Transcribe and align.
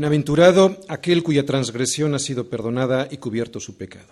Bienaventurado 0.00 0.80
aquel 0.88 1.22
cuya 1.22 1.44
transgresión 1.44 2.14
ha 2.14 2.18
sido 2.18 2.48
perdonada 2.48 3.06
y 3.10 3.18
cubierto 3.18 3.60
su 3.60 3.76
pecado. 3.76 4.08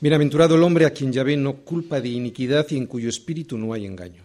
Bienaventurado 0.00 0.54
el 0.54 0.62
hombre 0.62 0.86
a 0.86 0.94
quien 0.94 1.12
Yahvé 1.12 1.36
no 1.36 1.56
culpa 1.56 2.00
de 2.00 2.08
iniquidad 2.08 2.66
y 2.70 2.78
en 2.78 2.86
cuyo 2.86 3.10
espíritu 3.10 3.58
no 3.58 3.74
hay 3.74 3.84
engaño. 3.84 4.22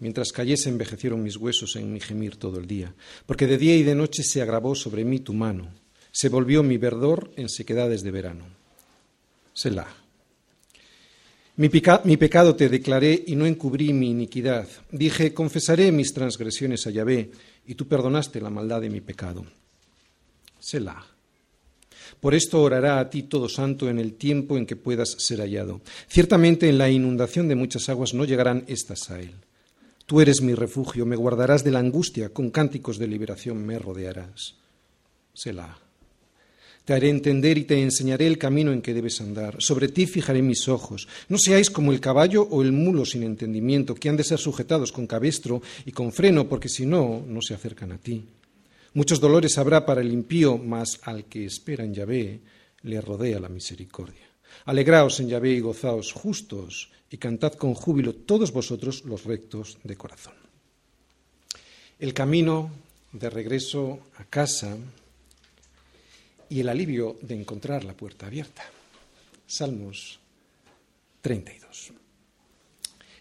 Mientras 0.00 0.30
callé 0.30 0.56
envejecieron 0.66 1.22
mis 1.22 1.38
huesos 1.38 1.76
en 1.76 1.90
mi 1.90 1.98
gemir 1.98 2.36
todo 2.36 2.60
el 2.60 2.66
día, 2.66 2.94
porque 3.24 3.46
de 3.46 3.56
día 3.56 3.74
y 3.74 3.82
de 3.82 3.94
noche 3.94 4.22
se 4.22 4.42
agravó 4.42 4.74
sobre 4.74 5.02
mí 5.02 5.20
tu 5.20 5.32
mano, 5.32 5.72
se 6.12 6.28
volvió 6.28 6.62
mi 6.62 6.76
verdor 6.76 7.30
en 7.36 7.48
sequedades 7.48 8.02
de 8.02 8.10
verano. 8.10 8.44
Selah. 9.54 9.88
Mi, 11.56 11.70
mi, 12.04 12.16
pecado 12.18 12.54
te 12.54 12.68
declaré 12.68 13.24
y 13.26 13.34
no 13.34 13.46
encubrí 13.46 13.94
mi 13.94 14.10
iniquidad. 14.10 14.68
Dije, 14.92 15.32
confesaré 15.32 15.90
mis 15.90 16.12
transgresiones 16.12 16.86
a 16.86 16.90
Yahvé, 16.90 17.30
y 17.66 17.76
tú 17.76 17.88
perdonaste 17.88 18.42
la 18.42 18.50
maldad 18.50 18.82
de 18.82 18.90
mi 18.90 19.00
pecado. 19.00 19.46
Selah. 20.60 21.06
Por 22.20 22.34
esto 22.34 22.62
orará 22.62 22.98
a 22.98 23.10
ti 23.10 23.22
todo 23.22 23.48
santo 23.48 23.88
en 23.88 23.98
el 23.98 24.14
tiempo 24.14 24.56
en 24.56 24.66
que 24.66 24.76
puedas 24.76 25.16
ser 25.18 25.40
hallado. 25.40 25.80
Ciertamente 26.08 26.68
en 26.68 26.78
la 26.78 26.90
inundación 26.90 27.48
de 27.48 27.54
muchas 27.54 27.88
aguas 27.88 28.14
no 28.14 28.24
llegarán 28.24 28.64
estas 28.66 29.10
a 29.10 29.20
él. 29.20 29.32
Tú 30.06 30.20
eres 30.20 30.40
mi 30.40 30.54
refugio, 30.54 31.04
me 31.04 31.16
guardarás 31.16 31.64
de 31.64 31.70
la 31.70 31.80
angustia, 31.80 32.30
con 32.30 32.50
cánticos 32.50 32.98
de 32.98 33.06
liberación 33.06 33.64
me 33.64 33.78
rodearás. 33.78 34.54
Selah. 35.34 35.78
Te 36.84 36.94
haré 36.94 37.10
entender 37.10 37.58
y 37.58 37.64
te 37.64 37.82
enseñaré 37.82 38.26
el 38.26 38.38
camino 38.38 38.72
en 38.72 38.80
que 38.80 38.94
debes 38.94 39.20
andar. 39.20 39.56
Sobre 39.60 39.88
ti 39.88 40.06
fijaré 40.06 40.40
mis 40.40 40.66
ojos. 40.68 41.06
No 41.28 41.36
seáis 41.36 41.68
como 41.68 41.92
el 41.92 42.00
caballo 42.00 42.42
o 42.50 42.62
el 42.62 42.72
mulo 42.72 43.04
sin 43.04 43.22
entendimiento, 43.22 43.94
que 43.94 44.08
han 44.08 44.16
de 44.16 44.24
ser 44.24 44.38
sujetados 44.38 44.90
con 44.90 45.06
cabestro 45.06 45.60
y 45.84 45.92
con 45.92 46.12
freno, 46.12 46.48
porque 46.48 46.70
si 46.70 46.86
no, 46.86 47.22
no 47.28 47.42
se 47.42 47.52
acercan 47.52 47.92
a 47.92 47.98
ti. 47.98 48.24
Muchos 48.98 49.20
dolores 49.20 49.56
habrá 49.58 49.86
para 49.86 50.00
el 50.00 50.10
impío, 50.10 50.58
mas 50.58 50.98
al 51.04 51.26
que 51.26 51.44
espera 51.44 51.84
en 51.84 51.94
Yahvé 51.94 52.40
le 52.82 53.00
rodea 53.00 53.38
la 53.38 53.48
misericordia. 53.48 54.26
Alegraos 54.64 55.20
en 55.20 55.28
Yahvé 55.28 55.52
y 55.52 55.60
gozaos 55.60 56.12
justos, 56.12 56.90
y 57.08 57.16
cantad 57.16 57.52
con 57.52 57.74
júbilo 57.74 58.12
todos 58.12 58.50
vosotros 58.50 59.04
los 59.04 59.22
rectos 59.22 59.78
de 59.84 59.94
corazón. 59.94 60.34
El 62.00 62.12
camino 62.12 62.72
de 63.12 63.30
regreso 63.30 64.00
a 64.16 64.24
casa 64.24 64.76
y 66.48 66.58
el 66.58 66.68
alivio 66.68 67.18
de 67.22 67.36
encontrar 67.36 67.84
la 67.84 67.94
puerta 67.94 68.26
abierta. 68.26 68.64
Salmos 69.46 70.18
32. 71.20 71.92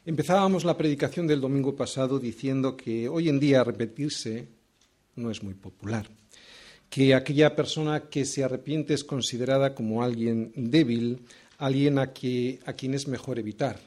Empezábamos 0.07 0.65
la 0.65 0.75
predicación 0.75 1.27
del 1.27 1.39
domingo 1.39 1.75
pasado 1.75 2.17
diciendo 2.17 2.75
que 2.75 3.07
hoy 3.07 3.29
en 3.29 3.39
día 3.39 3.63
repetirse 3.63 4.56
no 5.17 5.31
es 5.31 5.43
muy 5.43 5.53
popular, 5.53 6.07
que 6.89 7.13
aquella 7.13 7.55
persona 7.55 8.09
que 8.09 8.25
se 8.25 8.43
arrepiente 8.43 8.93
es 8.93 9.03
considerada 9.03 9.75
como 9.75 10.03
alguien 10.03 10.53
débil, 10.55 11.19
alguien 11.57 11.99
a, 11.99 12.13
quien 12.13 12.93
es 12.93 13.07
mejor 13.07 13.39
evitar, 13.39 13.79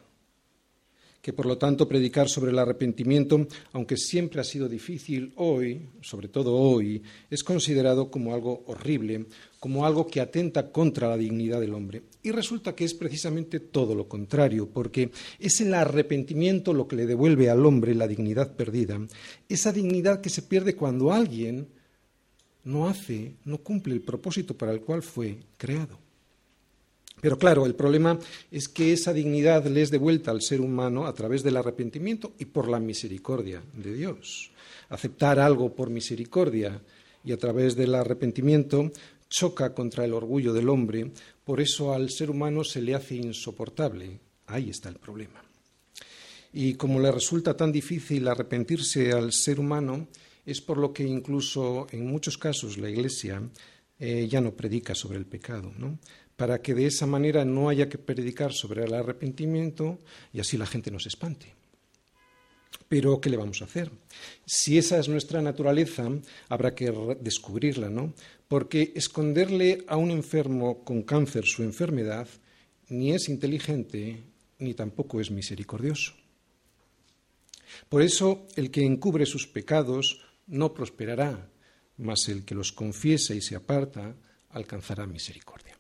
que 1.23 1.33
por 1.33 1.47
lo 1.47 1.57
tanto 1.57 1.89
predicar 1.89 2.29
sobre 2.29 2.51
el 2.51 2.59
arrepentimiento, 2.59 3.47
aunque 3.73 3.97
siempre 3.97 4.41
ha 4.41 4.45
sido 4.45 4.69
difícil, 4.69 5.33
hoy, 5.37 5.89
sobre 6.03 6.29
todo 6.29 6.55
hoy, 6.55 7.03
es 7.31 7.45
considerado 7.45 8.11
como 8.11 8.35
algo 8.35 8.65
horrible, 8.67 9.27
como 9.59 9.87
algo 9.87 10.07
que 10.07 10.21
atenta 10.21 10.71
contra 10.71 11.09
la 11.09 11.17
dignidad 11.17 11.61
del 11.61 11.75
hombre. 11.75 12.03
Y 12.23 12.33
resulta 12.33 12.75
que 12.75 12.85
es 12.85 12.93
precisamente 12.93 13.61
todo 13.61 13.95
lo 13.95 14.07
contrario, 14.07 14.69
porque 14.69 15.11
es 15.39 15.61
el 15.61 15.73
arrepentimiento 15.73 16.75
lo 16.75 16.87
que 16.87 16.97
le 16.97 17.07
devuelve 17.07 17.49
al 17.49 17.65
hombre 17.65 17.95
la 17.95 18.07
dignidad 18.07 18.55
perdida, 18.57 19.01
esa 19.49 19.73
dignidad 19.73 20.21
que 20.21 20.29
se 20.29 20.43
pierde 20.43 20.77
cuando 20.77 21.13
alguien 21.13 21.69
no 22.65 22.89
hace, 22.89 23.35
no 23.45 23.59
cumple 23.59 23.95
el 23.95 24.03
propósito 24.03 24.57
para 24.57 24.73
el 24.73 24.83
cual 24.83 25.03
fue 25.03 25.39
creado. 25.57 25.99
Pero 27.21 27.39
claro, 27.39 27.67
el 27.67 27.75
problema 27.75 28.19
es 28.51 28.69
que 28.69 28.93
esa 28.93 29.13
dignidad 29.13 29.67
le 29.67 29.83
es 29.83 29.91
devuelta 29.91 30.31
al 30.31 30.41
ser 30.41 30.61
humano 30.61 31.07
a 31.07 31.13
través 31.13 31.43
del 31.43 31.57
arrepentimiento 31.57 32.33
y 32.39 32.47
por 32.47 32.69
la 32.69 32.81
misericordia 32.81 33.63
de 33.75 33.93
Dios. 33.93 34.53
Aceptar 34.89 35.39
algo 35.39 35.75
por 35.75 35.91
misericordia 35.91 36.81
y 37.23 37.33
a 37.33 37.37
través 37.37 37.77
del 37.77 37.95
arrepentimiento 37.95 38.91
choca 39.31 39.73
contra 39.73 40.05
el 40.05 40.13
orgullo 40.13 40.53
del 40.53 40.69
hombre, 40.69 41.11
por 41.45 41.61
eso 41.61 41.95
al 41.95 42.11
ser 42.11 42.31
humano 42.31 42.65
se 42.65 42.83
le 42.83 42.95
hace 42.95 43.15
insoportable. 43.15 44.21
Ahí 44.47 44.69
está 44.69 44.91
el 44.91 44.97
problema. 44.97 45.43
Y 46.53 46.75
como 46.75 47.01
le 47.01 47.13
resulta 47.13 47.57
tan 47.57 47.73
difícil 47.73 48.29
arrepentirse 48.29 49.13
al 49.13 49.33
ser 49.33 49.61
humano, 49.61 50.09
es 50.45 50.61
por 50.61 50.77
lo 50.77 50.93
que 50.93 51.05
incluso 51.05 51.87
en 51.93 52.07
muchos 52.07 52.37
casos 52.37 52.77
la 52.77 52.91
Iglesia 52.91 53.41
eh, 53.99 54.27
ya 54.29 54.41
no 54.41 54.53
predica 54.53 54.95
sobre 54.95 55.19
el 55.19 55.27
pecado. 55.27 55.73
¿no? 55.79 55.99
para 56.41 56.63
que 56.63 56.73
de 56.73 56.87
esa 56.87 57.05
manera 57.05 57.45
no 57.45 57.69
haya 57.69 57.91
que 57.91 57.99
predicar 57.99 58.55
sobre 58.55 58.83
el 58.83 58.95
arrepentimiento 58.95 59.99
y 60.33 60.41
así 60.41 60.57
la 60.57 60.65
gente 60.65 60.91
nos 60.91 61.05
espante. 61.05 61.55
Pero, 62.89 63.21
¿qué 63.21 63.29
le 63.29 63.37
vamos 63.37 63.61
a 63.61 63.67
hacer? 63.67 63.91
Si 64.47 64.79
esa 64.79 64.99
es 64.99 65.11
nuestra 65.11 65.43
naturaleza, 65.43 66.09
habrá 66.49 66.75
que 66.75 66.91
descubrirla, 67.21 67.91
¿no? 67.91 68.15
Porque 68.51 68.91
esconderle 68.97 69.85
a 69.87 69.95
un 69.95 70.11
enfermo 70.11 70.83
con 70.83 71.07
cáncer 71.07 71.47
su 71.47 71.63
enfermedad 71.63 72.27
ni 72.89 73.15
es 73.15 73.29
inteligente 73.29 74.25
ni 74.59 74.75
tampoco 74.75 75.21
es 75.21 75.31
misericordioso. 75.31 76.15
Por 77.89 78.03
eso, 78.03 78.49
el 78.57 78.73
que 78.73 78.85
encubre 78.85 79.25
sus 79.25 79.47
pecados 79.47 80.21
no 80.49 80.75
prosperará, 80.75 81.49
mas 81.97 82.29
el 82.29 82.45
que 82.45 82.57
los 82.57 82.73
confiesa 82.73 83.35
y 83.35 83.41
se 83.41 83.55
aparta 83.55 84.17
alcanzará 84.51 85.07
misericordia. 85.07 85.79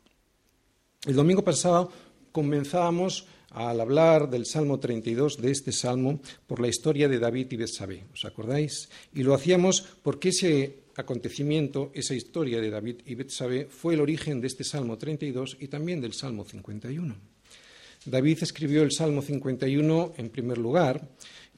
El 1.04 1.16
domingo 1.16 1.42
pasado 1.42 1.90
comenzábamos 2.30 3.26
al 3.50 3.80
hablar 3.80 4.30
del 4.30 4.46
Salmo 4.46 4.78
32, 4.78 5.40
de 5.40 5.50
este 5.50 5.72
Salmo, 5.72 6.20
por 6.46 6.60
la 6.60 6.68
historia 6.68 7.08
de 7.08 7.18
David 7.18 7.48
y 7.50 7.56
Betsabé, 7.56 8.04
¿os 8.12 8.24
acordáis? 8.24 8.88
Y 9.14 9.22
lo 9.22 9.34
hacíamos 9.34 9.82
porque 10.02 10.30
ese 10.30 10.80
acontecimiento, 10.96 11.90
esa 11.94 12.14
historia 12.14 12.60
de 12.60 12.70
David 12.70 12.96
y 13.06 13.14
Betsabé, 13.14 13.66
fue 13.66 13.94
el 13.94 14.00
origen 14.00 14.40
de 14.40 14.46
este 14.46 14.64
Salmo 14.64 14.98
32 14.98 15.56
y 15.60 15.68
también 15.68 16.00
del 16.00 16.12
Salmo 16.12 16.44
51. 16.44 17.14
David 18.06 18.38
escribió 18.42 18.82
el 18.82 18.92
Salmo 18.92 19.20
51 19.20 20.14
en 20.16 20.30
primer 20.30 20.58
lugar 20.58 21.06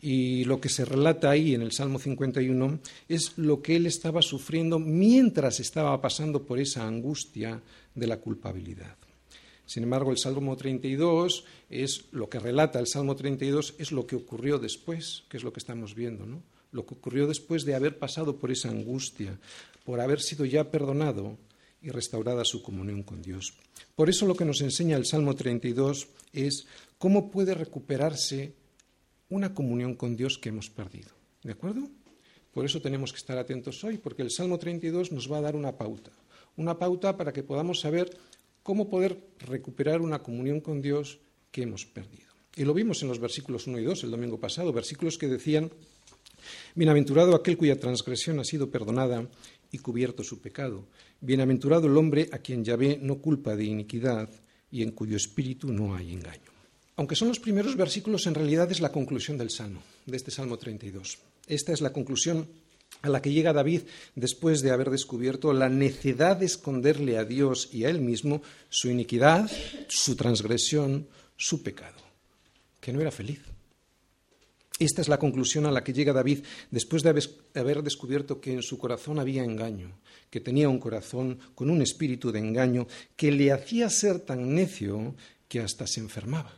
y 0.01 0.45
lo 0.45 0.61
que 0.61 0.69
se 0.69 0.85
relata 0.85 1.31
ahí 1.31 1.55
en 1.55 1.63
el 1.63 1.71
Salmo 1.71 2.01
51 2.01 2.81
es 3.09 3.39
lo 3.39 3.63
que 3.63 3.77
él 3.77 3.87
estaba 3.87 4.21
sufriendo 4.23 4.81
mientras 4.81 5.61
estaba 5.61 6.01
pasando 6.01 6.45
por 6.45 6.59
esa 6.59 6.87
angustia 6.87 7.63
de 7.95 8.07
la 8.09 8.17
culpabilidad. 8.17 8.97
Sin 9.73 9.85
embargo, 9.85 10.11
el 10.11 10.19
Salmo 10.19 10.55
32 10.55 11.47
es 11.71 12.05
lo 12.11 12.29
que 12.29 12.39
relata 12.39 12.79
el 12.79 12.87
Salmo 12.87 13.17
32 13.17 13.77
es 13.79 13.91
lo 13.91 14.07
que 14.07 14.17
ocurrió 14.17 14.59
después, 14.59 15.25
que 15.31 15.39
es 15.39 15.45
lo 15.45 15.51
que 15.51 15.61
estamos 15.61 15.95
viendo, 15.95 16.27
¿no? 16.27 16.43
Lo 16.73 16.85
que 16.85 16.93
ocurrió 16.93 17.27
después 17.27 17.65
de 17.65 17.75
haber 17.75 17.99
pasado 17.99 18.37
por 18.37 18.53
esa 18.53 18.69
angustia, 18.69 19.41
por 19.83 20.03
haber 20.03 20.21
sido 20.21 20.45
ya 20.45 20.71
perdonado 20.71 21.39
y 21.81 21.89
restaurada 21.89 22.45
su 22.45 22.63
comunión 22.63 23.03
con 23.03 23.23
Dios. 23.23 23.55
Por 23.97 24.11
eso 24.11 24.27
lo 24.27 24.35
que 24.35 24.45
nos 24.45 24.61
enseña 24.61 24.99
el 24.99 25.07
Salmo 25.07 25.35
32 25.35 26.07
es 26.35 26.67
cómo 26.99 27.31
puede 27.31 27.55
recuperarse 27.55 28.53
una 29.31 29.55
comunión 29.55 29.95
con 29.95 30.17
Dios 30.17 30.37
que 30.37 30.51
hemos 30.51 30.69
perdido. 30.69 31.09
¿De 31.43 31.53
acuerdo? 31.53 31.89
Por 32.53 32.67
eso 32.67 32.83
tenemos 32.83 33.11
que 33.11 33.21
estar 33.21 33.39
atentos 33.39 33.83
hoy, 33.85 33.97
porque 33.97 34.21
el 34.21 34.33
Salmo 34.33 34.59
32 34.59 35.13
nos 35.13 35.33
va 35.33 35.39
a 35.39 35.41
dar 35.41 35.57
una 35.57 35.79
pauta, 35.79 36.11
una 36.59 36.79
pauta 36.79 37.17
para 37.17 37.33
que 37.33 37.43
podamos 37.43 37.81
saber 37.81 38.11
cómo 38.63 38.89
poder 38.89 39.19
recuperar 39.39 40.01
una 40.01 40.23
comunión 40.23 40.61
con 40.61 40.81
Dios 40.81 41.19
que 41.51 41.63
hemos 41.63 41.87
perdido. 41.87 42.31
Y 42.55 42.65
lo 42.65 42.75
vimos 42.75 43.03
en 43.03 43.09
los 43.09 43.19
versículos 43.19 43.67
1 43.67 43.79
y 43.79 43.85
2 43.85 44.05
el 44.05 44.11
domingo 44.11 44.39
pasado, 44.39 44.73
versículos 44.73 45.19
que 45.19 45.29
decían, 45.29 45.71
Bienaventurado 46.75 47.35
aquel 47.35 47.57
cuya 47.57 47.79
transgresión 47.79 48.41
ha 48.41 48.45
sido 48.45 48.71
perdonada 48.71 49.29
y 49.71 49.79
cubierto 49.79 50.25
su 50.25 50.41
pecado. 50.41 50.87
Bienaventurado 51.21 51.87
el 51.87 51.97
hombre 51.97 52.29
a 52.33 52.39
quien 52.39 52.65
Yahvé 52.65 52.99
no 53.01 53.19
culpa 53.19 53.57
de 53.57 53.65
iniquidad 53.65 54.29
y 54.71 54.83
en 54.83 54.93
cuyo 54.93 55.17
espíritu 55.17 55.73
no 55.73 55.95
hay 55.95 56.13
engaño. 56.13 56.51
Aunque 56.97 57.17
son 57.17 57.29
los 57.29 57.41
primeros 57.41 57.77
versículos, 57.77 58.27
en 58.27 58.35
realidad 58.35 58.71
es 58.71 58.81
la 58.81 58.93
conclusión 58.93 59.39
del 59.39 59.51
Salmo, 59.51 59.83
de 60.05 60.17
este 60.17 60.31
Salmo 60.31 60.59
32. 60.59 61.19
Esta 61.47 61.73
es 61.73 61.81
la 61.81 61.93
conclusión 61.93 62.49
a 63.03 63.09
la 63.09 63.21
que 63.21 63.33
llega 63.33 63.53
David 63.53 63.83
después 64.15 64.63
de 64.63 64.71
haber 64.71 64.91
descubierto 64.91 65.53
la 65.53 65.69
necedad 65.69 66.37
de 66.37 66.47
esconderle 66.47 67.19
a 67.19 67.25
Dios 67.25 67.69
y 67.73 67.85
a 67.85 67.91
él 67.91 68.01
mismo 68.01 68.43
su 68.69 68.89
iniquidad, 68.89 69.51
su 69.89 70.17
transgresión, 70.17 71.09
su 71.37 71.63
pecado, 71.63 71.99
que 72.81 72.93
no 72.93 73.01
era 73.01 73.11
feliz. 73.11 73.41
Esta 74.79 75.03
es 75.03 75.09
la 75.09 75.19
conclusión 75.19 75.67
a 75.67 75.71
la 75.71 75.85
que 75.85 75.93
llega 75.93 76.13
David 76.13 76.41
después 76.71 77.03
de 77.03 77.11
haber 77.55 77.83
descubierto 77.83 78.41
que 78.41 78.53
en 78.53 78.63
su 78.63 78.79
corazón 78.79 79.19
había 79.19 79.45
engaño, 79.45 79.99
que 80.31 80.41
tenía 80.41 80.69
un 80.69 80.79
corazón 80.79 81.39
con 81.55 81.71
un 81.71 81.83
espíritu 81.83 82.33
de 82.33 82.39
engaño 82.39 82.87
que 83.17 83.31
le 83.31 83.53
hacía 83.53 83.91
ser 83.91 84.21
tan 84.21 84.55
necio 84.55 85.15
que 85.49 85.61
hasta 85.61 85.87
se 85.87 86.01
enfermaba. 86.01 86.55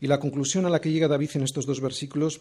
Y 0.00 0.06
la 0.06 0.20
conclusión 0.20 0.64
a 0.64 0.70
la 0.70 0.80
que 0.80 0.90
llega 0.90 1.08
David 1.08 1.30
en 1.34 1.42
estos 1.42 1.66
dos 1.66 1.80
versículos 1.80 2.40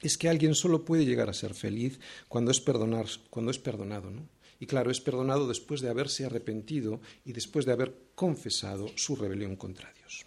es 0.00 0.18
que 0.18 0.28
alguien 0.28 0.54
solo 0.54 0.84
puede 0.84 1.04
llegar 1.04 1.28
a 1.28 1.34
ser 1.34 1.54
feliz 1.54 1.98
cuando 2.28 2.50
es, 2.50 2.60
perdonar, 2.60 3.06
cuando 3.30 3.50
es 3.50 3.58
perdonado, 3.58 4.10
¿no? 4.10 4.28
Y 4.58 4.66
claro, 4.66 4.90
es 4.90 5.00
perdonado 5.00 5.48
después 5.48 5.80
de 5.80 5.90
haberse 5.90 6.24
arrepentido 6.24 7.00
y 7.24 7.32
después 7.32 7.66
de 7.66 7.72
haber 7.72 7.94
confesado 8.14 8.90
su 8.96 9.14
rebelión 9.16 9.56
contra 9.56 9.92
Dios. 9.92 10.24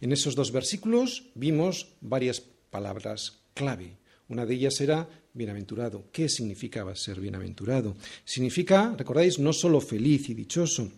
En 0.00 0.12
esos 0.12 0.34
dos 0.34 0.52
versículos 0.52 1.30
vimos 1.34 1.88
varias 2.00 2.40
palabras 2.70 3.40
clave. 3.52 3.96
Una 4.28 4.46
de 4.46 4.54
ellas 4.54 4.80
era 4.80 5.08
bienaventurado. 5.32 6.04
¿Qué 6.12 6.28
significaba 6.28 6.94
ser 6.94 7.20
bienaventurado? 7.20 7.96
Significa, 8.24 8.94
recordáis, 8.96 9.38
no 9.38 9.52
solo 9.52 9.80
feliz 9.80 10.28
y 10.28 10.34
dichoso, 10.34 10.90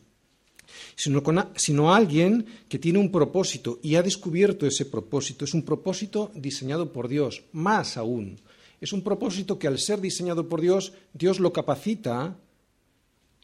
sino, 0.95 1.23
sino 1.57 1.95
alguien 1.95 2.47
que 2.69 2.79
tiene 2.79 2.99
un 2.99 3.11
propósito 3.11 3.79
y 3.83 3.97
ha 3.97 4.03
descubierto 4.03 4.67
ese 4.67 4.87
propósito. 4.87 5.45
Es 5.45 5.55
un 5.55 5.63
propósito 5.63 6.31
diseñado 6.35 6.93
por 6.93 7.09
Dios, 7.09 7.45
más 7.53 7.97
aún. 7.97 8.39
Es 8.81 8.93
un 8.93 9.03
propósito 9.03 9.59
que 9.59 9.67
al 9.67 9.79
ser 9.79 10.01
diseñado 10.01 10.49
por 10.49 10.61
Dios, 10.61 10.93
Dios 11.13 11.41
lo 11.41 11.53
capacita 11.53 12.37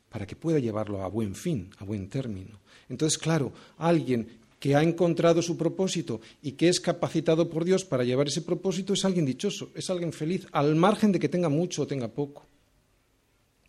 para 0.08 0.26
que 0.26 0.36
pueda 0.36 0.58
llevarlo 0.58 1.02
a 1.02 1.08
buen 1.08 1.34
fin, 1.34 1.70
a 1.78 1.84
buen 1.84 2.08
término. 2.10 2.60
Entonces, 2.88 3.18
claro, 3.18 3.52
alguien 3.78 4.28
que 4.60 4.76
ha 4.76 4.82
encontrado 4.82 5.42
su 5.42 5.56
propósito 5.56 6.20
y 6.42 6.52
que 6.52 6.68
es 6.68 6.78
capacitado 6.78 7.48
por 7.48 7.64
Dios 7.64 7.84
para 7.84 8.04
llevar 8.04 8.28
ese 8.28 8.42
propósito 8.42 8.92
es 8.92 9.04
alguien 9.04 9.26
dichoso, 9.26 9.70
es 9.74 9.90
alguien 9.90 10.12
feliz, 10.12 10.46
al 10.52 10.76
margen 10.76 11.10
de 11.10 11.18
que 11.18 11.28
tenga 11.28 11.48
mucho 11.48 11.82
o 11.82 11.86
tenga 11.86 12.06
poco. 12.06 12.46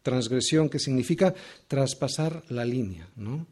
Transgresión, 0.03 0.69
que 0.69 0.79
significa 0.79 1.33
traspasar 1.67 2.43
la 2.49 2.65
línea, 2.65 3.09
¿no? 3.15 3.47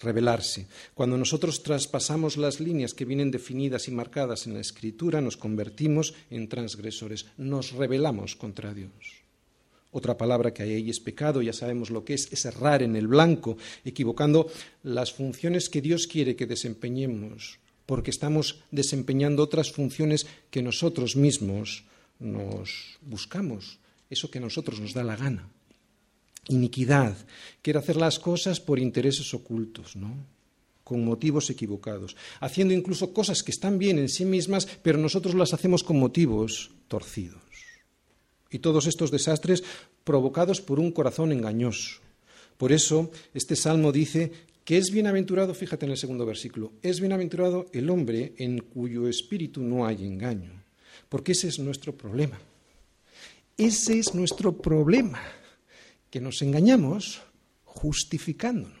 Revelarse. 0.00 0.66
Cuando 0.92 1.16
nosotros 1.16 1.62
traspasamos 1.62 2.36
las 2.36 2.60
líneas 2.60 2.92
que 2.92 3.04
vienen 3.06 3.30
definidas 3.30 3.88
y 3.88 3.92
marcadas 3.92 4.46
en 4.46 4.54
la 4.54 4.60
Escritura, 4.60 5.20
nos 5.20 5.36
convertimos 5.36 6.14
en 6.28 6.48
transgresores, 6.48 7.26
nos 7.38 7.72
rebelamos 7.72 8.36
contra 8.36 8.74
Dios. 8.74 9.24
Otra 9.92 10.18
palabra 10.18 10.52
que 10.52 10.64
hay 10.64 10.72
ahí 10.72 10.90
es 10.90 10.98
pecado, 10.98 11.40
ya 11.40 11.52
sabemos 11.52 11.90
lo 11.90 12.04
que 12.04 12.14
es, 12.14 12.26
es 12.32 12.44
errar 12.44 12.82
en 12.82 12.96
el 12.96 13.06
blanco, 13.06 13.56
equivocando 13.84 14.50
las 14.82 15.12
funciones 15.12 15.68
que 15.68 15.80
Dios 15.80 16.08
quiere 16.08 16.34
que 16.34 16.46
desempeñemos, 16.46 17.60
porque 17.86 18.10
estamos 18.10 18.58
desempeñando 18.72 19.44
otras 19.44 19.70
funciones 19.70 20.26
que 20.50 20.62
nosotros 20.62 21.14
mismos 21.14 21.84
nos 22.18 22.98
buscamos, 23.02 23.78
eso 24.10 24.30
que 24.30 24.38
a 24.38 24.42
nosotros 24.42 24.80
nos 24.80 24.94
da 24.94 25.04
la 25.04 25.16
gana. 25.16 25.48
Iniquidad, 26.48 27.16
quiere 27.62 27.78
hacer 27.78 27.96
las 27.96 28.18
cosas 28.18 28.60
por 28.60 28.78
intereses 28.78 29.32
ocultos, 29.32 29.96
¿no? 29.96 30.14
con 30.84 31.02
motivos 31.02 31.48
equivocados, 31.48 32.14
haciendo 32.40 32.74
incluso 32.74 33.14
cosas 33.14 33.42
que 33.42 33.50
están 33.50 33.78
bien 33.78 33.98
en 33.98 34.10
sí 34.10 34.26
mismas, 34.26 34.68
pero 34.82 34.98
nosotros 34.98 35.34
las 35.34 35.54
hacemos 35.54 35.82
con 35.82 35.98
motivos 35.98 36.72
torcidos 36.88 37.42
y 38.50 38.60
todos 38.60 38.86
estos 38.86 39.10
desastres 39.10 39.64
provocados 40.04 40.60
por 40.60 40.78
un 40.78 40.92
corazón 40.92 41.32
engañoso. 41.32 42.00
Por 42.56 42.70
eso, 42.70 43.10
este 43.32 43.56
salmo 43.56 43.90
dice 43.90 44.30
que 44.64 44.78
es 44.78 44.92
bienaventurado, 44.92 45.54
fíjate 45.54 45.86
en 45.86 45.92
el 45.92 45.98
segundo 45.98 46.24
versículo, 46.24 46.72
es 46.80 47.00
bienaventurado 47.00 47.66
el 47.72 47.90
hombre 47.90 48.34
en 48.38 48.60
cuyo 48.60 49.08
espíritu 49.08 49.60
no 49.60 49.86
hay 49.86 50.04
engaño, 50.04 50.52
porque 51.08 51.32
ese 51.32 51.48
es 51.48 51.58
nuestro 51.58 51.96
problema. 51.96 52.38
Ese 53.56 53.98
es 53.98 54.14
nuestro 54.14 54.56
problema, 54.56 55.20
que 56.10 56.20
nos 56.20 56.42
engañamos 56.42 57.22
justificándonos. 57.64 58.74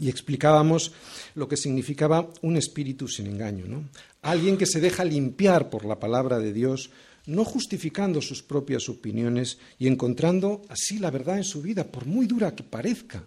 Y 0.00 0.08
explicábamos 0.08 0.92
lo 1.34 1.48
que 1.48 1.56
significaba 1.56 2.30
un 2.42 2.56
espíritu 2.56 3.08
sin 3.08 3.26
engaño, 3.26 3.66
¿no? 3.66 3.88
Alguien 4.22 4.56
que 4.56 4.66
se 4.66 4.80
deja 4.80 5.04
limpiar 5.04 5.70
por 5.70 5.84
la 5.84 5.98
palabra 5.98 6.38
de 6.38 6.52
Dios 6.52 6.90
no 7.28 7.44
justificando 7.44 8.22
sus 8.22 8.42
propias 8.42 8.88
opiniones 8.88 9.58
y 9.78 9.86
encontrando 9.86 10.62
así 10.68 10.98
la 10.98 11.10
verdad 11.10 11.36
en 11.36 11.44
su 11.44 11.60
vida, 11.60 11.84
por 11.84 12.06
muy 12.06 12.26
dura 12.26 12.54
que 12.54 12.62
parezca. 12.62 13.22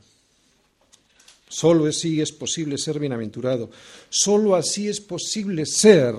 Solo 1.48 1.86
así 1.86 2.20
es 2.20 2.32
posible 2.32 2.78
ser 2.78 2.98
bienaventurado, 2.98 3.70
solo 4.10 4.56
así 4.56 4.88
es 4.88 5.00
posible 5.00 5.66
ser 5.66 6.16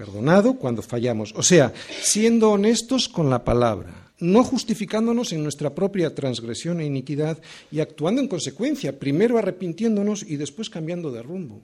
perdonado 0.00 0.54
cuando 0.54 0.80
fallamos, 0.80 1.34
o 1.36 1.42
sea, 1.42 1.74
siendo 2.00 2.52
honestos 2.52 3.06
con 3.06 3.28
la 3.28 3.44
palabra, 3.44 4.14
no 4.18 4.42
justificándonos 4.42 5.30
en 5.34 5.42
nuestra 5.42 5.74
propia 5.74 6.14
transgresión 6.14 6.80
e 6.80 6.86
iniquidad 6.86 7.36
y 7.70 7.80
actuando 7.80 8.22
en 8.22 8.28
consecuencia, 8.28 8.98
primero 8.98 9.36
arrepintiéndonos 9.36 10.24
y 10.24 10.36
después 10.36 10.70
cambiando 10.70 11.12
de 11.12 11.20
rumbo. 11.20 11.60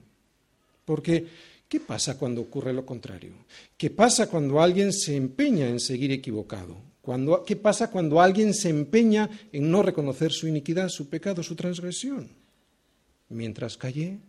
Porque 0.85 1.25
¿Qué 1.67 1.81
pasa 1.81 2.17
cuando 2.17 2.39
ocurre 2.39 2.71
lo 2.71 2.85
contrario? 2.85 3.33
¿Qué 3.75 3.89
pasa 3.89 4.29
cuando 4.29 4.61
alguien 4.61 4.93
se 4.93 5.17
empeña 5.17 5.67
en 5.67 5.81
seguir 5.81 6.13
equivocado? 6.13 6.77
¿Qué 7.45 7.57
pasa 7.57 7.89
cuando 7.89 8.21
alguien 8.21 8.53
se 8.53 8.69
empeña 8.69 9.29
en 9.51 9.69
no 9.69 9.81
reconocer 9.83 10.31
su 10.31 10.47
iniquidad, 10.47 10.87
su 10.87 11.09
pecado, 11.09 11.43
su 11.43 11.55
transgresión? 11.55 12.29
Mientras 13.27 13.75
callé, 13.75 14.19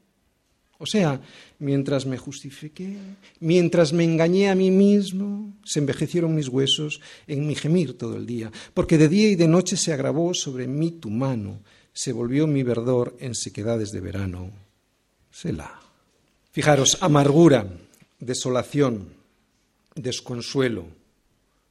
o 0.79 0.87
sea, 0.87 1.21
mientras 1.59 2.07
me 2.07 2.19
justifiqué, 2.19 2.97
mientras 3.41 3.93
me 3.93 4.05
engañé 4.05 4.49
a 4.49 4.55
mí 4.55 4.71
mismo, 4.71 5.53
se 5.65 5.81
envejecieron 5.81 6.37
mis 6.37 6.49
huesos 6.49 7.01
en 7.27 7.49
mi 7.49 7.57
gemir 7.57 7.99
todo 7.99 8.17
el 8.17 8.27
día, 8.27 8.53
porque 8.75 8.97
de 8.97 9.09
día 9.09 9.29
y 9.29 9.35
de 9.35 9.49
noche 9.49 9.77
se 9.77 9.93
agravó 9.93 10.35
sobre 10.35 10.69
mí 10.69 10.93
tu 10.93 11.11
mano, 11.11 11.61
se 11.93 12.13
volvió 12.13 12.47
mi 12.47 12.63
verdor 12.63 13.17
en 13.19 13.35
sequedades 13.35 13.91
de 13.91 14.01
verano. 14.01 14.53
Selah. 15.33 15.81
Fijaros, 16.53 16.99
amargura, 17.01 17.69
desolación, 18.21 19.09
desconsuelo, 19.97 20.87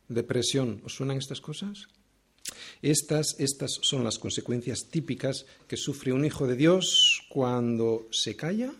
depresión. 0.09 0.81
¿Os 0.83 0.95
suenan 0.95 1.17
estas 1.17 1.39
cosas? 1.39 1.87
Estas, 2.81 3.35
estas 3.39 3.79
son 3.81 4.03
las 4.03 4.19
consecuencias 4.19 4.87
típicas 4.91 5.45
que 5.67 5.77
sufre 5.77 6.11
un 6.11 6.25
hijo 6.25 6.45
de 6.45 6.57
Dios 6.57 7.23
cuando 7.29 8.07
se 8.11 8.35
calla 8.35 8.73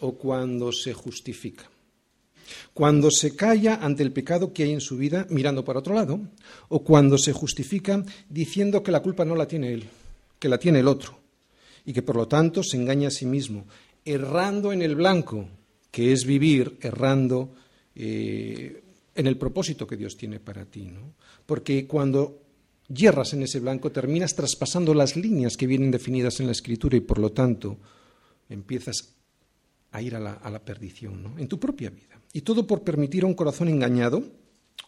o 0.00 0.12
cuando 0.12 0.72
se 0.72 0.92
justifica. 0.92 1.68
Cuando 2.74 3.10
se 3.10 3.34
calla 3.34 3.76
ante 3.76 4.02
el 4.02 4.12
pecado 4.12 4.52
que 4.52 4.64
hay 4.64 4.72
en 4.72 4.80
su 4.80 4.96
vida 4.96 5.26
mirando 5.30 5.64
para 5.64 5.78
otro 5.78 5.94
lado, 5.94 6.20
o 6.68 6.82
cuando 6.82 7.18
se 7.18 7.32
justifica 7.32 8.04
diciendo 8.28 8.82
que 8.82 8.92
la 8.92 9.00
culpa 9.00 9.24
no 9.24 9.36
la 9.36 9.46
tiene 9.46 9.72
él, 9.72 9.84
que 10.38 10.48
la 10.48 10.58
tiene 10.58 10.80
el 10.80 10.88
otro, 10.88 11.18
y 11.84 11.92
que 11.92 12.02
por 12.02 12.16
lo 12.16 12.28
tanto 12.28 12.62
se 12.62 12.76
engaña 12.76 13.08
a 13.08 13.12
sí 13.12 13.26
mismo 13.26 13.66
errando 14.04 14.72
en 14.72 14.82
el 14.82 14.96
blanco, 14.96 15.48
que 15.90 16.12
es 16.12 16.24
vivir 16.24 16.78
errando 16.80 17.54
eh, 17.94 18.82
en 19.14 19.26
el 19.26 19.36
propósito 19.36 19.86
que 19.86 19.96
Dios 19.96 20.16
tiene 20.16 20.40
para 20.40 20.64
ti. 20.64 20.82
¿no? 20.82 21.14
Porque 21.46 21.86
cuando 21.86 22.40
hierras 22.88 23.32
en 23.32 23.42
ese 23.42 23.60
blanco 23.60 23.92
terminas 23.92 24.34
traspasando 24.34 24.94
las 24.94 25.16
líneas 25.16 25.56
que 25.56 25.66
vienen 25.66 25.90
definidas 25.90 26.40
en 26.40 26.46
la 26.46 26.52
Escritura 26.52 26.96
y 26.96 27.00
por 27.00 27.18
lo 27.18 27.30
tanto 27.30 27.76
empiezas 28.48 29.14
a 29.92 30.02
ir 30.02 30.16
a 30.16 30.20
la, 30.20 30.32
a 30.32 30.50
la 30.50 30.64
perdición 30.64 31.22
¿no? 31.22 31.38
en 31.38 31.46
tu 31.46 31.60
propia 31.60 31.90
vida. 31.90 32.20
Y 32.32 32.40
todo 32.40 32.66
por 32.66 32.82
permitir 32.82 33.24
a 33.24 33.26
un 33.26 33.34
corazón 33.34 33.68
engañado 33.68 34.24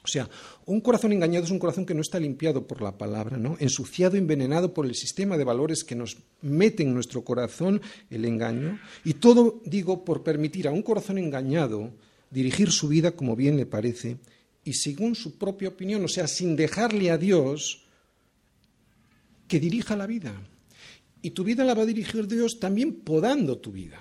o 0.04 0.08
sea, 0.08 0.28
un 0.66 0.82
corazón 0.82 1.12
engañado 1.12 1.46
es 1.46 1.50
un 1.50 1.58
corazón 1.58 1.86
que 1.86 1.94
no 1.94 2.02
está 2.02 2.20
limpiado 2.20 2.66
por 2.66 2.82
la 2.82 2.98
palabra, 2.98 3.38
¿no? 3.38 3.56
Ensuciado, 3.58 4.18
envenenado 4.18 4.74
por 4.74 4.84
el 4.84 4.94
sistema 4.94 5.38
de 5.38 5.44
valores 5.44 5.82
que 5.82 5.94
nos 5.94 6.18
mete 6.42 6.82
en 6.82 6.92
nuestro 6.92 7.24
corazón 7.24 7.80
el 8.10 8.26
engaño. 8.26 8.78
Y 9.02 9.14
todo, 9.14 9.62
digo, 9.64 10.04
por 10.04 10.22
permitir 10.22 10.68
a 10.68 10.72
un 10.72 10.82
corazón 10.82 11.16
engañado 11.16 11.90
dirigir 12.30 12.70
su 12.70 12.88
vida 12.88 13.12
como 13.12 13.34
bien 13.34 13.56
le 13.56 13.64
parece 13.64 14.18
y 14.62 14.74
según 14.74 15.14
su 15.14 15.38
propia 15.38 15.70
opinión, 15.70 16.04
o 16.04 16.08
sea, 16.08 16.26
sin 16.26 16.54
dejarle 16.54 17.10
a 17.10 17.16
Dios 17.16 17.86
que 19.48 19.58
dirija 19.58 19.96
la 19.96 20.06
vida. 20.06 20.34
Y 21.22 21.30
tu 21.30 21.44
vida 21.44 21.64
la 21.64 21.72
va 21.72 21.84
a 21.84 21.86
dirigir 21.86 22.28
Dios 22.28 22.60
también 22.60 22.96
podando 22.96 23.56
tu 23.56 23.72
vida. 23.72 23.98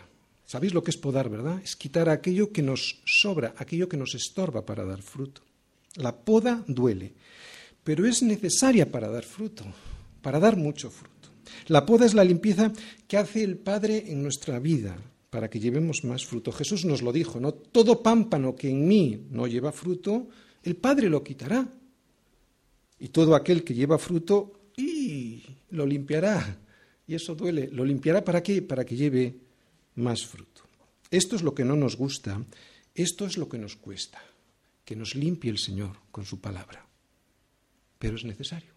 ¿Sabéis 0.54 0.76
lo 0.76 0.84
que 0.84 0.92
es 0.92 0.98
podar, 0.98 1.30
verdad? 1.30 1.60
Es 1.64 1.76
quitar 1.76 2.10
aquello 2.10 2.52
que 2.52 2.62
nos 2.62 3.02
sobra, 3.08 3.56
aquello 3.58 3.90
que 3.90 3.98
nos 3.98 4.14
estorba 4.14 4.64
para 4.64 4.86
dar 4.86 5.02
fruto. 5.02 5.42
La 5.96 6.16
poda 6.16 6.64
duele, 6.68 7.12
pero 7.84 8.06
es 8.06 8.22
necesaria 8.22 8.92
para 8.92 9.10
dar 9.10 9.24
fruto, 9.24 9.66
para 10.22 10.40
dar 10.40 10.56
mucho 10.56 10.92
fruto. 10.92 11.30
La 11.70 11.88
poda 11.88 12.06
es 12.06 12.14
la 12.14 12.24
limpieza 12.24 12.72
que 13.08 13.18
hace 13.18 13.44
el 13.44 13.58
Padre 13.58 14.12
en 14.12 14.22
nuestra 14.22 14.60
vida 14.60 14.96
para 15.32 15.50
que 15.50 15.60
llevemos 15.60 16.04
más 16.04 16.24
fruto. 16.24 16.52
Jesús 16.52 16.86
nos 16.86 17.02
lo 17.02 17.12
dijo, 17.12 17.40
¿no? 17.40 17.56
Todo 17.56 18.04
pámpano 18.04 18.56
que 18.56 18.70
en 18.70 18.88
mí 18.88 19.26
no 19.32 19.48
lleva 19.48 19.72
fruto, 19.72 20.28
el 20.62 20.76
Padre 20.76 21.10
lo 21.10 21.24
quitará. 21.24 21.68
Y 23.00 23.08
todo 23.08 23.34
aquel 23.34 23.64
que 23.64 23.74
lleva 23.74 23.98
fruto, 23.98 24.70
y 24.78 25.42
lo 25.72 25.88
limpiará. 25.88 26.60
Y 27.08 27.16
eso 27.16 27.34
duele. 27.34 27.70
¿Lo 27.72 27.84
limpiará 27.84 28.24
para 28.24 28.44
qué? 28.44 28.62
Para 28.62 28.86
que 28.86 28.96
lleve 28.96 29.43
más 29.96 30.26
fruto. 30.26 30.64
Esto 31.12 31.36
es 31.36 31.44
lo 31.44 31.54
que 31.54 31.66
no 31.66 31.76
nos 31.76 31.96
gusta, 31.96 32.42
esto 32.96 33.26
es 33.26 33.38
lo 33.38 33.50
que 33.50 33.58
nos 33.58 33.76
cuesta 33.76 34.22
que 34.86 34.96
nos 34.96 35.16
limpie 35.16 35.52
el 35.52 35.58
Señor 35.58 35.98
con 36.12 36.26
su 36.26 36.40
palabra. 36.40 36.86
Pero 38.00 38.16
es 38.16 38.26
necesario. 38.26 38.72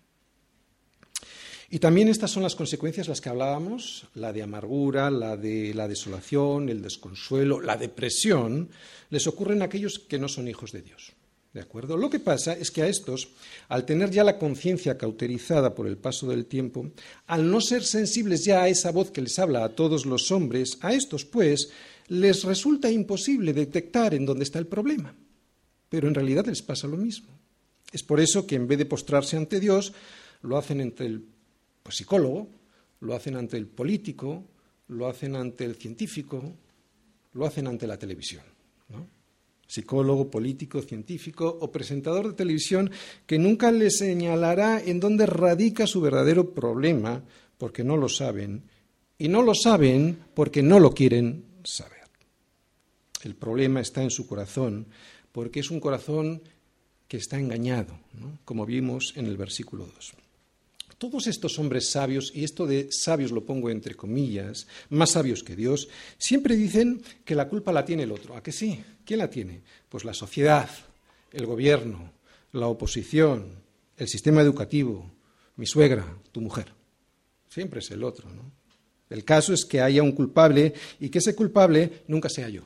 Y 1.69 1.81
también 1.81 2.09
estas 2.09 2.31
son 2.31 2.45
las 2.45 2.55
consecuencias 2.55 3.09
las 3.09 3.21
que 3.21 3.29
hablábamos, 3.29 4.07
la 4.15 4.33
de 4.33 4.43
amargura, 4.43 5.11
la 5.11 5.37
de 5.37 5.75
la 5.75 5.89
desolación, 5.89 6.69
el 6.69 6.81
desconsuelo, 6.81 7.61
la 7.61 7.77
depresión, 7.77 8.71
les 9.11 9.27
ocurren 9.27 9.63
a 9.63 9.65
aquellos 9.65 9.99
que 9.99 10.19
no 10.19 10.29
son 10.29 10.47
hijos 10.47 10.71
de 10.71 10.83
Dios. 10.83 11.13
¿De 11.57 11.63
acuerdo? 11.63 11.97
Lo 11.97 12.11
que 12.11 12.21
pasa 12.21 12.53
es 12.53 12.71
que 12.71 12.83
a 12.83 12.87
estos, 12.87 13.31
al 13.71 13.87
tener 13.87 14.11
ya 14.11 14.23
la 14.23 14.37
conciencia 14.37 14.99
cauterizada 14.99 15.75
por 15.75 15.87
el 15.87 15.97
paso 15.97 16.29
del 16.29 16.45
tiempo, 16.45 16.91
al 17.29 17.51
no 17.51 17.63
ser 17.63 17.83
sensibles 17.83 18.45
ya 18.45 18.61
a 18.61 18.69
esa 18.69 18.91
voz 18.91 19.11
que 19.11 19.23
les 19.23 19.39
habla 19.39 19.65
a 19.65 19.71
todos 19.71 20.05
los 20.05 20.31
hombres, 20.31 20.77
a 20.83 20.93
estos, 20.93 21.25
pues, 21.25 21.71
les 22.09 22.45
resulta 22.45 22.91
imposible 22.91 23.55
detectar 23.55 24.13
en 24.13 24.27
dónde 24.27 24.45
está 24.45 24.59
el 24.59 24.67
problema. 24.67 25.15
Pero 25.89 26.09
en 26.09 26.15
realidad 26.15 26.45
les 26.45 26.61
pasa 26.61 26.89
lo 26.89 26.99
mismo. 26.99 27.29
Es 27.91 28.03
por 28.03 28.21
eso 28.21 28.47
que 28.47 28.57
en 28.57 28.69
vez 28.69 28.77
de 28.77 28.85
postrarse 28.85 29.39
ante 29.39 29.59
Dios, 29.59 29.95
lo 30.43 30.59
hacen 30.59 30.83
ante 30.83 31.07
el 31.07 31.25
pues, 31.83 31.97
psicólogo, 31.97 32.51
lo 33.01 33.15
hacen 33.15 33.35
ante 33.35 33.57
el 33.57 33.67
político, 33.67 34.45
lo 34.89 35.09
hacen 35.09 35.35
ante 35.35 35.65
el 35.65 35.77
científico, 35.77 36.53
lo 37.33 37.47
hacen 37.47 37.67
ante 37.67 37.87
la 37.87 37.99
televisión. 37.99 38.45
Psicólogo, 39.67 40.31
político, 40.31 40.81
científico 40.83 41.59
o 41.61 41.73
presentador 41.73 42.29
de 42.29 42.35
televisión 42.35 42.91
que 43.27 43.39
nunca 43.39 43.73
le 43.73 43.91
señalará 43.91 44.81
en 44.81 45.01
dónde 45.01 45.27
radica 45.27 45.87
su 45.87 46.01
verdadero 46.01 46.55
problema, 46.55 47.23
porque 47.59 47.83
no 47.83 47.97
lo 47.97 48.09
saben, 48.09 48.63
y 49.19 49.29
no 49.29 49.43
lo 49.43 49.55
saben 49.55 50.19
porque 50.35 50.63
no 50.63 50.79
lo 50.79 50.93
quieren 50.93 51.45
saber. 51.65 51.97
El 53.23 53.35
problema 53.35 53.81
está 53.81 54.03
en 54.03 54.11
su 54.11 54.27
corazón, 54.27 54.87
porque 55.33 55.61
es 55.61 55.71
un 55.71 55.81
corazón 55.81 56.43
que 57.09 57.17
está 57.17 57.39
engañado, 57.39 57.99
como 58.45 58.67
vimos 58.67 59.15
en 59.17 59.27
el 59.27 59.37
versículo 59.37 59.87
2. 59.87 60.26
Todos 60.99 61.27
estos 61.27 61.59
hombres 61.59 61.91
sabios, 61.91 62.33
y 62.35 62.45
esto 62.45 62.67
de 62.67 62.89
sabios 62.91 63.31
lo 63.31 63.45
pongo 63.45 63.69
entre 63.69 63.95
comillas, 63.95 64.67
más 64.89 65.11
sabios 65.11 65.43
que 65.43 65.55
Dios, 65.55 65.89
siempre 66.17 66.57
dicen 66.57 67.03
que 67.25 67.35
la 67.35 67.49
culpa 67.49 67.73
la 67.73 67.85
tiene 67.85 68.05
el 68.05 68.13
otro. 68.13 68.35
¿A 68.35 68.43
que 68.43 68.53
sí? 68.53 68.83
¿Quién 69.05 69.19
la 69.19 69.29
tiene? 69.29 69.63
Pues 69.89 70.05
la 70.05 70.15
sociedad, 70.15 70.71
el 71.33 71.45
gobierno, 71.45 72.13
la 72.53 72.69
oposición, 72.69 73.63
el 73.99 74.09
sistema 74.09 74.41
educativo, 74.41 75.11
mi 75.57 75.67
suegra, 75.67 76.19
tu 76.33 76.41
mujer. 76.41 76.73
Siempre 77.49 77.81
es 77.81 77.91
el 77.91 78.03
otro, 78.03 78.31
¿no? 78.31 78.51
El 79.09 79.25
caso 79.25 79.53
es 79.53 79.65
que 79.65 79.81
haya 79.81 80.03
un 80.03 80.13
culpable 80.13 80.75
y 80.99 81.11
que 81.11 81.19
ese 81.19 81.35
culpable 81.35 82.03
nunca 82.09 82.29
sea 82.29 82.49
yo. 82.49 82.63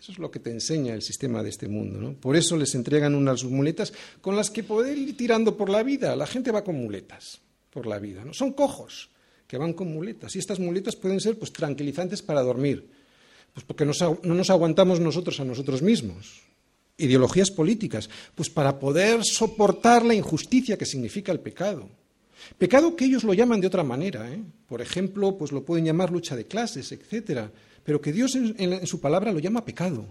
Eso 0.00 0.12
es 0.12 0.18
lo 0.18 0.30
que 0.30 0.38
te 0.38 0.50
enseña 0.50 0.94
el 0.94 1.02
sistema 1.02 1.42
de 1.42 1.50
este 1.50 1.68
mundo. 1.68 2.00
¿no? 2.00 2.14
Por 2.14 2.36
eso 2.36 2.56
les 2.56 2.74
entregan 2.74 3.14
unas 3.14 3.44
muletas 3.44 3.92
con 4.20 4.36
las 4.36 4.50
que 4.50 4.62
poder 4.62 4.96
ir 4.96 5.16
tirando 5.16 5.56
por 5.56 5.68
la 5.68 5.82
vida. 5.82 6.14
La 6.14 6.26
gente 6.26 6.52
va 6.52 6.62
con 6.62 6.76
muletas 6.76 7.40
por 7.70 7.86
la 7.86 7.98
vida. 7.98 8.24
¿no? 8.24 8.32
Son 8.32 8.52
cojos 8.52 9.10
que 9.46 9.58
van 9.58 9.72
con 9.72 9.92
muletas. 9.92 10.36
Y 10.36 10.38
estas 10.38 10.60
muletas 10.60 10.94
pueden 10.94 11.20
ser 11.20 11.38
pues, 11.38 11.52
tranquilizantes 11.52 12.22
para 12.22 12.42
dormir. 12.42 12.88
Pues 13.52 13.64
porque 13.64 13.84
no 13.84 14.34
nos 14.34 14.50
aguantamos 14.50 15.00
nosotros 15.00 15.40
a 15.40 15.44
nosotros 15.44 15.82
mismos. 15.82 16.42
Ideologías 16.96 17.50
políticas, 17.50 18.08
pues 18.34 18.50
para 18.50 18.78
poder 18.78 19.20
soportar 19.24 20.04
la 20.04 20.14
injusticia 20.14 20.76
que 20.76 20.86
significa 20.86 21.32
el 21.32 21.40
pecado. 21.40 21.88
Pecado 22.56 22.94
que 22.94 23.04
ellos 23.04 23.24
lo 23.24 23.34
llaman 23.34 23.60
de 23.60 23.66
otra 23.66 23.82
manera. 23.82 24.32
¿eh? 24.32 24.40
Por 24.66 24.80
ejemplo, 24.80 25.36
pues 25.36 25.50
lo 25.50 25.64
pueden 25.64 25.86
llamar 25.86 26.12
lucha 26.12 26.36
de 26.36 26.46
clases, 26.46 26.92
etcétera 26.92 27.50
pero 27.88 28.02
que 28.02 28.12
Dios 28.12 28.34
en, 28.34 28.86
su 28.86 29.00
palabra 29.00 29.32
lo 29.32 29.38
llama 29.38 29.64
pecado. 29.64 30.04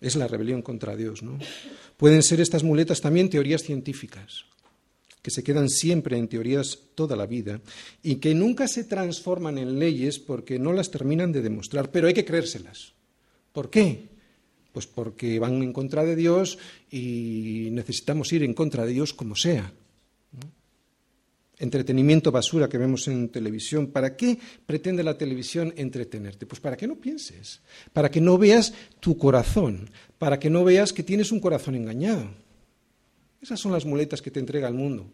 Es 0.00 0.16
la 0.16 0.26
rebelión 0.26 0.62
contra 0.62 0.96
Dios, 0.96 1.22
¿no? 1.22 1.38
Pueden 1.98 2.22
ser 2.22 2.40
estas 2.40 2.64
muletas 2.64 3.02
también 3.02 3.28
teorías 3.28 3.62
científicas, 3.62 4.46
que 5.20 5.30
se 5.30 5.44
quedan 5.44 5.68
siempre 5.68 6.16
en 6.16 6.28
teorías 6.28 6.78
toda 6.94 7.14
la 7.14 7.26
vida 7.26 7.60
y 8.02 8.14
que 8.14 8.34
nunca 8.34 8.66
se 8.68 8.84
transforman 8.84 9.58
en 9.58 9.78
leyes 9.78 10.18
porque 10.18 10.58
no 10.58 10.72
las 10.72 10.90
terminan 10.90 11.30
de 11.30 11.42
demostrar, 11.42 11.90
pero 11.90 12.06
hay 12.06 12.14
que 12.14 12.24
creérselas. 12.24 12.94
¿Por 13.52 13.68
qué? 13.68 14.08
Pues 14.72 14.86
porque 14.86 15.38
van 15.38 15.62
en 15.62 15.74
contra 15.74 16.06
de 16.06 16.16
Dios 16.16 16.56
y 16.90 17.68
necesitamos 17.70 18.32
ir 18.32 18.44
en 18.44 18.54
contra 18.54 18.86
de 18.86 18.94
Dios 18.94 19.12
como 19.12 19.36
sea 19.36 19.74
entretenimiento 21.58 22.32
basura 22.32 22.68
que 22.68 22.78
vemos 22.78 23.08
en 23.08 23.28
televisión. 23.28 23.88
¿Para 23.88 24.16
qué 24.16 24.38
pretende 24.66 25.02
la 25.02 25.16
televisión 25.16 25.72
entretenerte? 25.76 26.46
Pues 26.46 26.60
para 26.60 26.76
que 26.76 26.86
no 26.86 26.96
pienses, 26.96 27.60
para 27.92 28.10
que 28.10 28.20
no 28.20 28.38
veas 28.38 28.74
tu 29.00 29.16
corazón, 29.16 29.90
para 30.18 30.38
que 30.38 30.50
no 30.50 30.64
veas 30.64 30.92
que 30.92 31.02
tienes 31.02 31.32
un 31.32 31.40
corazón 31.40 31.74
engañado. 31.74 32.28
Esas 33.40 33.60
son 33.60 33.72
las 33.72 33.84
muletas 33.84 34.22
que 34.22 34.30
te 34.30 34.40
entrega 34.40 34.68
el 34.68 34.74
mundo. 34.74 35.06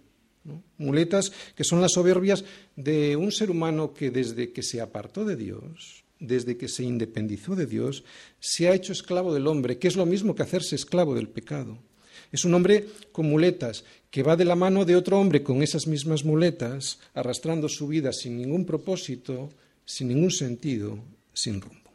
Muletas 0.78 1.32
que 1.54 1.64
son 1.64 1.80
las 1.80 1.92
soberbias 1.92 2.44
de 2.76 3.16
un 3.16 3.30
ser 3.30 3.50
humano 3.50 3.92
que 3.92 4.10
desde 4.10 4.52
que 4.52 4.62
se 4.62 4.80
apartó 4.80 5.24
de 5.24 5.36
Dios, 5.36 6.04
desde 6.18 6.56
que 6.56 6.68
se 6.68 6.82
independizó 6.82 7.56
de 7.56 7.66
Dios, 7.66 8.04
se 8.38 8.68
ha 8.68 8.74
hecho 8.74 8.92
esclavo 8.92 9.34
del 9.34 9.46
hombre, 9.46 9.78
que 9.78 9.88
es 9.88 9.96
lo 9.96 10.06
mismo 10.06 10.34
que 10.34 10.42
hacerse 10.42 10.76
esclavo 10.76 11.14
del 11.14 11.28
pecado. 11.28 11.78
Es 12.32 12.44
un 12.44 12.54
hombre 12.54 12.86
con 13.12 13.26
muletas, 13.26 13.84
que 14.10 14.22
va 14.22 14.36
de 14.36 14.44
la 14.44 14.54
mano 14.56 14.84
de 14.84 14.96
otro 14.96 15.18
hombre 15.18 15.42
con 15.42 15.62
esas 15.62 15.86
mismas 15.86 16.24
muletas, 16.24 16.98
arrastrando 17.14 17.68
su 17.68 17.88
vida 17.88 18.12
sin 18.12 18.36
ningún 18.36 18.64
propósito, 18.64 19.50
sin 19.84 20.08
ningún 20.08 20.30
sentido, 20.30 20.98
sin 21.32 21.60
rumbo. 21.60 21.90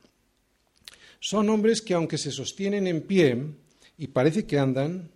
Son 1.19 1.49
hombres 1.49 1.81
que 1.81 1.93
aunque 1.93 2.17
se 2.17 2.31
sostienen 2.31 2.87
en 2.87 3.01
pie 3.01 3.37
y 3.97 4.07
parece 4.07 4.45
que 4.45 4.59
andan, 4.59 5.09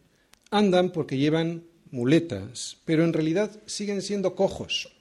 andan 0.49 0.91
porque 0.91 1.17
llevan 1.17 1.63
muletas, 1.91 2.77
pero 2.85 3.03
en 3.03 3.13
realidad 3.13 3.51
siguen 3.65 4.01
siendo 4.01 4.35
cojos, 4.35 4.91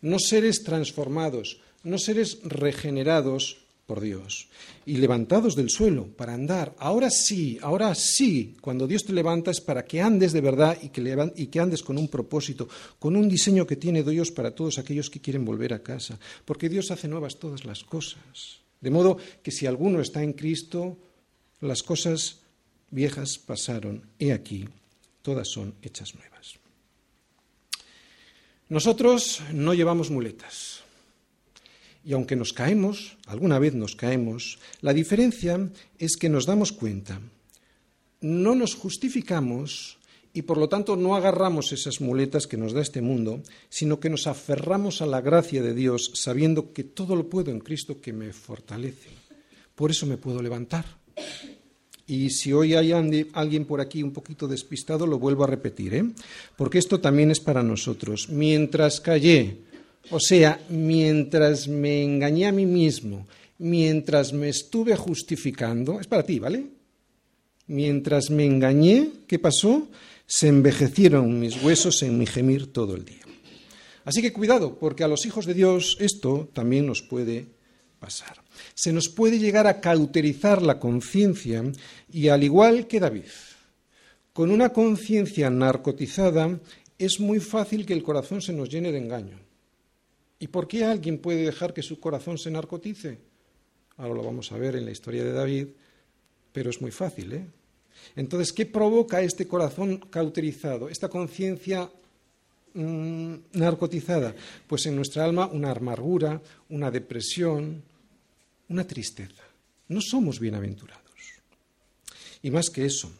no 0.00 0.18
seres 0.18 0.62
transformados, 0.62 1.60
no 1.84 1.98
seres 1.98 2.38
regenerados 2.42 3.58
por 3.90 4.00
Dios 4.00 4.46
y 4.86 4.98
levantados 4.98 5.56
del 5.56 5.68
suelo 5.68 6.06
para 6.06 6.32
andar. 6.32 6.76
Ahora 6.78 7.10
sí, 7.10 7.58
ahora 7.60 7.92
sí, 7.96 8.54
cuando 8.60 8.86
Dios 8.86 9.04
te 9.04 9.12
levanta 9.12 9.50
es 9.50 9.60
para 9.60 9.84
que 9.84 10.00
andes 10.00 10.32
de 10.32 10.40
verdad 10.40 10.78
y 10.80 10.90
que, 10.90 11.32
y 11.34 11.46
que 11.48 11.58
andes 11.58 11.82
con 11.82 11.98
un 11.98 12.06
propósito, 12.06 12.68
con 13.00 13.16
un 13.16 13.28
diseño 13.28 13.66
que 13.66 13.74
tiene 13.74 14.04
Dios 14.04 14.30
para 14.30 14.54
todos 14.54 14.78
aquellos 14.78 15.10
que 15.10 15.20
quieren 15.20 15.44
volver 15.44 15.74
a 15.74 15.82
casa, 15.82 16.20
porque 16.44 16.68
Dios 16.68 16.92
hace 16.92 17.08
nuevas 17.08 17.40
todas 17.40 17.64
las 17.64 17.82
cosas. 17.82 18.60
De 18.80 18.90
modo 18.90 19.16
que 19.42 19.50
si 19.50 19.66
alguno 19.66 20.00
está 20.00 20.22
en 20.22 20.34
Cristo, 20.34 20.96
las 21.60 21.82
cosas 21.82 22.42
viejas 22.92 23.38
pasaron, 23.38 24.06
he 24.20 24.32
aquí, 24.32 24.68
todas 25.20 25.48
son 25.48 25.74
hechas 25.82 26.14
nuevas. 26.14 26.60
Nosotros 28.68 29.42
no 29.52 29.74
llevamos 29.74 30.12
muletas. 30.12 30.84
Y 32.04 32.12
aunque 32.14 32.36
nos 32.36 32.52
caemos, 32.52 33.18
alguna 33.26 33.58
vez 33.58 33.74
nos 33.74 33.94
caemos, 33.94 34.58
la 34.80 34.94
diferencia 34.94 35.70
es 35.98 36.16
que 36.16 36.28
nos 36.28 36.46
damos 36.46 36.72
cuenta, 36.72 37.20
no 38.20 38.54
nos 38.54 38.74
justificamos 38.74 39.98
y 40.32 40.42
por 40.42 40.58
lo 40.58 40.68
tanto 40.68 40.96
no 40.96 41.16
agarramos 41.16 41.72
esas 41.72 42.00
muletas 42.00 42.46
que 42.46 42.56
nos 42.56 42.72
da 42.72 42.80
este 42.80 43.02
mundo, 43.02 43.42
sino 43.68 43.98
que 43.98 44.10
nos 44.10 44.26
aferramos 44.26 45.02
a 45.02 45.06
la 45.06 45.20
gracia 45.20 45.62
de 45.62 45.74
Dios 45.74 46.12
sabiendo 46.14 46.72
que 46.72 46.84
todo 46.84 47.16
lo 47.16 47.28
puedo 47.28 47.50
en 47.50 47.60
Cristo 47.60 48.00
que 48.00 48.12
me 48.12 48.32
fortalece. 48.32 49.10
Por 49.74 49.90
eso 49.90 50.06
me 50.06 50.16
puedo 50.16 50.40
levantar. 50.40 50.84
Y 52.06 52.30
si 52.30 52.52
hoy 52.52 52.74
hay 52.74 52.92
alguien 52.92 53.64
por 53.64 53.80
aquí 53.80 54.02
un 54.02 54.12
poquito 54.12 54.48
despistado, 54.48 55.06
lo 55.06 55.18
vuelvo 55.18 55.44
a 55.44 55.46
repetir, 55.46 55.94
¿eh? 55.94 56.04
porque 56.56 56.78
esto 56.78 57.00
también 57.00 57.30
es 57.30 57.40
para 57.40 57.62
nosotros. 57.62 58.28
Mientras 58.28 59.00
callé, 59.00 59.58
o 60.08 60.18
sea, 60.18 60.60
mientras 60.70 61.68
me 61.68 62.02
engañé 62.02 62.46
a 62.46 62.52
mí 62.52 62.66
mismo, 62.66 63.26
mientras 63.58 64.32
me 64.32 64.48
estuve 64.48 64.96
justificando, 64.96 66.00
es 66.00 66.06
para 66.06 66.24
ti, 66.24 66.38
¿vale? 66.38 66.66
Mientras 67.66 68.30
me 68.30 68.44
engañé, 68.44 69.10
¿qué 69.26 69.38
pasó? 69.38 69.88
Se 70.26 70.48
envejecieron 70.48 71.38
mis 71.38 71.62
huesos 71.62 72.02
en 72.02 72.18
mi 72.18 72.26
gemir 72.26 72.72
todo 72.72 72.96
el 72.96 73.04
día. 73.04 73.20
Así 74.04 74.22
que 74.22 74.32
cuidado, 74.32 74.78
porque 74.78 75.04
a 75.04 75.08
los 75.08 75.26
hijos 75.26 75.46
de 75.46 75.54
Dios 75.54 75.96
esto 76.00 76.48
también 76.52 76.86
nos 76.86 77.02
puede 77.02 77.46
pasar. 77.98 78.42
Se 78.74 78.92
nos 78.92 79.08
puede 79.08 79.38
llegar 79.38 79.66
a 79.66 79.80
cauterizar 79.80 80.62
la 80.62 80.80
conciencia 80.80 81.62
y 82.10 82.28
al 82.28 82.42
igual 82.42 82.86
que 82.86 82.98
David, 82.98 83.30
con 84.32 84.50
una 84.50 84.70
conciencia 84.70 85.50
narcotizada 85.50 86.58
es 86.98 87.20
muy 87.20 87.40
fácil 87.40 87.86
que 87.86 87.92
el 87.92 88.02
corazón 88.02 88.40
se 88.40 88.52
nos 88.52 88.68
llene 88.68 88.90
de 88.90 88.98
engaño. 88.98 89.49
¿Y 90.40 90.48
por 90.48 90.66
qué 90.66 90.84
alguien 90.84 91.18
puede 91.18 91.44
dejar 91.44 91.74
que 91.74 91.82
su 91.82 92.00
corazón 92.00 92.38
se 92.38 92.50
narcotice? 92.50 93.18
Ahora 93.98 94.14
lo 94.14 94.24
vamos 94.24 94.50
a 94.50 94.56
ver 94.56 94.74
en 94.74 94.86
la 94.86 94.90
historia 94.90 95.22
de 95.22 95.32
David, 95.32 95.68
pero 96.52 96.70
es 96.70 96.80
muy 96.80 96.90
fácil, 96.90 97.32
¿eh? 97.34 97.46
Entonces, 98.16 98.52
¿qué 98.52 98.64
provoca 98.64 99.20
este 99.20 99.46
corazón 99.46 99.98
cauterizado, 99.98 100.88
esta 100.88 101.10
conciencia 101.10 101.90
mm, 102.72 103.34
narcotizada? 103.52 104.34
Pues 104.66 104.86
en 104.86 104.96
nuestra 104.96 105.26
alma 105.26 105.46
una 105.46 105.70
amargura, 105.70 106.40
una 106.70 106.90
depresión, 106.90 107.82
una 108.70 108.86
tristeza. 108.86 109.42
No 109.88 110.00
somos 110.00 110.40
bienaventurados. 110.40 111.04
Y 112.42 112.50
más 112.50 112.70
que 112.70 112.86
eso, 112.86 113.12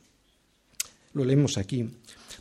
lo 1.12 1.24
leemos 1.24 1.58
aquí. 1.58 1.86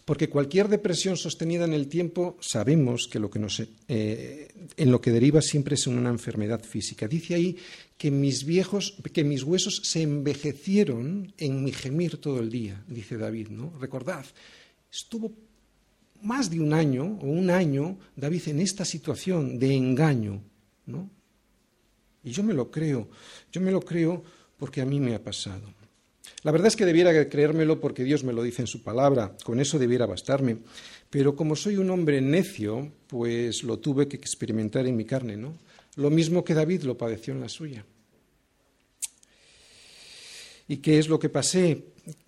Porque 0.09 0.27
cualquier 0.27 0.69
depresión 0.69 1.17
sostenida 1.17 1.65
en 1.65 1.73
el 1.73 1.87
tiempo 1.87 2.35
sabemos 2.41 3.07
que, 3.07 3.19
lo 3.19 3.29
que 3.29 3.37
nos, 3.37 3.61
eh, 3.87 4.47
en 4.75 4.91
lo 4.91 4.99
que 4.99 5.11
deriva 5.11 5.39
siempre 5.39 5.75
es 5.75 5.85
una 5.85 6.09
enfermedad 6.09 6.63
física. 6.63 7.07
Dice 7.07 7.35
ahí 7.35 7.55
que 7.95 8.09
mis 8.09 8.43
viejos, 8.43 8.97
que 9.13 9.23
mis 9.23 9.43
huesos 9.43 9.81
se 9.83 10.01
envejecieron 10.01 11.31
en 11.37 11.63
mi 11.63 11.71
gemir 11.71 12.17
todo 12.17 12.39
el 12.39 12.49
día, 12.49 12.83
dice 12.87 13.17
David, 13.17 13.49
¿no? 13.49 13.71
Recordad, 13.79 14.25
estuvo 14.91 15.31
más 16.23 16.49
de 16.49 16.59
un 16.59 16.73
año 16.73 17.19
o 17.21 17.27
un 17.27 17.51
año 17.51 17.99
David 18.15 18.47
en 18.47 18.61
esta 18.61 18.85
situación 18.85 19.59
de 19.59 19.75
engaño, 19.75 20.41
¿no? 20.87 21.07
Y 22.23 22.31
yo 22.31 22.41
me 22.41 22.55
lo 22.55 22.71
creo, 22.71 23.09
yo 23.51 23.61
me 23.61 23.69
lo 23.69 23.81
creo 23.81 24.23
porque 24.57 24.81
a 24.81 24.85
mí 24.85 24.99
me 24.99 25.13
ha 25.13 25.23
pasado. 25.23 25.78
La 26.43 26.51
verdad 26.51 26.67
es 26.67 26.75
que 26.75 26.85
debiera 26.85 27.27
creérmelo 27.27 27.81
porque 27.81 28.03
Dios 28.03 28.23
me 28.23 28.31
lo 28.31 28.43
dice 28.43 28.61
en 28.61 28.67
su 28.67 28.81
palabra, 28.81 29.35
con 29.43 29.59
eso 29.59 29.77
debiera 29.77 30.05
bastarme. 30.05 30.59
Pero 31.09 31.35
como 31.35 31.55
soy 31.55 31.77
un 31.77 31.89
hombre 31.89 32.21
necio, 32.21 32.91
pues 33.07 33.63
lo 33.63 33.79
tuve 33.79 34.07
que 34.07 34.15
experimentar 34.15 34.87
en 34.87 34.95
mi 34.95 35.05
carne, 35.05 35.35
¿no? 35.35 35.57
Lo 35.95 36.09
mismo 36.09 36.43
que 36.43 36.53
David 36.53 36.83
lo 36.83 36.97
padeció 36.97 37.33
en 37.33 37.41
la 37.41 37.49
suya. 37.49 37.85
¿Y 40.67 40.77
qué 40.77 40.99
es 40.99 41.09
lo 41.09 41.19
que 41.19 41.29
pasé? 41.29 41.83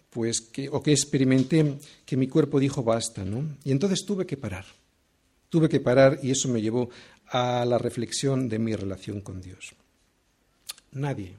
Pues 0.10 0.42
que, 0.42 0.68
o 0.68 0.84
que 0.84 0.92
experimenté, 0.92 1.78
que 2.06 2.18
mi 2.18 2.28
cuerpo 2.28 2.60
dijo 2.60 2.84
basta, 2.84 3.24
¿no? 3.24 3.58
Y 3.64 3.72
entonces 3.72 4.04
tuve 4.06 4.26
que 4.26 4.36
parar. 4.36 4.66
Tuve 5.50 5.70
que 5.70 5.80
parar 5.80 6.20
y 6.22 6.32
eso 6.32 6.50
me 6.50 6.62
llevó 6.62 6.90
a 7.28 7.64
la 7.66 7.78
reflexión 7.78 8.50
de 8.50 8.60
mi 8.60 8.76
relación 8.76 9.22
con 9.22 9.42
Dios. 9.42 9.74
Nadie. 10.92 11.38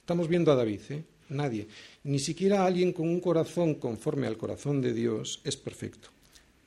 Estamos 0.00 0.26
viendo 0.26 0.50
a 0.50 0.56
David, 0.56 0.80
¿eh? 0.90 1.04
Nadie. 1.28 1.66
Ni 2.04 2.18
siquiera 2.18 2.64
alguien 2.64 2.92
con 2.92 3.08
un 3.08 3.20
corazón 3.20 3.74
conforme 3.74 4.26
al 4.26 4.36
corazón 4.36 4.80
de 4.80 4.92
Dios 4.92 5.40
es 5.44 5.56
perfecto. 5.56 6.08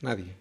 Nadie. 0.01 0.33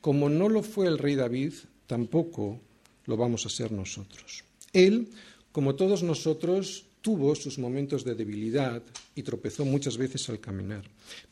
Como 0.00 0.28
no 0.28 0.48
lo 0.48 0.62
fue 0.62 0.86
el 0.86 0.98
rey 0.98 1.14
David, 1.14 1.52
tampoco 1.86 2.60
lo 3.06 3.16
vamos 3.16 3.46
a 3.46 3.48
ser 3.48 3.72
nosotros. 3.72 4.44
Él, 4.72 5.08
como 5.52 5.74
todos 5.74 6.02
nosotros, 6.02 6.86
tuvo 7.00 7.34
sus 7.34 7.58
momentos 7.58 8.04
de 8.04 8.14
debilidad 8.14 8.82
y 9.14 9.22
tropezó 9.22 9.64
muchas 9.64 9.96
veces 9.96 10.28
al 10.28 10.40
caminar. 10.40 10.84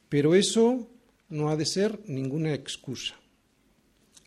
Pero 0.09 0.35
eso 0.35 0.89
no 1.29 1.49
ha 1.51 1.57
de 1.57 1.67
ser 1.67 2.01
ninguna 2.07 2.55
excusa. 2.55 3.15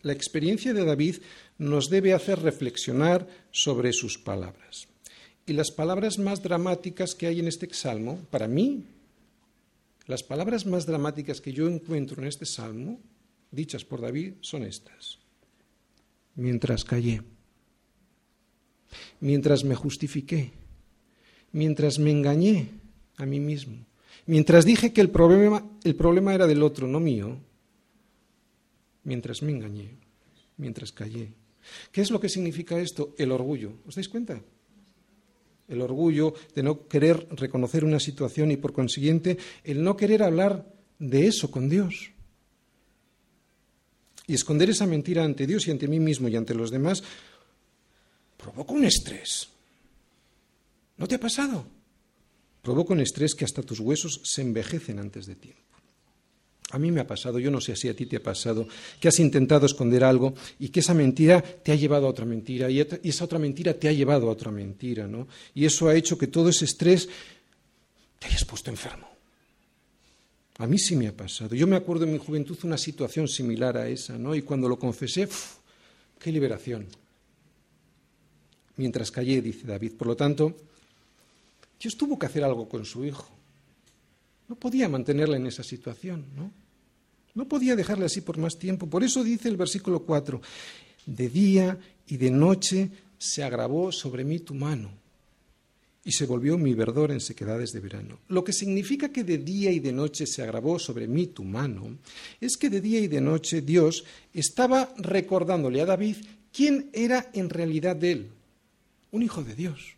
La 0.02 0.12
experiencia 0.12 0.72
de 0.72 0.84
David 0.84 1.16
nos 1.58 1.90
debe 1.90 2.12
hacer 2.12 2.40
reflexionar 2.40 3.26
sobre 3.50 3.92
sus 3.92 4.18
palabras. 4.18 4.88
Y 5.48 5.54
las 5.54 5.70
palabras 5.70 6.18
más 6.18 6.42
dramáticas 6.42 7.14
que 7.14 7.26
hay 7.26 7.40
en 7.40 7.48
este 7.48 7.72
salmo, 7.72 8.20
para 8.30 8.46
mí, 8.46 8.84
las 10.06 10.22
palabras 10.22 10.66
más 10.66 10.84
dramáticas 10.84 11.40
que 11.40 11.54
yo 11.54 11.66
encuentro 11.66 12.20
en 12.20 12.28
este 12.28 12.44
salmo, 12.44 13.00
dichas 13.50 13.82
por 13.82 14.02
David, 14.02 14.34
son 14.42 14.64
estas. 14.64 15.18
Mientras 16.34 16.84
callé, 16.84 17.22
mientras 19.20 19.64
me 19.64 19.74
justifiqué, 19.74 20.50
mientras 21.52 21.98
me 21.98 22.10
engañé 22.10 22.68
a 23.16 23.24
mí 23.24 23.40
mismo, 23.40 23.86
mientras 24.26 24.66
dije 24.66 24.92
que 24.92 25.00
el 25.00 25.08
problema, 25.08 25.64
el 25.82 25.96
problema 25.96 26.34
era 26.34 26.46
del 26.46 26.62
otro, 26.62 26.86
no 26.86 27.00
mío, 27.00 27.38
mientras 29.02 29.42
me 29.42 29.52
engañé, 29.52 29.96
mientras 30.58 30.92
callé. 30.92 31.32
¿Qué 31.90 32.02
es 32.02 32.10
lo 32.10 32.20
que 32.20 32.28
significa 32.28 32.78
esto? 32.78 33.14
El 33.16 33.32
orgullo. 33.32 33.72
¿Os 33.86 33.94
dais 33.94 34.10
cuenta? 34.10 34.42
El 35.68 35.82
orgullo 35.82 36.34
de 36.54 36.62
no 36.62 36.88
querer 36.88 37.28
reconocer 37.30 37.84
una 37.84 38.00
situación 38.00 38.50
y 38.50 38.56
por 38.56 38.72
consiguiente 38.72 39.38
el 39.64 39.82
no 39.82 39.96
querer 39.96 40.22
hablar 40.22 40.66
de 40.98 41.26
eso 41.26 41.50
con 41.50 41.68
Dios. 41.68 42.10
Y 44.26 44.34
esconder 44.34 44.70
esa 44.70 44.86
mentira 44.86 45.24
ante 45.24 45.46
Dios 45.46 45.66
y 45.66 45.70
ante 45.70 45.88
mí 45.88 46.00
mismo 46.00 46.28
y 46.28 46.36
ante 46.36 46.54
los 46.54 46.70
demás 46.70 47.02
provoca 48.36 48.72
un 48.72 48.84
estrés. 48.84 49.48
¿No 50.96 51.06
te 51.06 51.14
ha 51.14 51.20
pasado? 51.20 51.64
Provoca 52.62 52.92
un 52.92 53.00
estrés 53.00 53.34
que 53.34 53.44
hasta 53.44 53.62
tus 53.62 53.80
huesos 53.80 54.20
se 54.24 54.42
envejecen 54.42 54.98
antes 54.98 55.26
de 55.26 55.36
tiempo. 55.36 55.67
A 56.70 56.78
mí 56.78 56.90
me 56.90 57.00
ha 57.00 57.06
pasado, 57.06 57.38
yo 57.38 57.50
no 57.50 57.62
sé 57.62 57.74
si 57.76 57.88
a 57.88 57.96
ti 57.96 58.04
te 58.04 58.16
ha 58.16 58.22
pasado, 58.22 58.68
que 59.00 59.08
has 59.08 59.18
intentado 59.20 59.64
esconder 59.64 60.04
algo 60.04 60.34
y 60.58 60.68
que 60.68 60.80
esa 60.80 60.92
mentira 60.92 61.40
te 61.40 61.72
ha 61.72 61.74
llevado 61.74 62.06
a 62.06 62.10
otra 62.10 62.26
mentira 62.26 62.70
y 62.70 62.80
esa 62.80 63.24
otra 63.24 63.38
mentira 63.38 63.72
te 63.72 63.88
ha 63.88 63.92
llevado 63.92 64.28
a 64.28 64.32
otra 64.32 64.50
mentira, 64.50 65.08
¿no? 65.08 65.28
Y 65.54 65.64
eso 65.64 65.88
ha 65.88 65.94
hecho 65.94 66.18
que 66.18 66.26
todo 66.26 66.50
ese 66.50 66.66
estrés 66.66 67.08
te 68.18 68.26
hayas 68.26 68.44
puesto 68.44 68.70
enfermo. 68.70 69.08
A 70.58 70.66
mí 70.66 70.76
sí 70.78 70.94
me 70.96 71.06
ha 71.06 71.16
pasado. 71.16 71.54
Yo 71.54 71.66
me 71.66 71.76
acuerdo 71.76 72.04
en 72.04 72.12
mi 72.12 72.18
juventud 72.18 72.58
una 72.64 72.76
situación 72.76 73.28
similar 73.28 73.78
a 73.78 73.88
esa, 73.88 74.18
¿no? 74.18 74.34
Y 74.34 74.42
cuando 74.42 74.68
lo 74.68 74.78
confesé, 74.78 75.28
¡qué 76.18 76.32
liberación! 76.32 76.86
Mientras 78.76 79.10
callé, 79.10 79.40
dice 79.40 79.66
David. 79.66 79.92
Por 79.96 80.08
lo 80.08 80.16
tanto, 80.16 80.54
Dios 81.80 81.96
tuvo 81.96 82.18
que 82.18 82.26
hacer 82.26 82.44
algo 82.44 82.68
con 82.68 82.84
su 82.84 83.04
hijo. 83.04 83.37
No 84.48 84.56
podía 84.56 84.88
mantenerla 84.88 85.36
en 85.36 85.46
esa 85.46 85.62
situación, 85.62 86.26
¿no? 86.34 86.50
No 87.34 87.46
podía 87.46 87.76
dejarla 87.76 88.06
así 88.06 88.22
por 88.22 88.38
más 88.38 88.58
tiempo. 88.58 88.88
Por 88.88 89.04
eso 89.04 89.22
dice 89.22 89.48
el 89.48 89.56
versículo 89.56 90.00
4, 90.00 90.40
de 91.06 91.28
día 91.28 91.78
y 92.06 92.16
de 92.16 92.30
noche 92.30 92.90
se 93.18 93.42
agravó 93.44 93.92
sobre 93.92 94.24
mí 94.24 94.40
tu 94.40 94.54
mano 94.54 94.90
y 96.04 96.12
se 96.12 96.24
volvió 96.24 96.56
mi 96.56 96.72
verdor 96.72 97.10
en 97.10 97.20
sequedades 97.20 97.72
de 97.72 97.80
verano. 97.80 98.20
Lo 98.28 98.42
que 98.42 98.52
significa 98.52 99.10
que 99.10 99.24
de 99.24 99.38
día 99.38 99.70
y 99.70 99.78
de 99.78 99.92
noche 99.92 100.26
se 100.26 100.42
agravó 100.42 100.78
sobre 100.78 101.06
mí 101.06 101.26
tu 101.26 101.44
mano 101.44 101.98
es 102.40 102.56
que 102.56 102.70
de 102.70 102.80
día 102.80 103.00
y 103.00 103.08
de 103.08 103.20
noche 103.20 103.60
Dios 103.60 104.04
estaba 104.32 104.94
recordándole 104.96 105.82
a 105.82 105.86
David 105.86 106.16
quién 106.50 106.88
era 106.94 107.30
en 107.34 107.50
realidad 107.50 108.02
él, 108.02 108.30
un 109.10 109.22
hijo 109.22 109.44
de 109.44 109.54
Dios. 109.54 109.97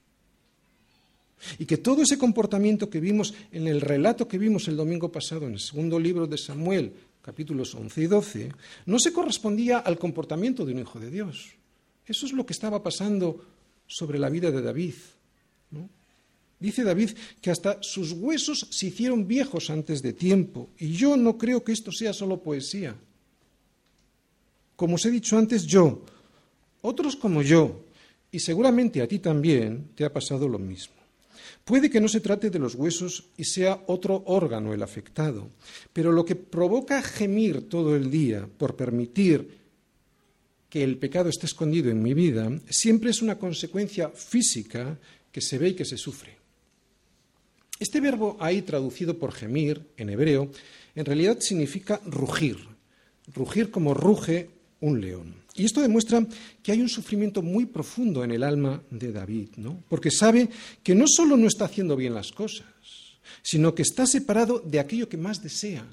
Y 1.59 1.67
que 1.67 1.79
todo 1.79 2.03
ese 2.03 2.19
comportamiento 2.19 2.91
que 2.91 3.01
vimos 3.01 3.35
en 3.53 3.67
el 3.67 3.81
relato 3.81 4.29
que 4.29 4.39
vimos 4.39 4.69
el 4.69 4.77
domingo 4.77 5.11
pasado 5.11 5.47
en 5.47 5.55
el 5.55 5.61
segundo 5.61 5.99
libro 5.99 6.27
de 6.27 6.39
Samuel, 6.39 6.93
capítulos 7.23 7.75
11 7.75 8.01
y 8.01 8.07
12, 8.07 8.53
no 8.87 8.99
se 8.99 9.13
correspondía 9.13 9.79
al 9.79 9.99
comportamiento 9.99 10.65
de 10.65 10.73
un 10.73 10.81
hijo 10.81 10.99
de 10.99 11.11
Dios. 11.11 11.53
Eso 12.07 12.27
es 12.27 12.33
lo 12.33 12.45
que 12.45 12.53
estaba 12.53 12.83
pasando 12.83 13.45
sobre 13.87 14.19
la 14.19 14.29
vida 14.29 14.51
de 14.51 14.63
David. 14.63 14.95
Dice 16.59 16.85
David 16.85 17.11
que 17.41 17.51
hasta 17.51 17.83
sus 17.83 18.13
huesos 18.13 18.67
se 18.71 18.89
hicieron 18.89 19.27
viejos 19.27 19.71
antes 19.71 20.03
de 20.03 20.13
tiempo. 20.13 20.69
Y 20.79 20.93
yo 20.93 21.17
no 21.17 21.39
creo 21.39 21.65
que 21.65 21.73
esto 21.73 21.91
sea 21.91 22.13
solo 22.13 22.43
poesía. 22.43 22.95
Como 24.77 24.97
os 24.97 25.05
he 25.05 25.11
dicho 25.11 25.39
antes, 25.39 25.67
yo, 25.67 26.05
otros 26.83 27.17
como 27.17 27.43
yo, 27.43 27.85
y 28.31 28.41
seguramente 28.41 29.03
a 29.03 29.09
ti 29.09 29.19
también 29.19 29.89
te 29.95 30.05
ha 30.05 30.13
pasado 30.13 30.49
lo 30.49 30.59
mismo. 30.59 31.00
Puede 31.65 31.91
que 31.91 32.01
no 32.01 32.09
se 32.09 32.21
trate 32.21 32.51
de 32.51 32.59
los 32.59 32.75
huesos 32.75 33.31
y 33.37 33.45
sea 33.45 33.85
otro 33.87 34.23
órgano 34.27 34.75
el 34.75 34.83
afectado, 34.83 35.51
pero 35.93 36.11
lo 36.11 36.25
que 36.25 36.35
provoca 36.37 37.03
gemir 37.03 37.69
todo 37.69 37.95
el 37.95 38.11
día 38.11 38.49
por 38.59 38.77
permitir 38.77 39.61
que 40.69 40.83
el 40.85 40.99
pecado 40.99 41.29
esté 41.29 41.47
escondido 41.47 41.91
en 41.91 42.03
mi 42.03 42.15
vida, 42.15 42.51
siempre 42.69 43.11
es 43.11 43.23
una 43.23 43.39
consecuencia 43.39 44.09
física 44.11 44.99
que 45.33 45.41
se 45.41 45.59
ve 45.59 45.71
y 45.71 45.75
que 45.75 45.85
se 45.85 45.97
sufre. 45.97 46.39
Este 47.79 48.01
verbo 48.01 48.37
ahí 48.41 48.63
traducido 48.63 49.19
por 49.19 49.33
gemir 49.33 49.91
en 49.97 50.11
hebreo, 50.11 50.51
en 50.95 51.05
realidad 51.05 51.41
significa 51.41 52.01
rugir, 52.05 52.59
rugir 53.35 53.71
como 53.71 53.95
ruge 53.95 54.51
un 54.81 55.01
león. 55.01 55.40
Y 55.55 55.65
esto 55.65 55.81
demuestra 55.81 56.27
que 56.63 56.73
hay 56.73 56.81
un 56.81 56.89
sufrimiento 56.89 57.43
muy 57.43 57.67
profundo 57.67 58.23
en 58.23 58.31
el 58.31 58.43
alma 58.43 58.83
de 58.91 59.13
David, 59.13 59.51
¿no? 59.57 59.83
Porque 59.89 60.11
sabe 60.11 60.49
que 60.83 60.95
no 60.95 61.07
solo 61.09 61.37
no 61.37 61.49
está 61.49 61.65
haciendo 61.65 61.97
bien 61.97 62.15
las 62.15 62.31
cosas, 62.31 62.67
sino 63.43 63.75
que 63.75 63.83
está 63.83 64.07
separado 64.07 64.61
de 64.61 64.81
aquello 64.81 65.09
que 65.09 65.17
más 65.17 65.43
desea, 65.43 65.87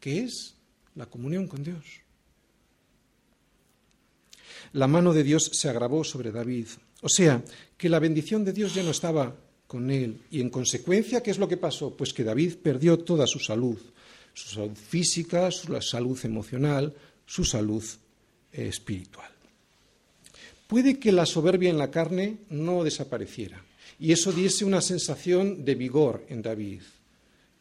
que 0.00 0.24
es 0.24 0.56
la 0.94 1.06
comunión 1.06 1.46
con 1.46 1.62
Dios. 1.62 1.84
La 4.72 4.88
mano 4.88 5.12
de 5.12 5.22
Dios 5.22 5.50
se 5.52 5.68
agravó 5.68 6.02
sobre 6.02 6.32
David, 6.32 6.66
o 7.02 7.08
sea, 7.08 7.42
que 7.76 7.88
la 7.88 7.98
bendición 7.98 8.44
de 8.44 8.52
Dios 8.52 8.74
ya 8.74 8.82
no 8.82 8.90
estaba 8.90 9.36
con 9.66 9.90
él. 9.90 10.22
Y 10.30 10.40
en 10.40 10.50
consecuencia, 10.50 11.22
¿qué 11.22 11.30
es 11.30 11.38
lo 11.38 11.48
que 11.48 11.56
pasó? 11.56 11.96
Pues 11.96 12.12
que 12.12 12.24
David 12.24 12.56
perdió 12.62 12.98
toda 12.98 13.26
su 13.26 13.38
salud, 13.38 13.78
su 14.32 14.54
salud 14.54 14.76
física, 14.76 15.50
su 15.50 15.78
salud 15.80 16.18
emocional, 16.24 16.94
su 17.26 17.44
salud 17.44 17.82
espiritual. 18.52 19.30
Puede 20.66 20.98
que 20.98 21.12
la 21.12 21.26
soberbia 21.26 21.70
en 21.70 21.78
la 21.78 21.90
carne 21.90 22.38
no 22.50 22.84
desapareciera 22.84 23.62
y 23.98 24.12
eso 24.12 24.32
diese 24.32 24.64
una 24.64 24.80
sensación 24.80 25.64
de 25.64 25.74
vigor 25.74 26.24
en 26.28 26.42
David. 26.42 26.82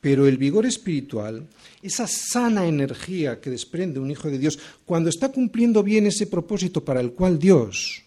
Pero 0.01 0.27
el 0.27 0.37
vigor 0.37 0.65
espiritual, 0.65 1.47
esa 1.83 2.07
sana 2.07 2.65
energía 2.65 3.39
que 3.39 3.51
desprende 3.51 3.99
un 3.99 4.09
hijo 4.09 4.29
de 4.31 4.39
Dios 4.39 4.57
cuando 4.83 5.09
está 5.09 5.31
cumpliendo 5.31 5.83
bien 5.83 6.07
ese 6.07 6.25
propósito 6.25 6.83
para 6.83 6.99
el 6.99 7.11
cual 7.11 7.37
Dios 7.37 8.01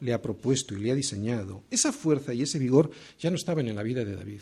le 0.00 0.12
ha 0.12 0.20
propuesto 0.20 0.74
y 0.74 0.80
le 0.80 0.90
ha 0.90 0.94
diseñado, 0.94 1.62
esa 1.70 1.92
fuerza 1.92 2.34
y 2.34 2.42
ese 2.42 2.58
vigor 2.58 2.90
ya 3.18 3.30
no 3.30 3.36
estaban 3.36 3.68
en 3.68 3.76
la 3.76 3.82
vida 3.82 4.04
de 4.04 4.16
David. 4.16 4.40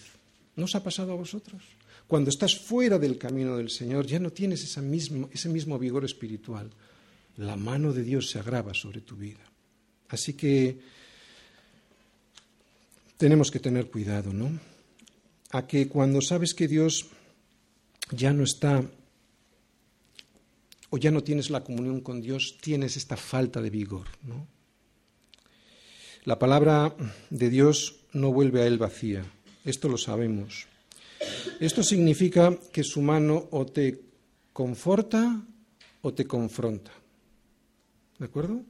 ¿No 0.56 0.64
os 0.64 0.74
ha 0.74 0.82
pasado 0.82 1.12
a 1.12 1.16
vosotros? 1.16 1.62
Cuando 2.08 2.30
estás 2.30 2.58
fuera 2.58 2.98
del 2.98 3.18
camino 3.18 3.56
del 3.56 3.70
Señor 3.70 4.06
ya 4.06 4.18
no 4.18 4.30
tienes 4.32 4.76
mismo, 4.78 5.28
ese 5.32 5.48
mismo 5.48 5.78
vigor 5.78 6.04
espiritual. 6.04 6.70
La 7.38 7.56
mano 7.56 7.92
de 7.92 8.02
Dios 8.02 8.30
se 8.30 8.38
agrava 8.38 8.74
sobre 8.74 9.00
tu 9.00 9.16
vida. 9.16 9.40
Así 10.08 10.34
que 10.34 10.78
tenemos 13.16 13.50
que 13.50 13.60
tener 13.60 13.90
cuidado, 13.90 14.32
¿no? 14.32 14.50
A 15.50 15.66
que 15.66 15.88
cuando 15.88 16.20
sabes 16.20 16.54
que 16.54 16.68
Dios 16.68 17.06
ya 18.10 18.32
no 18.32 18.44
está 18.44 18.82
o 20.90 20.98
ya 20.98 21.10
no 21.10 21.22
tienes 21.22 21.50
la 21.50 21.62
comunión 21.62 22.00
con 22.00 22.20
Dios, 22.20 22.58
tienes 22.60 22.96
esta 22.96 23.16
falta 23.16 23.60
de 23.60 23.70
vigor, 23.70 24.06
¿no? 24.22 24.46
La 26.24 26.38
palabra 26.38 26.94
de 27.30 27.50
Dios 27.50 28.00
no 28.12 28.32
vuelve 28.32 28.62
a 28.62 28.66
él 28.66 28.78
vacía, 28.78 29.24
esto 29.64 29.88
lo 29.88 29.96
sabemos. 29.96 30.66
Esto 31.60 31.82
significa 31.82 32.56
que 32.72 32.84
su 32.84 33.02
mano 33.02 33.48
o 33.50 33.66
te 33.66 34.00
conforta 34.52 35.42
o 36.02 36.14
te 36.14 36.26
confronta. 36.26 36.92
¿De 38.18 38.26
acuerdo? 38.26 38.62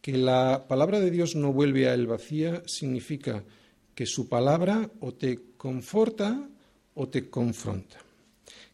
Que 0.00 0.16
la 0.16 0.66
palabra 0.68 1.00
de 1.00 1.10
Dios 1.10 1.36
no 1.36 1.52
vuelve 1.52 1.88
a 1.88 1.94
él 1.94 2.06
vacía 2.06 2.62
significa 2.66 3.44
que 3.94 4.06
su 4.06 4.28
palabra 4.28 4.90
o 5.00 5.12
te 5.14 5.38
conforta 5.56 6.48
o 6.94 7.08
te 7.08 7.28
confronta. 7.28 7.98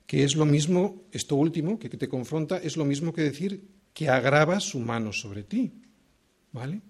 Que 0.06 0.24
es 0.24 0.36
lo 0.36 0.46
mismo, 0.46 1.02
esto 1.12 1.36
último, 1.36 1.78
que 1.78 1.88
te 1.90 2.08
confronta, 2.08 2.58
es 2.58 2.76
lo 2.76 2.84
mismo 2.84 3.12
que 3.12 3.22
decir 3.22 3.62
que 3.92 4.08
agrava 4.08 4.60
su 4.60 4.78
mano 4.78 5.12
sobre 5.12 5.42
ti. 5.42 5.72
¿Vale? 6.52 6.80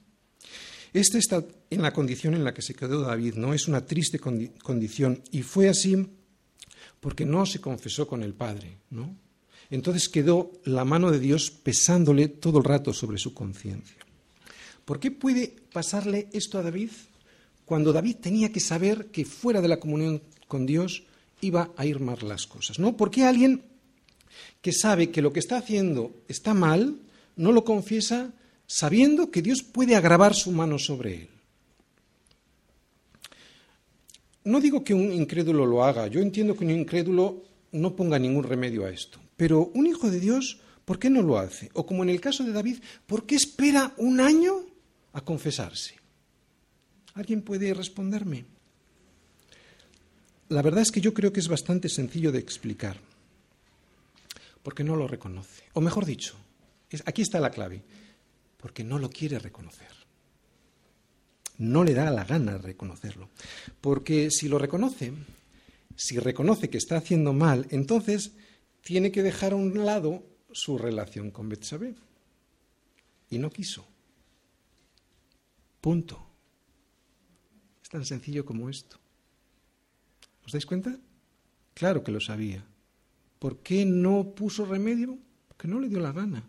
Este 0.92 1.18
está 1.18 1.44
en 1.70 1.82
la 1.82 1.92
condición 1.92 2.34
en 2.34 2.44
la 2.44 2.54
que 2.54 2.62
se 2.62 2.74
quedó 2.74 3.00
David, 3.00 3.34
¿no? 3.34 3.54
Es 3.54 3.68
una 3.68 3.84
triste 3.84 4.18
condición. 4.18 5.22
Y 5.30 5.42
fue 5.42 5.68
así 5.68 6.06
porque 7.00 7.24
no 7.24 7.44
se 7.46 7.60
confesó 7.60 8.06
con 8.06 8.22
el 8.22 8.34
Padre, 8.34 8.78
¿no? 8.90 9.16
Entonces 9.70 10.08
quedó 10.08 10.52
la 10.64 10.84
mano 10.84 11.10
de 11.10 11.18
Dios 11.18 11.50
pesándole 11.50 12.28
todo 12.28 12.58
el 12.58 12.64
rato 12.64 12.92
sobre 12.92 13.18
su 13.18 13.34
conciencia. 13.34 13.96
¿Por 14.84 14.98
qué 14.98 15.10
puede 15.10 15.54
pasarle 15.72 16.28
esto 16.32 16.58
a 16.58 16.62
David? 16.62 16.90
Cuando 17.64 17.92
David 17.92 18.16
tenía 18.16 18.50
que 18.50 18.60
saber 18.60 19.06
que 19.06 19.24
fuera 19.24 19.60
de 19.60 19.68
la 19.68 19.78
comunión 19.78 20.22
con 20.46 20.64
Dios 20.64 21.04
iba 21.42 21.70
a 21.76 21.84
ir 21.84 22.00
mal 22.00 22.18
las 22.22 22.46
cosas, 22.46 22.78
¿no? 22.78 22.96
¿Por 22.96 23.10
qué 23.10 23.24
alguien 23.24 23.62
que 24.60 24.72
sabe 24.72 25.10
que 25.10 25.22
lo 25.22 25.32
que 25.32 25.40
está 25.40 25.58
haciendo 25.58 26.12
está 26.28 26.54
mal 26.54 27.00
no 27.36 27.52
lo 27.52 27.64
confiesa 27.64 28.32
sabiendo 28.66 29.30
que 29.30 29.42
Dios 29.42 29.62
puede 29.62 29.96
agravar 29.96 30.34
su 30.34 30.52
mano 30.52 30.78
sobre 30.78 31.14
él. 31.14 31.28
No 34.44 34.60
digo 34.60 34.84
que 34.84 34.94
un 34.94 35.12
incrédulo 35.12 35.66
lo 35.66 35.84
haga, 35.84 36.06
yo 36.06 36.20
entiendo 36.20 36.56
que 36.56 36.64
un 36.64 36.70
incrédulo 36.70 37.42
no 37.72 37.94
ponga 37.96 38.18
ningún 38.18 38.44
remedio 38.44 38.84
a 38.84 38.90
esto, 38.90 39.18
pero 39.38 39.70
un 39.72 39.86
hijo 39.86 40.10
de 40.10 40.18
Dios, 40.18 40.58
¿por 40.84 40.98
qué 40.98 41.08
no 41.08 41.22
lo 41.22 41.38
hace? 41.38 41.70
O 41.72 41.86
como 41.86 42.02
en 42.02 42.10
el 42.10 42.20
caso 42.20 42.42
de 42.42 42.52
David, 42.52 42.80
¿por 43.06 43.24
qué 43.24 43.36
espera 43.36 43.94
un 43.96 44.18
año 44.20 44.66
a 45.12 45.20
confesarse? 45.20 45.94
¿Alguien 47.14 47.42
puede 47.42 47.72
responderme? 47.72 48.44
La 50.48 50.60
verdad 50.60 50.82
es 50.82 50.90
que 50.90 51.00
yo 51.00 51.14
creo 51.14 51.32
que 51.32 51.38
es 51.38 51.46
bastante 51.46 51.88
sencillo 51.88 52.32
de 52.32 52.40
explicar, 52.40 52.98
porque 54.64 54.82
no 54.82 54.96
lo 54.96 55.06
reconoce. 55.06 55.62
O 55.74 55.80
mejor 55.80 56.04
dicho, 56.04 56.34
aquí 57.04 57.22
está 57.22 57.38
la 57.38 57.52
clave 57.52 57.84
porque 58.56 58.82
no 58.82 58.98
lo 58.98 59.08
quiere 59.08 59.38
reconocer. 59.38 59.86
No 61.58 61.84
le 61.84 61.94
da 61.94 62.10
la 62.10 62.24
gana 62.24 62.58
reconocerlo. 62.58 63.28
Porque 63.80 64.30
si 64.32 64.48
lo 64.48 64.58
reconoce, 64.58 65.12
si 65.94 66.18
reconoce 66.18 66.70
que 66.70 66.78
está 66.78 66.96
haciendo 66.96 67.32
mal, 67.32 67.66
entonces 67.70 68.32
tiene 68.88 69.12
que 69.12 69.22
dejar 69.22 69.52
a 69.52 69.56
un 69.56 69.84
lado 69.84 70.24
su 70.50 70.78
relación 70.78 71.30
con 71.30 71.50
Betsabé. 71.50 71.94
Y 73.28 73.36
no 73.36 73.50
quiso. 73.50 73.86
Punto. 75.78 76.18
Es 77.82 77.90
tan 77.90 78.06
sencillo 78.06 78.46
como 78.46 78.70
esto. 78.70 78.96
¿Os 80.46 80.52
dais 80.52 80.64
cuenta? 80.64 80.96
Claro 81.74 82.02
que 82.02 82.12
lo 82.12 82.18
sabía. 82.18 82.64
¿Por 83.38 83.58
qué 83.58 83.84
no 83.84 84.32
puso 84.34 84.64
remedio? 84.64 85.18
Porque 85.48 85.68
no 85.68 85.80
le 85.80 85.90
dio 85.90 86.00
la 86.00 86.12
gana. 86.12 86.48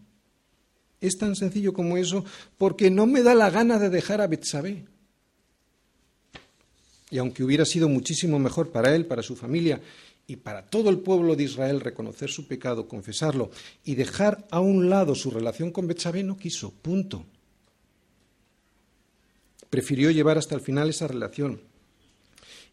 Es 1.02 1.18
tan 1.18 1.36
sencillo 1.36 1.74
como 1.74 1.98
eso, 1.98 2.24
porque 2.58 2.90
no 2.90 3.06
me 3.06 3.22
da 3.22 3.36
la 3.36 3.50
gana 3.50 3.80
de 3.80 3.90
dejar 3.90 4.22
a 4.22 4.28
Betsabé. 4.28 4.86
Y 7.12 7.18
aunque 7.18 7.44
hubiera 7.44 7.66
sido 7.66 7.90
muchísimo 7.90 8.40
mejor 8.40 8.72
para 8.72 8.96
él, 8.96 9.08
para 9.08 9.24
su 9.24 9.36
familia 9.36 9.82
y 10.30 10.36
para 10.36 10.62
todo 10.62 10.92
el 10.92 11.00
pueblo 11.00 11.36
de 11.36 11.44
Israel 11.44 11.82
reconocer 11.82 12.30
su 12.30 12.48
pecado, 12.48 12.88
confesarlo 12.88 13.50
y 13.84 13.96
dejar 13.96 14.48
a 14.52 14.60
un 14.60 14.88
lado 14.88 15.16
su 15.16 15.32
relación 15.32 15.72
con 15.72 15.88
Betsabé, 15.88 16.24
no 16.24 16.38
quiso. 16.38 16.72
Punto. 16.72 17.26
Prefirió 19.72 20.12
llevar 20.12 20.38
hasta 20.38 20.54
el 20.54 20.62
final 20.62 20.90
esa 20.90 21.08
relación. 21.08 21.60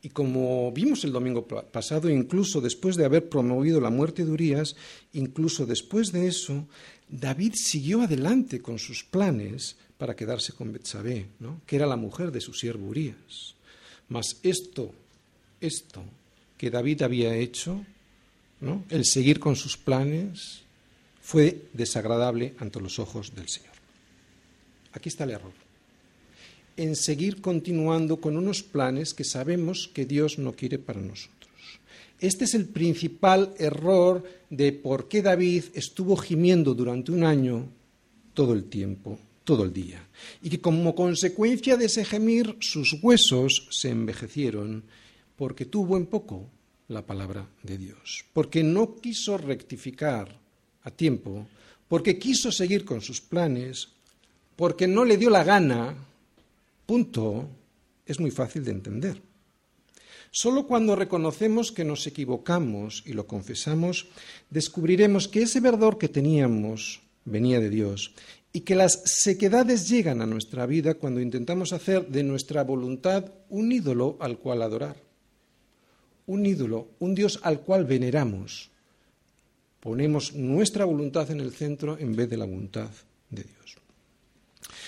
Y 0.02 0.10
como 0.10 0.70
vimos 0.70 1.02
el 1.04 1.12
domingo 1.12 1.46
pasado, 1.46 2.10
incluso 2.10 2.60
después 2.60 2.96
de 2.96 3.06
haber 3.06 3.30
promovido 3.30 3.80
la 3.80 3.90
muerte 3.90 4.26
de 4.26 4.30
Urias, 4.30 4.76
incluso 5.14 5.64
después 5.64 6.12
de 6.12 6.28
eso, 6.28 6.66
David 7.08 7.54
siguió 7.56 8.02
adelante 8.02 8.60
con 8.60 8.78
sus 8.78 9.02
planes 9.02 9.76
para 9.96 10.14
quedarse 10.14 10.52
con 10.52 10.72
Betsabé, 10.72 11.26
que 11.66 11.76
era 11.76 11.86
la 11.86 11.96
mujer 11.96 12.30
de 12.30 12.42
su 12.42 12.52
siervo 12.52 12.88
Urias. 12.88 13.54
Mas 14.10 14.38
esto, 14.42 14.92
esto 15.58 16.04
que 16.56 16.70
David 16.70 17.02
había 17.02 17.36
hecho, 17.36 17.84
el 18.90 19.04
seguir 19.04 19.38
con 19.38 19.56
sus 19.56 19.76
planes, 19.76 20.62
fue 21.20 21.62
desagradable 21.72 22.54
ante 22.58 22.80
los 22.80 22.98
ojos 22.98 23.34
del 23.34 23.48
Señor. 23.48 23.74
Aquí 24.92 25.08
está 25.08 25.24
el 25.24 25.30
error. 25.30 25.52
En 26.76 26.94
seguir 26.94 27.40
continuando 27.40 28.18
con 28.18 28.36
unos 28.36 28.62
planes 28.62 29.12
que 29.12 29.24
sabemos 29.24 29.90
que 29.92 30.06
Dios 30.06 30.38
no 30.38 30.52
quiere 30.52 30.78
para 30.78 31.00
nosotros. 31.00 31.36
Este 32.20 32.44
es 32.44 32.54
el 32.54 32.66
principal 32.66 33.54
error 33.58 34.24
de 34.48 34.72
por 34.72 35.08
qué 35.08 35.20
David 35.20 35.64
estuvo 35.74 36.16
gimiendo 36.16 36.74
durante 36.74 37.12
un 37.12 37.24
año 37.24 37.68
todo 38.32 38.52
el 38.52 38.64
tiempo, 38.64 39.18
todo 39.44 39.64
el 39.64 39.72
día, 39.72 40.06
y 40.42 40.48
que 40.48 40.60
como 40.60 40.94
consecuencia 40.94 41.76
de 41.76 41.86
ese 41.86 42.04
gemir 42.04 42.56
sus 42.60 42.94
huesos 43.02 43.68
se 43.70 43.90
envejecieron 43.90 44.84
porque 45.36 45.66
tuvo 45.66 45.96
en 45.96 46.06
poco 46.06 46.48
la 46.88 47.04
palabra 47.04 47.48
de 47.62 47.78
Dios, 47.78 48.24
porque 48.32 48.62
no 48.62 48.96
quiso 48.96 49.36
rectificar 49.38 50.38
a 50.82 50.90
tiempo, 50.90 51.46
porque 51.88 52.18
quiso 52.18 52.50
seguir 52.52 52.84
con 52.84 53.00
sus 53.00 53.20
planes, 53.20 53.88
porque 54.56 54.86
no 54.86 55.04
le 55.04 55.16
dio 55.16 55.30
la 55.30 55.44
gana, 55.44 55.94
punto, 56.86 57.48
es 58.06 58.20
muy 58.20 58.30
fácil 58.30 58.64
de 58.64 58.70
entender. 58.70 59.22
Solo 60.30 60.66
cuando 60.66 60.96
reconocemos 60.96 61.72
que 61.72 61.84
nos 61.84 62.06
equivocamos 62.06 63.02
y 63.06 63.12
lo 63.12 63.26
confesamos, 63.26 64.08
descubriremos 64.50 65.28
que 65.28 65.42
ese 65.42 65.60
verdor 65.60 65.98
que 65.98 66.08
teníamos 66.08 67.00
venía 67.24 67.60
de 67.60 67.70
Dios 67.70 68.12
y 68.52 68.60
que 68.60 68.74
las 68.74 69.02
sequedades 69.04 69.88
llegan 69.88 70.22
a 70.22 70.26
nuestra 70.26 70.66
vida 70.66 70.94
cuando 70.94 71.20
intentamos 71.20 71.72
hacer 71.72 72.08
de 72.08 72.22
nuestra 72.22 72.64
voluntad 72.64 73.32
un 73.48 73.72
ídolo 73.72 74.16
al 74.20 74.38
cual 74.38 74.62
adorar. 74.62 75.05
Un 76.26 76.44
ídolo, 76.44 76.88
un 76.98 77.14
Dios 77.14 77.40
al 77.42 77.60
cual 77.60 77.84
veneramos. 77.84 78.70
Ponemos 79.80 80.34
nuestra 80.34 80.84
voluntad 80.84 81.30
en 81.30 81.40
el 81.40 81.52
centro 81.52 81.96
en 81.98 82.16
vez 82.16 82.28
de 82.28 82.36
la 82.36 82.44
voluntad 82.44 82.90
de 83.30 83.44
Dios. 83.44 83.76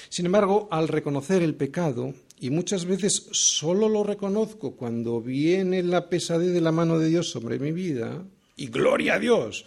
Sin 0.08 0.26
embargo, 0.26 0.68
al 0.70 0.88
reconocer 0.88 1.42
el 1.42 1.54
pecado, 1.54 2.14
y 2.40 2.50
muchas 2.50 2.84
veces 2.84 3.28
solo 3.32 3.88
lo 3.88 4.02
reconozco 4.02 4.72
cuando 4.72 5.20
viene 5.20 5.82
la 5.82 6.08
pesadez 6.08 6.52
de 6.52 6.60
la 6.60 6.72
mano 6.72 6.98
de 6.98 7.08
Dios 7.08 7.30
sobre 7.30 7.58
mi 7.58 7.72
vida, 7.72 8.24
y 8.56 8.66
gloria 8.68 9.14
a 9.14 9.18
Dios 9.18 9.64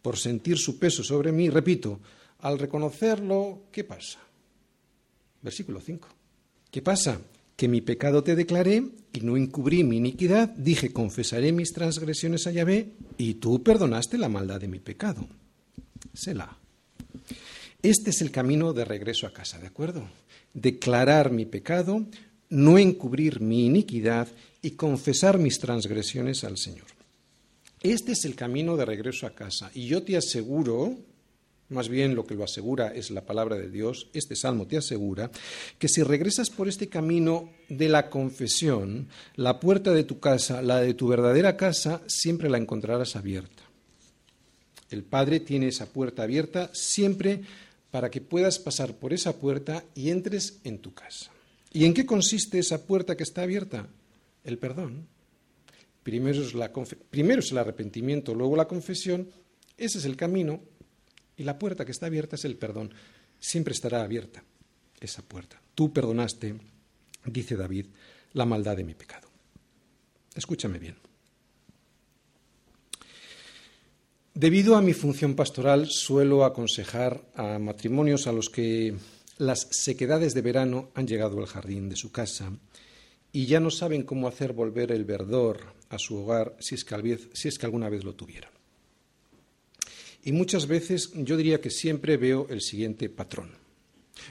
por 0.00 0.18
sentir 0.18 0.58
su 0.58 0.78
peso 0.78 1.04
sobre 1.04 1.30
mí, 1.30 1.48
repito, 1.48 2.00
al 2.40 2.58
reconocerlo, 2.58 3.62
¿qué 3.70 3.84
pasa? 3.84 4.18
Versículo 5.40 5.80
5. 5.80 6.08
¿Qué 6.70 6.82
pasa? 6.82 7.20
Que 7.62 7.68
mi 7.68 7.80
pecado 7.80 8.24
te 8.24 8.34
declaré 8.34 8.82
y 9.12 9.20
no 9.20 9.36
encubrí 9.36 9.84
mi 9.84 9.98
iniquidad, 9.98 10.48
dije, 10.48 10.92
confesaré 10.92 11.52
mis 11.52 11.72
transgresiones 11.72 12.48
a 12.48 12.50
Yahvé 12.50 12.88
y 13.18 13.34
tú 13.34 13.62
perdonaste 13.62 14.18
la 14.18 14.28
maldad 14.28 14.60
de 14.60 14.66
mi 14.66 14.80
pecado. 14.80 15.28
Selah. 16.12 16.58
Este 17.80 18.10
es 18.10 18.20
el 18.20 18.32
camino 18.32 18.72
de 18.72 18.84
regreso 18.84 19.28
a 19.28 19.32
casa, 19.32 19.60
¿de 19.60 19.68
acuerdo? 19.68 20.08
declarar 20.54 21.30
mi 21.30 21.46
pecado, 21.46 22.04
no 22.50 22.78
encubrir 22.78 23.40
mi 23.40 23.66
iniquidad 23.66 24.26
y 24.60 24.72
confesar 24.72 25.38
mis 25.38 25.60
transgresiones 25.60 26.42
al 26.42 26.58
Señor. 26.58 26.88
Este 27.80 28.10
es 28.10 28.24
el 28.24 28.34
camino 28.34 28.76
de 28.76 28.86
regreso 28.86 29.24
a 29.24 29.36
casa. 29.36 29.70
Y 29.72 29.86
yo 29.86 30.02
te 30.02 30.16
aseguro, 30.16 30.98
más 31.72 31.88
bien 31.88 32.14
lo 32.14 32.26
que 32.26 32.34
lo 32.34 32.44
asegura 32.44 32.88
es 32.94 33.10
la 33.10 33.24
palabra 33.26 33.56
de 33.56 33.70
Dios, 33.70 34.08
este 34.12 34.36
salmo 34.36 34.66
te 34.66 34.76
asegura, 34.76 35.30
que 35.78 35.88
si 35.88 36.02
regresas 36.02 36.50
por 36.50 36.68
este 36.68 36.88
camino 36.88 37.50
de 37.68 37.88
la 37.88 38.10
confesión, 38.10 39.08
la 39.36 39.58
puerta 39.58 39.92
de 39.92 40.04
tu 40.04 40.20
casa, 40.20 40.62
la 40.62 40.80
de 40.80 40.94
tu 40.94 41.08
verdadera 41.08 41.56
casa, 41.56 42.02
siempre 42.06 42.50
la 42.50 42.58
encontrarás 42.58 43.16
abierta. 43.16 43.62
El 44.90 45.04
Padre 45.04 45.40
tiene 45.40 45.68
esa 45.68 45.86
puerta 45.86 46.22
abierta 46.22 46.70
siempre 46.74 47.40
para 47.90 48.10
que 48.10 48.20
puedas 48.20 48.58
pasar 48.58 48.94
por 48.94 49.12
esa 49.12 49.38
puerta 49.38 49.84
y 49.94 50.10
entres 50.10 50.60
en 50.64 50.78
tu 50.78 50.92
casa. 50.94 51.30
¿Y 51.72 51.84
en 51.86 51.94
qué 51.94 52.04
consiste 52.04 52.58
esa 52.58 52.86
puerta 52.86 53.16
que 53.16 53.22
está 53.22 53.42
abierta? 53.42 53.88
El 54.44 54.58
perdón. 54.58 55.06
Primero 56.02 56.42
es, 56.42 56.54
primero 57.10 57.40
es 57.40 57.52
el 57.52 57.58
arrepentimiento, 57.58 58.34
luego 58.34 58.56
la 58.56 58.68
confesión. 58.68 59.28
Ese 59.76 59.98
es 59.98 60.04
el 60.04 60.16
camino 60.16 60.60
y 61.42 61.44
la 61.44 61.58
puerta 61.58 61.84
que 61.84 61.90
está 61.90 62.06
abierta 62.06 62.36
es 62.36 62.44
el 62.44 62.56
perdón. 62.56 62.94
Siempre 63.40 63.74
estará 63.74 64.02
abierta 64.02 64.44
esa 65.00 65.22
puerta. 65.22 65.60
Tú 65.74 65.92
perdonaste, 65.92 66.54
dice 67.24 67.56
David, 67.56 67.86
la 68.32 68.46
maldad 68.46 68.76
de 68.76 68.84
mi 68.84 68.94
pecado. 68.94 69.28
Escúchame 70.36 70.78
bien. 70.78 70.94
Debido 74.34 74.76
a 74.76 74.82
mi 74.82 74.92
función 74.92 75.34
pastoral, 75.34 75.88
suelo 75.90 76.44
aconsejar 76.44 77.20
a 77.34 77.58
matrimonios 77.58 78.28
a 78.28 78.32
los 78.32 78.48
que 78.48 78.94
las 79.38 79.66
sequedades 79.72 80.34
de 80.34 80.42
verano 80.42 80.90
han 80.94 81.08
llegado 81.08 81.40
al 81.40 81.46
jardín 81.46 81.88
de 81.88 81.96
su 81.96 82.12
casa 82.12 82.52
y 83.32 83.46
ya 83.46 83.58
no 83.58 83.72
saben 83.72 84.04
cómo 84.04 84.28
hacer 84.28 84.52
volver 84.52 84.92
el 84.92 85.04
verdor 85.04 85.74
a 85.88 85.98
su 85.98 86.18
hogar 86.18 86.54
si 86.60 86.76
es 86.76 86.84
que, 86.84 87.18
si 87.32 87.48
es 87.48 87.58
que 87.58 87.66
alguna 87.66 87.88
vez 87.88 88.04
lo 88.04 88.14
tuvieron. 88.14 88.61
Y 90.22 90.32
muchas 90.32 90.66
veces 90.66 91.10
yo 91.14 91.36
diría 91.36 91.60
que 91.60 91.70
siempre 91.70 92.16
veo 92.16 92.46
el 92.48 92.60
siguiente 92.60 93.08
patrón. 93.08 93.50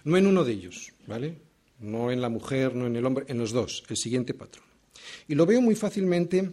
No 0.03 0.17
en 0.17 0.27
uno 0.27 0.43
de 0.43 0.53
ellos, 0.53 0.93
¿vale? 1.05 1.35
No 1.79 2.11
en 2.11 2.21
la 2.21 2.29
mujer, 2.29 2.75
no 2.75 2.87
en 2.87 2.95
el 2.95 3.05
hombre, 3.05 3.25
en 3.27 3.37
los 3.37 3.51
dos, 3.51 3.83
el 3.89 3.97
siguiente 3.97 4.33
patrón. 4.33 4.65
Y 5.27 5.35
lo 5.35 5.45
veo 5.45 5.61
muy 5.61 5.75
fácilmente 5.75 6.49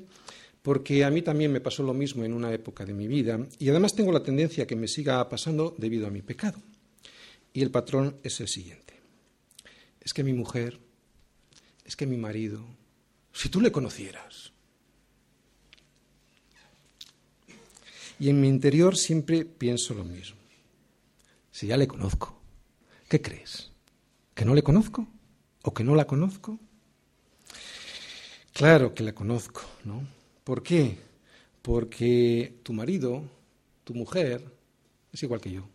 porque 0.63 1.05
a 1.05 1.11
mí 1.11 1.23
también 1.23 1.53
me 1.53 1.61
pasó 1.61 1.83
lo 1.83 1.95
mismo 1.95 2.25
en 2.25 2.33
una 2.33 2.53
época 2.53 2.85
de 2.85 2.95
mi 2.95 3.07
vida 3.07 3.47
y 3.59 3.69
además 3.69 3.95
tengo 3.95 4.13
la 4.13 4.23
tendencia 4.23 4.67
que 4.67 4.77
me 4.77 4.89
siga 4.89 5.29
pasando 5.29 5.75
debido 5.79 6.07
a 6.07 6.11
mi 6.11 6.23
pecado. 6.23 6.61
Y 7.53 7.63
el 7.63 7.71
patrón 7.71 8.17
es 8.23 8.41
el 8.41 8.49
siguiente. 8.49 8.95
Es 10.01 10.13
que 10.13 10.25
mi 10.25 10.33
mujer, 10.33 10.79
es 11.85 11.97
que 11.97 12.07
mi 12.07 12.17
marido, 12.17 12.65
si 13.33 13.49
tú 13.49 13.61
le 13.61 13.73
conocieras, 13.73 14.53
Y 18.21 18.29
en 18.31 18.41
mi 18.41 18.49
interior 18.49 18.97
siempre 18.97 19.45
pienso 19.45 19.95
lo 19.95 20.05
mismo. 20.05 20.39
Si 21.51 21.67
ya 21.67 21.77
le 21.77 21.87
conozco, 21.87 22.41
¿qué 23.09 23.23
crees? 23.23 23.71
¿Que 24.35 24.45
no 24.45 24.55
le 24.55 24.63
conozco? 24.63 25.07
¿O 25.63 25.73
que 25.73 25.85
no 25.85 25.95
la 25.95 26.07
conozco? 26.07 26.59
Claro 28.53 28.95
que 28.95 29.05
la 29.05 29.15
conozco, 29.15 29.63
¿no? 29.85 30.07
¿Por 30.43 30.63
qué? 30.63 30.99
Porque 31.63 32.59
tu 32.63 32.73
marido, 32.73 33.23
tu 33.85 33.95
mujer, 33.95 34.45
es 35.13 35.23
igual 35.23 35.41
que 35.41 35.53
yo. 35.53 35.69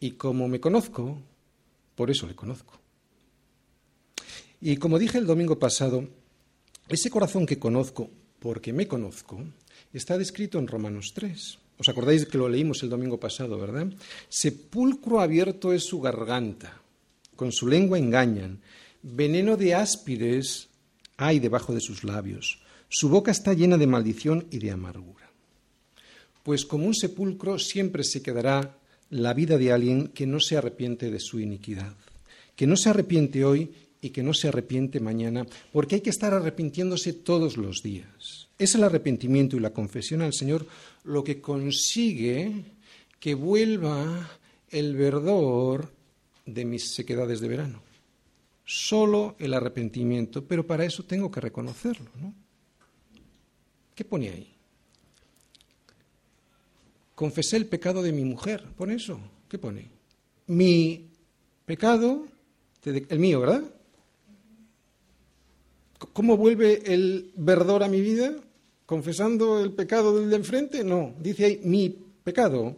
Y 0.00 0.12
como 0.12 0.48
me 0.48 0.60
conozco, 0.60 1.18
por 1.94 2.10
eso 2.10 2.26
le 2.26 2.34
conozco. 2.34 2.78
Y 4.60 4.76
como 4.76 4.98
dije 4.98 5.18
el 5.18 5.26
domingo 5.26 5.58
pasado, 5.58 6.08
ese 6.88 7.10
corazón 7.10 7.46
que 7.46 7.58
conozco, 7.58 8.10
porque 8.38 8.72
me 8.72 8.86
conozco, 8.86 9.42
está 9.92 10.18
descrito 10.18 10.58
en 10.58 10.68
Romanos 10.68 11.12
3. 11.14 11.58
¿Os 11.78 11.88
acordáis 11.88 12.24
que 12.24 12.38
lo 12.38 12.48
leímos 12.48 12.82
el 12.82 12.88
domingo 12.88 13.20
pasado, 13.20 13.58
verdad? 13.58 13.92
Sepulcro 14.28 15.20
abierto 15.20 15.72
es 15.72 15.84
su 15.84 16.00
garganta, 16.00 16.80
con 17.34 17.52
su 17.52 17.68
lengua 17.68 17.98
engañan, 17.98 18.60
veneno 19.02 19.56
de 19.56 19.74
áspides 19.74 20.68
hay 21.16 21.38
debajo 21.38 21.74
de 21.74 21.80
sus 21.80 22.04
labios, 22.04 22.60
su 22.88 23.08
boca 23.08 23.30
está 23.30 23.52
llena 23.52 23.76
de 23.76 23.86
maldición 23.86 24.46
y 24.50 24.58
de 24.58 24.70
amargura. 24.70 25.30
Pues 26.42 26.64
como 26.64 26.86
un 26.86 26.94
sepulcro 26.94 27.58
siempre 27.58 28.04
se 28.04 28.22
quedará 28.22 28.78
la 29.10 29.34
vida 29.34 29.58
de 29.58 29.72
alguien 29.72 30.08
que 30.08 30.26
no 30.26 30.40
se 30.40 30.56
arrepiente 30.56 31.10
de 31.10 31.20
su 31.20 31.40
iniquidad, 31.40 31.94
que 32.54 32.66
no 32.66 32.76
se 32.76 32.90
arrepiente 32.90 33.44
hoy 33.44 33.70
y 34.06 34.10
que 34.10 34.22
no 34.22 34.32
se 34.32 34.48
arrepiente 34.48 35.00
mañana, 35.00 35.46
porque 35.72 35.96
hay 35.96 36.00
que 36.00 36.10
estar 36.10 36.32
arrepintiéndose 36.32 37.12
todos 37.12 37.56
los 37.56 37.82
días. 37.82 38.48
Es 38.58 38.74
el 38.74 38.84
arrepentimiento 38.84 39.56
y 39.56 39.60
la 39.60 39.72
confesión 39.72 40.22
al 40.22 40.32
Señor 40.32 40.66
lo 41.04 41.24
que 41.24 41.40
consigue 41.40 42.64
que 43.18 43.34
vuelva 43.34 44.30
el 44.70 44.94
verdor 44.94 45.92
de 46.46 46.64
mis 46.64 46.94
sequedades 46.94 47.40
de 47.40 47.48
verano. 47.48 47.82
Solo 48.64 49.34
el 49.38 49.54
arrepentimiento, 49.54 50.44
pero 50.44 50.66
para 50.66 50.84
eso 50.84 51.02
tengo 51.02 51.30
que 51.30 51.40
reconocerlo, 51.40 52.10
¿no? 52.20 52.32
¿Qué 53.94 54.04
pone 54.04 54.28
ahí? 54.28 54.52
Confesé 57.14 57.56
el 57.56 57.66
pecado 57.66 58.02
de 58.02 58.12
mi 58.12 58.24
mujer, 58.24 58.64
pone 58.76 58.94
eso. 58.94 59.18
¿Qué 59.48 59.58
pone? 59.58 59.88
Mi 60.46 61.08
pecado, 61.64 62.26
el 62.84 63.18
mío, 63.18 63.40
¿verdad? 63.40 63.64
¿Cómo 65.98 66.36
vuelve 66.36 66.82
el 66.92 67.32
verdor 67.36 67.82
a 67.82 67.88
mi 67.88 68.00
vida? 68.00 68.34
¿Confesando 68.84 69.62
el 69.62 69.72
pecado 69.72 70.18
del 70.18 70.30
de 70.30 70.36
enfrente? 70.36 70.84
No, 70.84 71.14
dice 71.18 71.46
ahí, 71.46 71.60
mi 71.64 71.90
pecado 72.22 72.76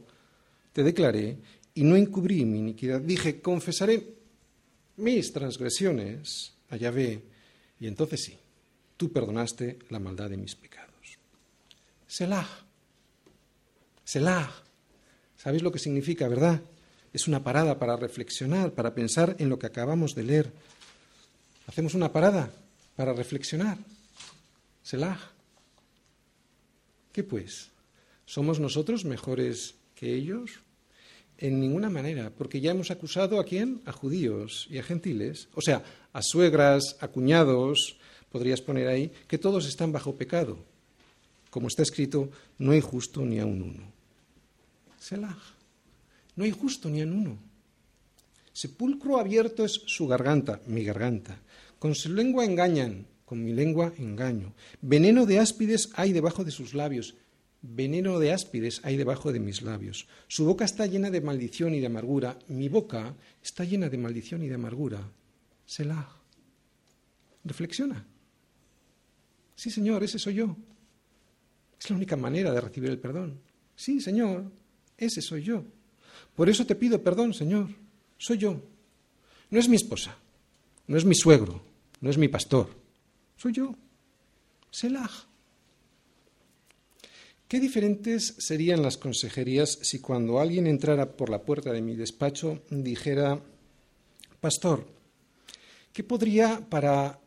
te 0.73 0.83
declaré 0.83 1.37
y 1.75 1.83
no 1.83 1.97
encubrí 1.97 2.45
mi 2.45 2.59
iniquidad. 2.59 3.01
Dije, 3.01 3.41
confesaré 3.41 4.15
mis 4.97 5.33
transgresiones 5.33 6.55
a 6.71 6.77
Yahvé 6.77 7.23
y 7.81 7.87
entonces 7.87 8.23
sí, 8.23 8.37
tú 8.97 9.13
perdonaste 9.13 9.79
la 9.91 9.99
maldad 9.99 10.31
de 10.31 10.37
mis 10.37 10.55
pecados. 10.55 10.89
Selah. 12.07 12.49
Selah. 14.05 14.51
¿Sabéis 15.37 15.63
lo 15.63 15.71
que 15.71 15.79
significa, 15.79 16.27
verdad? 16.27 16.61
Es 17.13 17.29
una 17.29 17.43
parada 17.43 17.79
para 17.79 17.97
reflexionar, 17.97 18.73
para 18.73 18.95
pensar 18.95 19.37
en 19.39 19.49
lo 19.49 19.59
que 19.59 19.67
acabamos 19.67 20.15
de 20.15 20.25
leer. 20.25 20.53
Hacemos 21.67 21.95
una 21.95 22.13
parada 22.13 22.51
para 22.99 23.13
reflexionar. 23.13 23.79
Selah. 24.83 25.21
¿Qué 27.13 27.23
pues? 27.23 27.71
¿Somos 28.27 28.59
nosotros 28.59 29.05
mejores 29.05 29.77
que 29.95 30.17
ellos? 30.17 30.59
En 31.39 31.61
ninguna 31.61 31.91
manera, 31.91 32.33
porque 32.37 32.61
ya 32.61 32.73
hemos 32.73 32.91
acusado 32.91 33.39
a 33.39 33.45
quién? 33.45 33.83
A 33.87 33.93
judíos 33.93 34.67
y 34.69 34.79
a 34.79 34.83
gentiles, 34.83 35.47
o 35.55 35.61
sea, 35.61 35.85
a 36.13 36.23
suegras, 36.23 36.97
a 36.99 37.07
cuñados, 37.07 37.99
podrías 38.33 38.61
poner 38.61 38.89
ahí, 38.89 39.13
que 39.29 39.39
todos 39.39 39.69
están 39.69 39.93
bajo 39.93 40.17
pecado. 40.17 40.59
Como 41.51 41.69
está 41.69 41.85
escrito, 41.85 42.33
no 42.59 42.73
hay 42.73 42.81
justo 42.81 43.25
ni 43.25 43.39
a 43.39 43.47
un 43.47 43.63
uno. 43.63 43.93
Selah. 44.99 45.39
No 46.35 46.43
hay 46.43 46.51
justo 46.51 46.89
ni 46.91 47.03
a 47.03 47.05
un 47.05 47.13
uno. 47.13 47.39
Sepulcro 48.53 49.21
abierto 49.21 49.65
es 49.65 49.83
su 49.87 50.09
garganta, 50.09 50.61
mi 50.67 50.83
garganta. 50.83 51.39
Con 51.79 51.95
su 51.95 52.13
lengua 52.13 52.45
engañan, 52.45 53.07
con 53.25 53.45
mi 53.45 53.53
lengua 53.53 53.93
engaño. 53.99 54.55
Veneno 54.81 55.27
de 55.27 55.39
áspides 55.39 55.91
hay 55.95 56.13
debajo 56.13 56.45
de 56.45 56.51
sus 56.51 56.75
labios. 56.75 57.15
Veneno 57.61 58.19
de 58.19 58.33
áspides 58.33 58.81
hay 58.85 58.97
debajo 58.97 59.33
de 59.33 59.41
mis 59.41 59.63
labios. 59.63 60.09
Su 60.29 60.45
boca 60.45 60.65
está 60.65 60.87
llena 60.87 61.11
de 61.11 61.21
maldición 61.21 61.75
y 61.75 61.81
de 61.81 61.87
amargura. 61.87 62.39
Mi 62.49 62.69
boca 62.69 63.15
está 63.43 63.65
llena 63.65 63.89
de 63.89 63.99
maldición 63.99 64.43
y 64.43 64.49
de 64.49 64.55
amargura. 64.55 65.01
Selah. 65.67 66.09
Reflexiona. 67.45 68.07
Sí, 69.55 69.71
Señor, 69.71 70.03
ese 70.05 70.19
soy 70.19 70.35
yo. 70.35 70.57
Es 71.79 71.91
la 71.91 71.97
única 71.97 72.17
manera 72.17 72.53
de 72.53 72.61
recibir 72.61 72.91
el 72.91 72.99
perdón. 72.99 73.41
Sí, 73.77 74.01
Señor, 74.01 74.51
ese 74.97 75.21
soy 75.21 75.43
yo. 75.43 75.65
Por 76.35 76.49
eso 76.49 76.65
te 76.65 76.75
pido 76.75 77.03
perdón, 77.03 77.35
Señor. 77.35 77.69
Soy 78.17 78.39
yo. 78.39 78.61
No 79.51 79.59
es 79.59 79.69
mi 79.69 79.77
esposa, 79.77 80.17
no 80.87 80.97
es 80.97 81.05
mi 81.05 81.15
suegro, 81.15 81.63
no 82.01 82.11
es 82.11 82.19
mi 82.19 82.29
pastor, 82.29 82.69
soy 83.37 83.53
yo. 83.53 83.75
Selah. 84.71 85.11
Qué 87.49 87.61
diferentes 87.61 88.35
serían 88.39 88.83
las 88.83 88.99
consejerías 88.99 89.79
si 89.83 90.01
cuando 90.01 90.39
alguien 90.39 90.67
entrara 90.67 91.17
por 91.17 91.31
la 91.31 91.43
puerta 91.43 91.73
de 91.73 91.81
mi 91.81 91.97
despacho 91.97 92.63
dijera, 92.71 93.43
Pastor, 94.41 94.87
¿qué 95.93 96.05
podría, 96.05 96.61
para, 96.69 97.19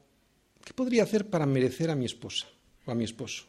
¿qué 0.63 0.73
podría 0.73 1.03
hacer 1.03 1.29
para 1.29 1.45
merecer 1.45 1.89
a 1.89 1.95
mi 1.95 2.05
esposa 2.05 2.47
o 2.85 2.91
a 2.91 2.95
mi 2.95 3.03
esposo? 3.03 3.45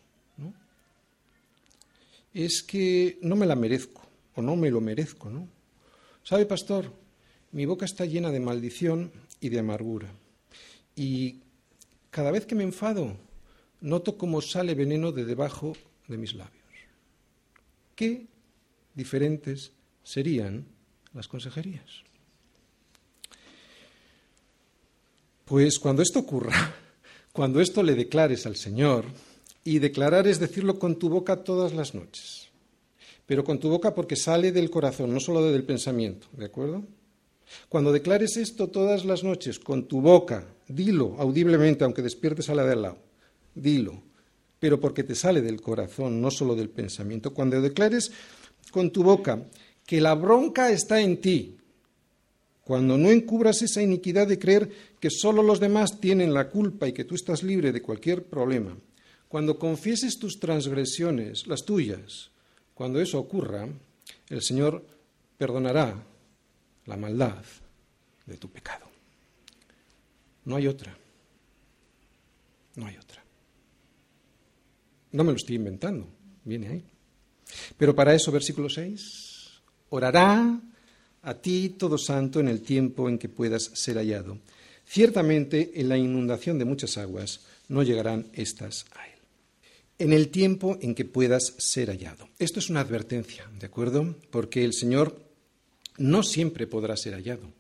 Es 2.35 2.63
que 2.63 3.19
no 3.23 3.37
me 3.37 3.47
la 3.47 3.55
merezco 3.55 4.03
o 4.35 4.43
no 4.43 4.57
me 4.57 4.71
lo 4.71 4.81
merezco, 4.81 5.31
¿no? 5.31 5.47
¿Sabe, 6.25 6.47
pastor? 6.47 6.91
Mi 7.53 7.67
boca 7.67 7.85
está 7.85 8.07
llena 8.07 8.31
de 8.31 8.41
maldición 8.41 9.13
y 9.39 9.51
de 9.51 9.59
amargura. 9.59 10.11
Y 10.97 11.41
cada 12.11 12.31
vez 12.31 12.47
que 12.47 12.55
me 12.55 12.65
enfado, 12.65 13.17
noto 13.81 14.17
cómo 14.17 14.41
sale 14.41 14.75
veneno 14.75 15.13
de 15.13 15.25
debajo 15.25 15.75
de 16.09 16.19
mis 16.19 16.35
labios. 16.35 16.63
Qué 17.95 18.27
diferentes 18.95 19.73
serían 20.03 20.67
las 21.15 21.29
consejerías. 21.29 22.03
Pues 25.45 25.79
cuando 25.79 26.03
esto 26.03 26.21
ocurra, 26.21 26.75
cuando 27.33 27.61
esto 27.61 27.83
le 27.83 27.95
declares 27.95 28.47
al 28.47 28.57
Señor, 28.57 29.05
y 29.65 29.79
declarar 29.79 30.27
es 30.27 30.41
decirlo 30.41 30.79
con 30.79 30.99
tu 30.99 31.09
boca 31.09 31.45
todas 31.45 31.73
las 31.73 31.95
noches, 31.95 32.49
pero 33.27 33.45
con 33.45 33.59
tu 33.59 33.69
boca 33.69 33.95
porque 33.95 34.17
sale 34.17 34.53
del 34.53 34.71
corazón, 34.71 35.15
no 35.15 35.21
solo 35.21 35.43
del 35.43 35.65
pensamiento, 35.65 36.27
¿de 36.33 36.47
acuerdo? 36.47 36.85
Cuando 37.69 37.93
declares 37.93 38.37
esto 38.37 38.69
todas 38.69 39.05
las 39.05 39.25
noches 39.25 39.59
con 39.59 39.88
tu 39.88 40.01
boca, 40.01 40.47
dilo 40.69 41.17
audiblemente, 41.19 41.85
aunque 41.85 42.03
despiertes 42.03 42.49
a 42.49 42.55
la 42.55 42.65
de 42.65 42.73
al 42.73 42.83
lado, 42.83 42.99
dilo, 43.55 44.03
pero 44.59 44.79
porque 44.81 45.05
te 45.05 45.15
sale 45.15 45.43
del 45.43 45.61
corazón, 45.61 46.21
no 46.21 46.31
solo 46.31 46.55
del 46.55 46.71
pensamiento. 46.71 47.35
Cuando 47.35 47.61
declares 47.61 48.12
con 48.71 48.91
tu 48.91 49.03
boca 49.03 49.45
que 49.87 50.01
la 50.01 50.15
bronca 50.15 50.71
está 50.71 51.01
en 51.01 51.21
ti, 51.21 51.57
cuando 52.65 52.97
no 52.97 53.11
encubras 53.11 53.61
esa 53.62 53.83
iniquidad 53.83 54.29
de 54.29 54.38
creer 54.38 54.71
que 55.01 55.11
solo 55.11 55.43
los 55.43 55.59
demás 55.59 55.99
tienen 56.01 56.33
la 56.33 56.49
culpa 56.49 56.87
y 56.87 56.93
que 56.93 57.05
tú 57.05 57.15
estás 57.15 57.43
libre 57.43 57.73
de 57.73 57.83
cualquier 57.83 58.25
problema, 58.25 58.77
cuando 59.29 59.59
confieses 59.59 60.19
tus 60.19 60.38
transgresiones, 60.38 61.47
las 61.47 61.65
tuyas, 61.65 62.31
cuando 62.75 63.01
eso 63.01 63.19
ocurra, 63.19 63.69
el 64.29 64.43
Señor 64.43 64.85
perdonará 65.38 66.07
la 66.87 66.97
maldad 66.97 67.45
de 68.27 68.37
tu 68.37 68.49
pecado. 68.51 68.87
No 70.45 70.57
hay 70.57 70.66
otra. 70.66 70.97
No 72.77 72.87
hay 72.87 72.97
otra. 72.97 73.23
No 75.12 75.25
me 75.25 75.33
lo 75.33 75.37
estoy 75.37 75.57
inventando, 75.57 76.09
viene 76.45 76.68
ahí. 76.68 76.85
Pero 77.77 77.95
para 77.95 78.14
eso, 78.14 78.33
versículo 78.33 78.68
6, 78.71 79.61
orará 79.90 80.61
a 81.23 81.35
ti 81.35 81.77
todo 81.79 81.99
santo 81.99 82.40
en 82.40 82.49
el 82.49 82.62
tiempo 82.62 83.09
en 83.09 83.18
que 83.18 83.29
puedas 83.29 83.64
ser 83.75 83.97
hallado. 83.97 84.38
Ciertamente 84.87 85.73
en 85.81 85.88
la 85.88 85.99
inundación 85.99 86.59
de 86.59 86.64
muchas 86.64 86.97
aguas 86.99 87.40
no 87.68 87.83
llegarán 87.83 88.27
estas 88.33 88.87
a 88.95 89.07
él. 89.07 89.12
En 89.99 90.12
el 90.12 90.31
tiempo 90.31 90.79
en 90.81 90.95
que 90.95 91.05
puedas 91.05 91.55
ser 91.59 91.90
hallado. 91.90 92.29
Esto 92.38 92.59
es 92.59 92.71
una 92.71 92.81
advertencia, 92.81 93.49
¿de 93.61 93.66
acuerdo? 93.66 94.16
Porque 94.31 94.64
el 94.64 94.73
Señor 94.73 95.32
no 95.99 96.23
siempre 96.23 96.67
podrá 96.67 96.97
ser 96.97 97.15
hallado. 97.15 97.53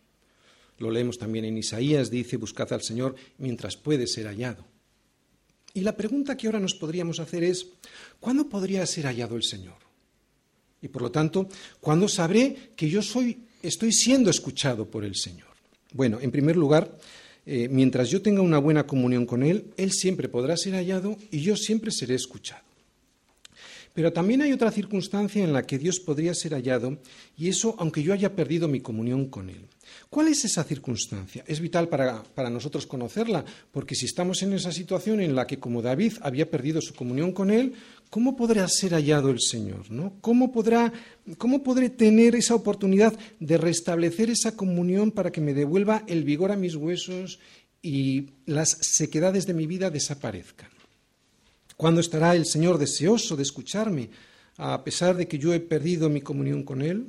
Lo 0.78 0.90
leemos 0.90 1.18
también 1.18 1.44
en 1.44 1.58
Isaías, 1.58 2.10
dice, 2.10 2.36
buscad 2.36 2.72
al 2.72 2.82
Señor 2.82 3.14
mientras 3.38 3.76
puede 3.76 4.06
ser 4.06 4.26
hallado. 4.26 4.64
Y 5.74 5.80
la 5.80 5.96
pregunta 5.96 6.36
que 6.36 6.46
ahora 6.46 6.60
nos 6.60 6.74
podríamos 6.74 7.20
hacer 7.20 7.44
es, 7.44 7.66
¿cuándo 8.20 8.48
podría 8.48 8.84
ser 8.86 9.06
hallado 9.06 9.36
el 9.36 9.42
Señor? 9.42 9.76
Y 10.82 10.88
por 10.88 11.02
lo 11.02 11.10
tanto, 11.10 11.48
¿cuándo 11.80 12.08
sabré 12.08 12.72
que 12.76 12.90
yo 12.90 13.00
soy 13.02 13.38
estoy 13.62 13.92
siendo 13.92 14.28
escuchado 14.28 14.86
por 14.86 15.04
el 15.04 15.14
Señor? 15.14 15.48
Bueno, 15.92 16.18
en 16.20 16.30
primer 16.30 16.56
lugar, 16.56 16.98
eh, 17.46 17.68
mientras 17.70 18.10
yo 18.10 18.20
tenga 18.20 18.42
una 18.42 18.58
buena 18.58 18.86
comunión 18.86 19.24
con 19.24 19.42
Él, 19.42 19.72
Él 19.76 19.92
siempre 19.92 20.28
podrá 20.28 20.56
ser 20.56 20.74
hallado 20.74 21.16
y 21.30 21.40
yo 21.40 21.56
siempre 21.56 21.90
seré 21.90 22.16
escuchado. 22.16 22.71
Pero 23.94 24.12
también 24.12 24.42
hay 24.42 24.52
otra 24.52 24.70
circunstancia 24.70 25.44
en 25.44 25.52
la 25.52 25.64
que 25.64 25.78
Dios 25.78 26.00
podría 26.00 26.34
ser 26.34 26.54
hallado, 26.54 26.98
y 27.36 27.48
eso 27.48 27.74
aunque 27.78 28.02
yo 28.02 28.12
haya 28.12 28.34
perdido 28.34 28.68
mi 28.68 28.80
comunión 28.80 29.28
con 29.28 29.50
Él. 29.50 29.68
¿Cuál 30.08 30.28
es 30.28 30.44
esa 30.44 30.64
circunstancia? 30.64 31.44
Es 31.46 31.60
vital 31.60 31.88
para, 31.88 32.22
para, 32.22 32.50
nosotros 32.50 32.86
conocerla, 32.86 33.44
porque 33.70 33.94
si 33.94 34.06
estamos 34.06 34.42
en 34.42 34.54
esa 34.54 34.72
situación 34.72 35.20
en 35.20 35.34
la 35.34 35.46
que, 35.46 35.58
como 35.58 35.82
David 35.82 36.14
había 36.22 36.50
perdido 36.50 36.80
su 36.80 36.94
comunión 36.94 37.32
con 37.32 37.50
Él, 37.50 37.74
¿cómo 38.08 38.36
podrá 38.36 38.66
ser 38.68 38.92
hallado 38.92 39.30
el 39.30 39.40
Señor? 39.40 39.90
¿no? 39.90 40.14
¿Cómo, 40.20 40.52
podrá, 40.52 40.92
¿Cómo 41.38 41.62
podré 41.62 41.90
tener 41.90 42.34
esa 42.34 42.54
oportunidad 42.54 43.18
de 43.40 43.58
restablecer 43.58 44.30
esa 44.30 44.56
comunión 44.56 45.10
para 45.10 45.32
que 45.32 45.40
me 45.40 45.54
devuelva 45.54 46.04
el 46.06 46.24
vigor 46.24 46.52
a 46.52 46.56
mis 46.56 46.74
huesos 46.76 47.38
y 47.82 48.30
las 48.46 48.78
sequedades 48.80 49.46
de 49.46 49.54
mi 49.54 49.66
vida 49.66 49.90
desaparezcan? 49.90 50.71
¿Cuándo 51.82 52.00
estará 52.00 52.36
el 52.36 52.46
Señor 52.46 52.78
deseoso 52.78 53.34
de 53.34 53.42
escucharme, 53.42 54.08
a 54.56 54.84
pesar 54.84 55.16
de 55.16 55.26
que 55.26 55.36
yo 55.36 55.52
he 55.52 55.58
perdido 55.58 56.08
mi 56.08 56.20
comunión 56.20 56.62
con 56.62 56.80
Él? 56.80 57.08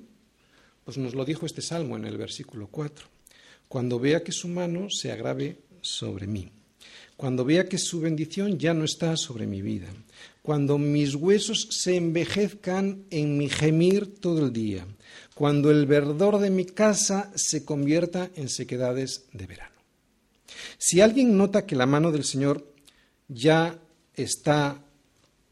Pues 0.84 0.98
nos 0.98 1.14
lo 1.14 1.26
dijo 1.26 1.46
este 1.46 1.62
salmo 1.62 1.96
en 1.96 2.06
el 2.06 2.18
versículo 2.18 2.66
4. 2.72 3.06
Cuando 3.68 4.00
vea 4.00 4.24
que 4.24 4.32
su 4.32 4.48
mano 4.48 4.90
se 4.90 5.12
agrave 5.12 5.60
sobre 5.82 6.26
mí. 6.26 6.50
Cuando 7.16 7.46
vea 7.46 7.70
que 7.70 7.78
su 7.78 8.00
bendición 8.00 8.58
ya 8.58 8.74
no 8.74 8.84
está 8.84 9.16
sobre 9.16 9.46
mi 9.46 9.62
vida 9.62 9.90
cuando 10.42 10.78
mis 10.78 11.14
huesos 11.16 11.70
se 11.72 11.96
envejezcan 11.96 13.06
en 13.12 13.38
mi 13.38 13.50
gemir 13.50 14.20
todo 14.20 14.44
el 14.46 14.52
día, 14.52 14.86
cuando 15.36 15.70
el 15.72 15.86
verdor 15.86 16.40
de 16.40 16.50
mi 16.50 16.66
casa 16.66 17.32
se 17.36 17.64
convierta 17.64 18.32
en 18.36 18.50
sequedades 18.50 19.26
de 19.32 19.46
verano. 19.46 19.76
Si 20.78 21.00
alguien 21.00 21.38
nota 21.38 21.66
que 21.66 21.78
la 21.78 21.86
mano 21.86 22.12
del 22.12 22.26
Señor 22.26 22.74
ya 23.30 23.80
está 24.16 24.82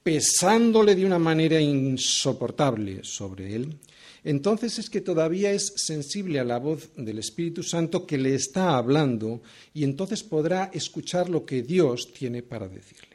pesándole 0.04 0.96
de 0.96 1.06
una 1.06 1.20
manera 1.20 1.60
insoportable 1.60 3.04
sobre 3.04 3.56
él, 3.56 3.78
entonces 4.24 4.78
es 4.78 4.90
que 4.90 5.02
todavía 5.02 5.52
es 5.52 5.74
sensible 5.76 6.40
a 6.40 6.44
la 6.44 6.60
voz 6.60 6.90
del 6.96 7.20
Espíritu 7.20 7.64
Santo 7.64 8.06
que 8.06 8.18
le 8.18 8.36
está 8.36 8.78
hablando 8.78 9.42
y 9.74 9.84
entonces 9.84 10.24
podrá 10.24 10.70
escuchar 10.74 11.30
lo 11.30 11.46
que 11.46 11.64
Dios 11.64 12.14
tiene 12.14 12.44
para 12.44 12.68
decirle. 12.68 13.08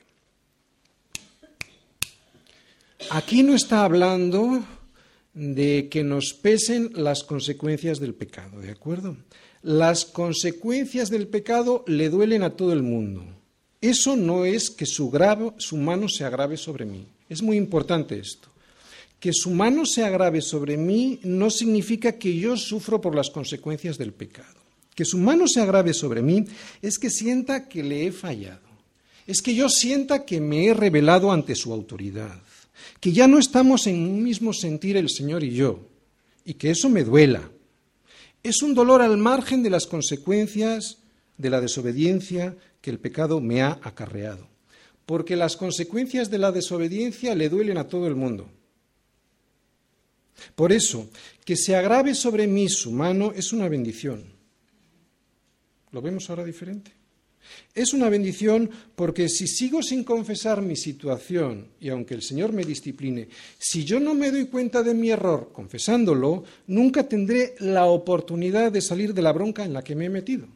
Aquí 3.10 3.44
no 3.44 3.54
está 3.54 3.84
hablando 3.84 4.64
de 5.32 5.88
que 5.88 6.02
nos 6.02 6.32
pesen 6.32 6.90
las 6.94 7.22
consecuencias 7.22 8.00
del 8.00 8.14
pecado, 8.14 8.60
¿de 8.60 8.70
acuerdo? 8.70 9.16
Las 9.62 10.06
consecuencias 10.06 11.10
del 11.10 11.28
pecado 11.28 11.84
le 11.86 12.08
duelen 12.08 12.42
a 12.42 12.56
todo 12.56 12.72
el 12.72 12.82
mundo. 12.82 13.35
Eso 13.80 14.16
no 14.16 14.44
es 14.44 14.70
que 14.70 14.86
su, 14.86 15.10
mano 15.76 16.08
se 16.08 16.24
agrave 16.24 16.56
sobre 16.56 16.84
mí. 16.84 17.06
Es 17.28 17.42
muy 17.42 17.56
importante 17.56 18.18
esto. 18.18 18.48
Que 19.20 19.32
su 19.32 19.50
mano 19.50 19.86
se 19.86 20.04
agrave 20.04 20.40
sobre 20.40 20.76
mí 20.76 21.20
no 21.22 21.50
significa 21.50 22.12
que 22.12 22.36
yo 22.36 22.56
sufro 22.56 23.00
por 23.00 23.14
las 23.14 23.30
consecuencias 23.30 23.98
del 23.98 24.12
pecado. 24.12 24.60
Que 24.94 25.04
su 25.04 25.18
mano 25.18 25.46
se 25.46 25.60
agrave 25.60 25.92
sobre 25.94 26.22
mí 26.22 26.44
es 26.80 26.98
que 26.98 27.10
sienta 27.10 27.68
que 27.68 27.82
le 27.82 28.06
he 28.06 28.12
fallado. 28.12 28.66
Es 29.26 29.42
que 29.42 29.54
yo 29.54 29.68
sienta 29.68 30.24
que 30.24 30.40
me 30.40 30.66
he 30.66 30.74
revelado 30.74 31.32
ante 31.32 31.54
su 31.54 31.72
autoridad 31.72 32.40
que 33.00 33.12
ya 33.12 33.26
no 33.26 33.38
estamos 33.38 33.86
en 33.86 34.00
un 34.00 34.22
mismo 34.22 34.52
sentir 34.52 34.96
el 34.96 35.10
Señor 35.10 35.44
y 35.44 35.50
yo, 35.50 35.80
y 36.44 36.54
que 36.54 36.70
eso 36.70 36.88
me 36.88 37.04
duela. 37.04 37.50
Es 38.42 38.62
un 38.62 38.74
dolor 38.74 39.02
al 39.02 39.16
margen 39.16 39.62
de 39.62 39.70
las 39.70 39.86
consecuencias 39.86 40.98
de 41.36 41.50
la 41.50 41.60
desobediencia 41.60 42.56
que 42.86 42.92
el 42.92 43.00
pecado 43.00 43.40
me 43.40 43.62
ha 43.62 43.80
acarreado, 43.82 44.46
porque 45.06 45.34
las 45.34 45.56
consecuencias 45.56 46.30
de 46.30 46.38
la 46.38 46.52
desobediencia 46.52 47.34
le 47.34 47.48
duelen 47.48 47.78
a 47.78 47.88
todo 47.88 48.06
el 48.06 48.14
mundo. 48.14 48.48
Por 50.54 50.70
eso, 50.70 51.10
que 51.44 51.56
se 51.56 51.74
agrave 51.74 52.14
sobre 52.14 52.46
mí 52.46 52.68
su 52.68 52.92
mano 52.92 53.32
es 53.34 53.52
una 53.52 53.68
bendición. 53.68 54.22
¿Lo 55.90 56.00
vemos 56.00 56.30
ahora 56.30 56.44
diferente? 56.44 56.92
Es 57.74 57.92
una 57.92 58.08
bendición 58.08 58.70
porque 58.94 59.28
si 59.28 59.48
sigo 59.48 59.82
sin 59.82 60.04
confesar 60.04 60.62
mi 60.62 60.76
situación 60.76 61.66
y 61.80 61.88
aunque 61.88 62.14
el 62.14 62.22
Señor 62.22 62.52
me 62.52 62.62
discipline, 62.62 63.28
si 63.58 63.84
yo 63.84 63.98
no 63.98 64.14
me 64.14 64.30
doy 64.30 64.46
cuenta 64.46 64.84
de 64.84 64.94
mi 64.94 65.10
error 65.10 65.50
confesándolo, 65.52 66.44
nunca 66.68 67.08
tendré 67.08 67.56
la 67.58 67.86
oportunidad 67.86 68.70
de 68.70 68.80
salir 68.80 69.12
de 69.12 69.22
la 69.22 69.32
bronca 69.32 69.64
en 69.64 69.72
la 69.72 69.82
que 69.82 69.96
me 69.96 70.04
he 70.04 70.08
metido. 70.08 70.46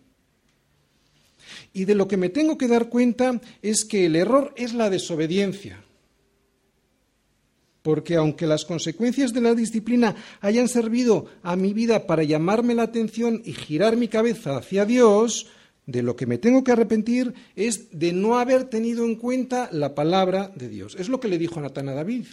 Y 1.73 1.85
de 1.85 1.95
lo 1.95 2.09
que 2.09 2.17
me 2.17 2.29
tengo 2.29 2.59
que 2.59 2.69
dar 2.69 2.89
cuenta 2.89 3.41
es 3.63 3.85
que 3.85 4.07
el 4.07 4.17
error 4.17 4.53
es 4.57 4.75
la 4.75 4.91
desobediencia. 4.91 5.85
Porque 7.83 8.17
aunque 8.17 8.47
las 8.47 8.65
consecuencias 8.65 9.33
de 9.33 9.41
la 9.41 9.55
disciplina 9.55 10.15
hayan 10.41 10.69
servido 10.69 11.27
a 11.43 11.57
mi 11.57 11.73
vida 11.73 12.07
para 12.07 12.25
llamarme 12.25 12.75
la 12.75 12.83
atención 12.83 13.41
y 13.45 13.53
girar 13.53 13.97
mi 13.97 14.09
cabeza 14.09 14.57
hacia 14.57 14.85
Dios, 14.85 15.47
de 15.87 16.03
lo 16.03 16.15
que 16.15 16.27
me 16.27 16.39
tengo 16.39 16.63
que 16.63 16.73
arrepentir 16.73 17.35
es 17.57 17.99
de 17.99 18.13
no 18.13 18.39
haber 18.39 18.65
tenido 18.65 19.05
en 19.05 19.17
cuenta 19.17 19.69
la 19.73 19.95
palabra 19.95 20.53
de 20.55 20.69
Dios. 20.69 20.97
Es 20.99 21.09
lo 21.09 21.19
que 21.21 21.29
le 21.29 21.39
dijo 21.39 21.61
Natán 21.61 21.89
a 21.89 21.95
David. 21.95 22.27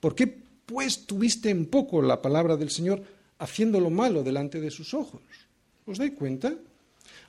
¿Por 0.00 0.14
qué 0.14 0.26
pues 0.66 1.06
tuviste 1.06 1.50
en 1.50 1.66
poco 1.66 2.02
la 2.02 2.20
palabra 2.20 2.56
del 2.56 2.70
Señor 2.70 3.02
haciendo 3.38 3.80
lo 3.80 3.90
malo 3.90 4.22
delante 4.22 4.60
de 4.60 4.70
sus 4.70 4.94
ojos? 4.94 5.22
¿Os 5.86 5.98
dais 5.98 6.12
cuenta? 6.12 6.54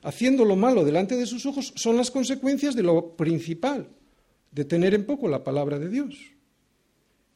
Haciendo 0.02 0.44
lo 0.44 0.56
malo 0.56 0.84
delante 0.84 1.16
de 1.16 1.26
sus 1.26 1.44
ojos 1.46 1.72
son 1.76 1.96
las 1.96 2.10
consecuencias 2.10 2.74
de 2.74 2.82
lo 2.82 3.16
principal, 3.16 3.86
de 4.50 4.64
tener 4.64 4.94
en 4.94 5.04
poco 5.04 5.28
la 5.28 5.44
palabra 5.44 5.78
de 5.78 5.88
Dios. 5.88 6.16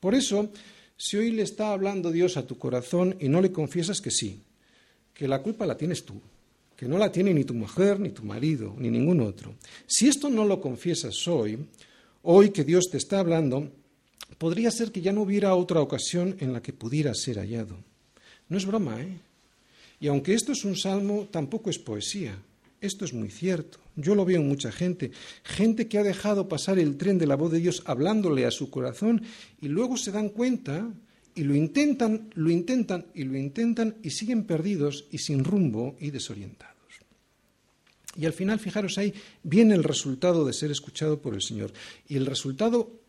Por 0.01 0.15
eso, 0.15 0.51
si 0.97 1.17
hoy 1.17 1.31
le 1.31 1.43
está 1.43 1.73
hablando 1.73 2.11
Dios 2.11 2.37
a 2.37 2.47
tu 2.47 2.57
corazón 2.57 3.17
y 3.21 3.29
no 3.29 3.41
le 3.41 3.53
confiesas 3.53 4.01
que 4.01 4.11
sí, 4.11 4.43
que 5.13 5.29
la 5.29 5.43
culpa 5.43 5.67
la 5.67 5.77
tienes 5.77 6.05
tú, 6.05 6.21
que 6.77 6.89
no 6.89 6.99
la 6.99 7.13
tiene 7.13 7.35
ni 7.35 7.45
tu 7.45 7.55
mujer, 7.55 8.01
ni 8.01 8.11
tu 8.11 8.25
marido, 8.25 8.75
ni 8.79 8.91
ningún 8.91 9.21
otro. 9.21 9.55
Si 9.87 10.09
esto 10.09 10.29
no 10.31 10.45
lo 10.45 10.61
confiesas 10.61 11.29
hoy, 11.29 11.59
hoy 12.23 12.51
que 12.51 12.65
Dios 12.65 12.89
te 12.91 12.97
está 12.97 13.21
hablando, 13.21 13.71
podría 14.39 14.71
ser 14.71 14.91
que 14.91 15.01
ya 15.01 15.13
no 15.13 15.23
hubiera 15.23 15.55
otra 15.55 15.81
ocasión 15.81 16.37
en 16.41 16.53
la 16.53 16.63
que 16.63 16.73
pudiera 16.73 17.15
ser 17.15 17.39
hallado. 17.39 17.77
No 18.49 18.57
es 18.57 18.67
broma, 18.67 19.01
¿eh? 19.01 19.19
Y 20.01 20.09
aunque 20.09 20.35
esto 20.35 20.53
es 20.53 20.65
un 20.65 20.77
salmo, 20.77 21.29
tampoco 21.31 21.71
es 21.71 21.79
poesía. 21.79 22.37
Esto 22.85 23.07
es 23.07 23.15
muy 23.15 23.31
cierto. 23.31 23.79
Yo 23.97 24.15
lo 24.15 24.27
veo 24.27 24.43
en 24.43 24.47
mucha 24.47 24.71
gente. 24.71 25.11
Gente 25.43 25.89
que 25.89 25.97
ha 25.97 26.03
dejado 26.03 26.49
pasar 26.49 26.79
el 26.79 26.99
tren 26.99 27.17
de 27.17 27.27
la 27.27 27.35
voz 27.35 27.51
de 27.51 27.59
Dios 27.59 27.83
hablándole 27.87 28.45
a 28.45 28.51
su 28.51 28.69
corazón 28.69 29.23
y 29.63 29.69
luego 29.69 29.97
se 29.97 30.13
dan 30.13 30.29
cuenta 30.29 30.93
y 31.35 31.45
lo 31.45 31.55
intentan, 31.55 32.29
lo 32.35 32.51
intentan 32.51 33.07
y 33.15 33.25
lo 33.25 33.39
intentan 33.39 33.97
y 34.03 34.11
siguen 34.11 34.45
perdidos 34.45 35.07
y 35.11 35.17
sin 35.17 35.45
rumbo 35.45 35.97
y 35.99 36.11
desorientados. 36.11 36.75
Y 38.19 38.27
al 38.27 38.35
final, 38.35 38.61
fijaros 38.61 38.99
ahí, 38.99 39.15
viene 39.43 39.75
el 39.75 39.83
resultado 39.83 40.45
de 40.45 40.53
ser 40.53 40.71
escuchado 40.71 41.23
por 41.23 41.33
el 41.33 41.41
Señor. 41.41 41.73
Y 42.07 42.17
el 42.17 42.27
resultado 42.27 43.01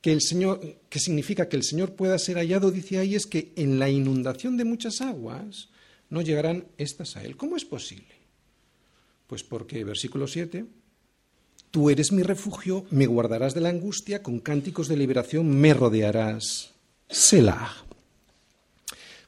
que 0.00 0.12
el 0.12 0.22
Señor, 0.22 0.60
que 0.88 1.00
significa 1.00 1.48
que 1.48 1.56
el 1.56 1.64
Señor 1.64 1.96
pueda 1.96 2.16
ser 2.20 2.36
hallado, 2.36 2.70
dice 2.70 2.98
ahí, 2.98 3.16
es 3.16 3.26
que 3.26 3.52
en 3.56 3.80
la 3.80 3.90
inundación 3.90 4.56
de 4.56 4.64
muchas 4.64 5.00
aguas 5.00 5.70
no 6.08 6.22
llegarán 6.22 6.68
estas 6.78 7.16
a 7.16 7.24
él. 7.24 7.36
¿Cómo 7.36 7.56
es 7.56 7.64
posible? 7.64 8.17
Pues 9.28 9.44
porque, 9.44 9.84
versículo 9.84 10.26
7, 10.26 10.64
tú 11.70 11.90
eres 11.90 12.12
mi 12.12 12.22
refugio, 12.22 12.86
me 12.90 13.06
guardarás 13.06 13.54
de 13.54 13.60
la 13.60 13.68
angustia, 13.68 14.22
con 14.22 14.40
cánticos 14.40 14.88
de 14.88 14.96
liberación 14.96 15.48
me 15.48 15.74
rodearás. 15.74 16.70
Selah. 17.10 17.84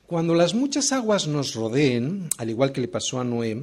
Cuando 0.06 0.34
las 0.34 0.54
muchas 0.54 0.90
aguas 0.92 1.28
nos 1.28 1.54
rodeen, 1.54 2.30
al 2.38 2.48
igual 2.48 2.72
que 2.72 2.80
le 2.80 2.88
pasó 2.88 3.20
a 3.20 3.24
Noé, 3.24 3.62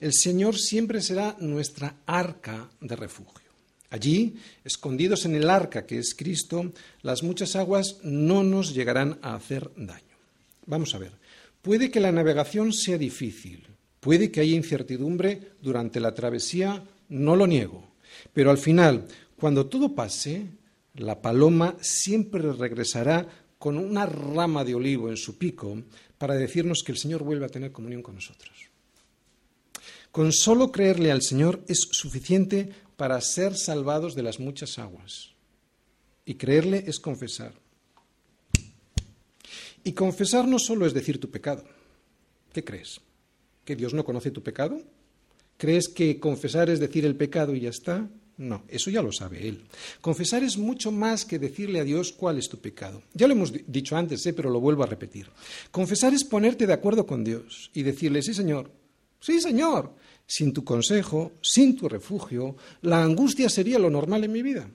el 0.00 0.12
Señor 0.12 0.58
siempre 0.58 1.00
será 1.00 1.36
nuestra 1.40 1.96
arca 2.04 2.70
de 2.80 2.94
refugio. 2.94 3.48
Allí, 3.88 4.36
escondidos 4.62 5.24
en 5.24 5.34
el 5.34 5.48
arca 5.48 5.86
que 5.86 5.98
es 5.98 6.14
Cristo, 6.14 6.72
las 7.00 7.22
muchas 7.22 7.56
aguas 7.56 7.96
no 8.02 8.44
nos 8.44 8.74
llegarán 8.74 9.18
a 9.22 9.34
hacer 9.34 9.70
daño. 9.76 10.16
Vamos 10.66 10.94
a 10.94 10.98
ver, 10.98 11.12
puede 11.62 11.90
que 11.90 12.00
la 12.00 12.12
navegación 12.12 12.74
sea 12.74 12.98
difícil, 12.98 13.66
puede 14.00 14.30
que 14.30 14.40
haya 14.40 14.56
incertidumbre 14.56 15.52
durante 15.62 16.00
la 16.00 16.14
travesía, 16.14 16.82
no 17.08 17.36
lo 17.36 17.46
niego, 17.46 17.84
pero 18.32 18.50
al 18.50 18.58
final, 18.58 19.06
cuando 19.36 19.66
todo 19.66 19.94
pase, 19.94 20.46
la 20.94 21.22
paloma 21.22 21.76
siempre 21.80 22.52
regresará 22.52 23.28
con 23.58 23.76
una 23.76 24.06
rama 24.06 24.64
de 24.64 24.74
olivo 24.74 25.10
en 25.10 25.16
su 25.16 25.38
pico 25.38 25.82
para 26.18 26.34
decirnos 26.34 26.82
que 26.84 26.92
el 26.92 26.98
Señor 26.98 27.22
vuelve 27.22 27.46
a 27.46 27.50
tener 27.50 27.72
comunión 27.72 28.02
con 28.02 28.14
nosotros. 28.14 28.70
Con 30.10 30.32
solo 30.32 30.72
creerle 30.72 31.12
al 31.12 31.22
Señor 31.22 31.62
es 31.68 31.86
suficiente 31.92 32.72
para 32.96 33.20
ser 33.20 33.56
salvados 33.56 34.14
de 34.14 34.22
las 34.22 34.40
muchas 34.40 34.78
aguas. 34.78 35.30
Y 36.24 36.34
creerle 36.34 36.84
es 36.86 37.00
confesar. 37.00 37.54
Y 39.84 39.92
confesar 39.92 40.46
no 40.46 40.58
solo 40.58 40.84
es 40.84 40.92
decir 40.92 41.20
tu 41.20 41.30
pecado. 41.30 41.64
¿Qué 42.52 42.64
crees? 42.64 43.00
¿Que 43.70 43.76
Dios 43.76 43.94
no 43.94 44.04
conoce 44.04 44.32
tu 44.32 44.42
pecado? 44.42 44.82
¿Crees 45.56 45.88
que 45.88 46.18
confesar 46.18 46.70
es 46.70 46.80
decir 46.80 47.04
el 47.04 47.14
pecado 47.14 47.54
y 47.54 47.60
ya 47.60 47.68
está? 47.68 48.10
No, 48.36 48.64
eso 48.66 48.90
ya 48.90 49.00
lo 49.00 49.12
sabe 49.12 49.46
Él. 49.46 49.62
Confesar 50.00 50.42
es 50.42 50.58
mucho 50.58 50.90
más 50.90 51.24
que 51.24 51.38
decirle 51.38 51.78
a 51.78 51.84
Dios 51.84 52.10
cuál 52.10 52.38
es 52.38 52.48
tu 52.48 52.58
pecado. 52.58 53.00
Ya 53.14 53.28
lo 53.28 53.34
hemos 53.34 53.52
dicho 53.68 53.96
antes, 53.96 54.26
¿eh? 54.26 54.32
pero 54.32 54.50
lo 54.50 54.58
vuelvo 54.58 54.82
a 54.82 54.86
repetir. 54.86 55.28
Confesar 55.70 56.12
es 56.12 56.24
ponerte 56.24 56.66
de 56.66 56.72
acuerdo 56.72 57.06
con 57.06 57.22
Dios 57.22 57.70
y 57.72 57.84
decirle, 57.84 58.22
sí 58.22 58.34
Señor, 58.34 58.72
sí 59.20 59.40
Señor, 59.40 59.94
sin 60.26 60.52
tu 60.52 60.64
consejo, 60.64 61.34
sin 61.40 61.76
tu 61.76 61.88
refugio, 61.88 62.56
la 62.82 63.04
angustia 63.04 63.48
sería 63.48 63.78
lo 63.78 63.88
normal 63.88 64.24
en 64.24 64.32
mi 64.32 64.42
vida. 64.42 64.68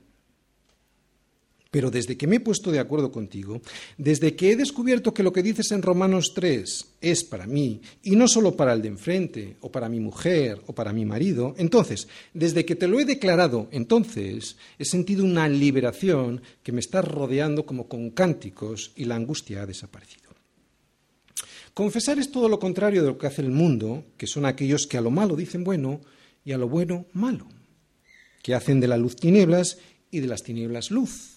Pero 1.71 1.91
desde 1.91 2.15
que 2.15 2.27
me 2.27 2.37
he 2.37 2.39
puesto 2.39 2.71
de 2.71 2.79
acuerdo 2.79 3.11
contigo, 3.11 3.61
desde 3.97 4.35
que 4.35 4.51
he 4.51 4.55
descubierto 4.55 5.13
que 5.13 5.23
lo 5.23 5.33
que 5.33 5.43
dices 5.43 5.71
en 5.71 5.81
Romanos 5.81 6.31
3 6.33 6.85
es 7.01 7.23
para 7.23 7.47
mí, 7.47 7.81
y 8.01 8.15
no 8.15 8.27
solo 8.27 8.55
para 8.55 8.73
el 8.73 8.81
de 8.81 8.87
enfrente, 8.87 9.57
o 9.61 9.71
para 9.71 9.89
mi 9.89 9.99
mujer, 9.99 10.61
o 10.67 10.73
para 10.73 10.93
mi 10.93 11.05
marido, 11.05 11.53
entonces, 11.57 12.07
desde 12.33 12.65
que 12.65 12.75
te 12.75 12.87
lo 12.87 12.99
he 12.99 13.05
declarado, 13.05 13.67
entonces 13.71 14.57
he 14.79 14.85
sentido 14.85 15.25
una 15.25 15.49
liberación 15.49 16.41
que 16.63 16.71
me 16.71 16.79
está 16.79 17.01
rodeando 17.01 17.65
como 17.65 17.87
con 17.87 18.09
cánticos 18.11 18.93
y 18.95 19.05
la 19.05 19.15
angustia 19.15 19.63
ha 19.63 19.65
desaparecido. 19.65 20.25
Confesar 21.73 22.19
es 22.19 22.31
todo 22.31 22.47
lo 22.47 22.57
contrario 22.57 23.01
de 23.01 23.09
lo 23.09 23.17
que 23.17 23.27
hace 23.27 23.41
el 23.41 23.51
mundo, 23.51 24.05
que 24.15 24.27
son 24.27 24.45
aquellos 24.45 24.87
que 24.87 24.97
a 24.97 25.01
lo 25.01 25.11
malo 25.11 25.35
dicen 25.35 25.65
bueno 25.65 25.99
y 26.45 26.53
a 26.53 26.57
lo 26.57 26.69
bueno 26.69 27.05
malo, 27.11 27.49
que 28.41 28.55
hacen 28.55 28.79
de 28.79 28.87
la 28.87 28.95
luz 28.95 29.17
tinieblas 29.17 29.77
y 30.09 30.21
de 30.21 30.27
las 30.27 30.43
tinieblas 30.43 30.89
luz 30.89 31.34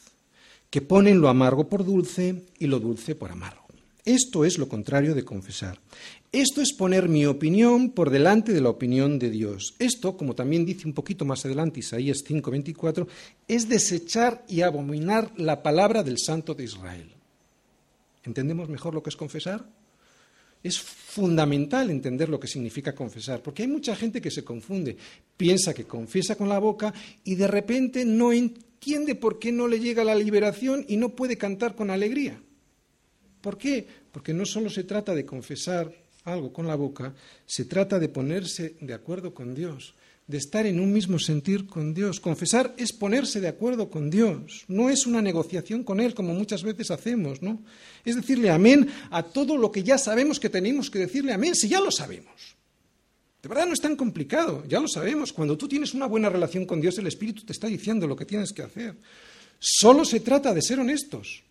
que 0.70 0.80
ponen 0.80 1.20
lo 1.20 1.28
amargo 1.28 1.68
por 1.68 1.84
dulce 1.84 2.44
y 2.58 2.66
lo 2.66 2.80
dulce 2.80 3.14
por 3.14 3.30
amargo. 3.30 3.68
Esto 4.04 4.46
es 4.46 4.56
lo 4.56 4.68
contrario 4.68 5.14
de 5.14 5.24
confesar. 5.24 5.78
Esto 6.32 6.62
es 6.62 6.72
poner 6.72 7.10
mi 7.10 7.26
opinión 7.26 7.90
por 7.90 8.08
delante 8.08 8.54
de 8.54 8.62
la 8.62 8.70
opinión 8.70 9.18
de 9.18 9.28
Dios. 9.28 9.74
Esto, 9.78 10.16
como 10.16 10.34
también 10.34 10.64
dice 10.64 10.86
un 10.86 10.94
poquito 10.94 11.26
más 11.26 11.44
adelante 11.44 11.80
Isaías 11.80 12.24
5:24, 12.24 13.06
es 13.46 13.68
desechar 13.68 14.44
y 14.48 14.62
abominar 14.62 15.32
la 15.36 15.62
palabra 15.62 16.02
del 16.02 16.18
Santo 16.18 16.54
de 16.54 16.64
Israel. 16.64 17.10
¿Entendemos 18.24 18.70
mejor 18.70 18.94
lo 18.94 19.02
que 19.02 19.10
es 19.10 19.16
confesar? 19.16 19.68
Es 20.62 20.80
fundamental 20.80 21.90
entender 21.90 22.28
lo 22.30 22.40
que 22.40 22.48
significa 22.48 22.94
confesar, 22.94 23.42
porque 23.42 23.62
hay 23.62 23.68
mucha 23.68 23.94
gente 23.94 24.20
que 24.20 24.30
se 24.30 24.42
confunde, 24.42 24.96
piensa 25.36 25.72
que 25.72 25.84
confiesa 25.84 26.34
con 26.34 26.48
la 26.48 26.58
boca 26.58 26.92
y 27.24 27.36
de 27.36 27.46
repente 27.46 28.04
no 28.04 28.32
entiende 28.78 29.16
por 29.16 29.40
qué 29.40 29.50
no 29.50 29.66
le 29.66 29.80
llega 29.80 30.04
la 30.04 30.14
liberación 30.14 30.84
y 30.86 30.96
no 30.96 31.08
puede 31.08 31.36
cantar 31.36 31.74
con 31.74 31.90
alegría. 31.90 32.40
¿Por 33.40 33.58
qué? 33.58 33.84
Porque 34.12 34.32
no 34.32 34.46
solo 34.46 34.70
se 34.70 34.84
trata 34.84 35.16
de 35.16 35.26
confesar 35.26 35.92
algo 36.22 36.52
con 36.52 36.68
la 36.68 36.76
boca, 36.76 37.12
se 37.44 37.64
trata 37.64 37.98
de 37.98 38.08
ponerse 38.08 38.76
de 38.80 38.94
acuerdo 38.94 39.34
con 39.34 39.54
Dios 39.54 39.94
de 40.28 40.36
estar 40.36 40.66
en 40.66 40.78
un 40.78 40.92
mismo 40.92 41.18
sentir 41.18 41.66
con 41.66 41.94
Dios. 41.94 42.20
Confesar 42.20 42.74
es 42.76 42.92
ponerse 42.92 43.40
de 43.40 43.48
acuerdo 43.48 43.88
con 43.88 44.10
Dios, 44.10 44.66
no 44.68 44.90
es 44.90 45.06
una 45.06 45.22
negociación 45.22 45.82
con 45.82 46.00
Él 46.00 46.14
como 46.14 46.34
muchas 46.34 46.62
veces 46.62 46.90
hacemos, 46.90 47.40
¿no? 47.40 47.62
Es 48.04 48.14
decirle 48.14 48.50
amén 48.50 48.88
a 49.10 49.22
todo 49.22 49.56
lo 49.56 49.72
que 49.72 49.82
ya 49.82 49.96
sabemos 49.96 50.38
que 50.38 50.50
tenemos 50.50 50.90
que 50.90 50.98
decirle 50.98 51.32
amén, 51.32 51.54
si 51.54 51.68
ya 51.68 51.80
lo 51.80 51.90
sabemos. 51.90 52.57
De 53.48 53.54
verdad 53.54 53.66
no 53.68 53.72
es 53.72 53.80
tan 53.80 53.96
complicado, 53.96 54.62
ya 54.68 54.78
lo 54.78 54.86
sabemos. 54.86 55.32
Cuando 55.32 55.56
tú 55.56 55.66
tienes 55.66 55.94
una 55.94 56.04
buena 56.04 56.28
relación 56.28 56.66
con 56.66 56.82
Dios, 56.82 56.98
el 56.98 57.06
Espíritu 57.06 57.46
te 57.46 57.52
está 57.52 57.66
diciendo 57.66 58.06
lo 58.06 58.14
que 58.14 58.26
tienes 58.26 58.52
que 58.52 58.60
hacer. 58.60 58.94
Solo 59.58 60.04
se 60.04 60.20
trata 60.20 60.52
de 60.52 60.60
ser 60.60 60.78
honestos. 60.78 61.44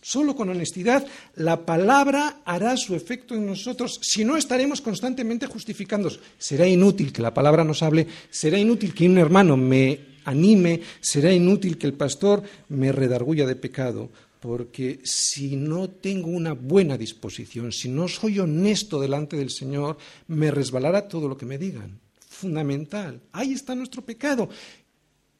Solo 0.00 0.34
con 0.34 0.48
honestidad 0.48 1.06
la 1.34 1.66
palabra 1.66 2.40
hará 2.46 2.78
su 2.78 2.94
efecto 2.94 3.34
en 3.34 3.44
nosotros, 3.44 4.00
si 4.00 4.24
no 4.24 4.38
estaremos 4.38 4.80
constantemente 4.80 5.48
justificándonos. 5.48 6.18
Será 6.38 6.66
inútil 6.66 7.12
que 7.12 7.20
la 7.20 7.34
palabra 7.34 7.62
nos 7.62 7.82
hable, 7.82 8.06
será 8.30 8.58
inútil 8.58 8.94
que 8.94 9.06
un 9.06 9.18
hermano 9.18 9.58
me 9.58 10.00
anime, 10.24 10.80
será 10.98 11.30
inútil 11.30 11.76
que 11.76 11.86
el 11.86 11.92
pastor 11.92 12.42
me 12.70 12.90
redarguya 12.90 13.46
de 13.46 13.56
pecado, 13.56 14.08
porque 14.46 15.00
si 15.02 15.56
no 15.56 15.90
tengo 15.90 16.28
una 16.28 16.52
buena 16.52 16.96
disposición, 16.96 17.72
si 17.72 17.88
no 17.88 18.06
soy 18.06 18.38
honesto 18.38 19.00
delante 19.00 19.36
del 19.36 19.50
Señor, 19.50 19.98
me 20.28 20.52
resbalará 20.52 21.08
todo 21.08 21.28
lo 21.28 21.36
que 21.36 21.46
me 21.46 21.58
digan. 21.58 21.98
Fundamental. 22.28 23.20
Ahí 23.32 23.54
está 23.54 23.74
nuestro 23.74 24.02
pecado, 24.02 24.48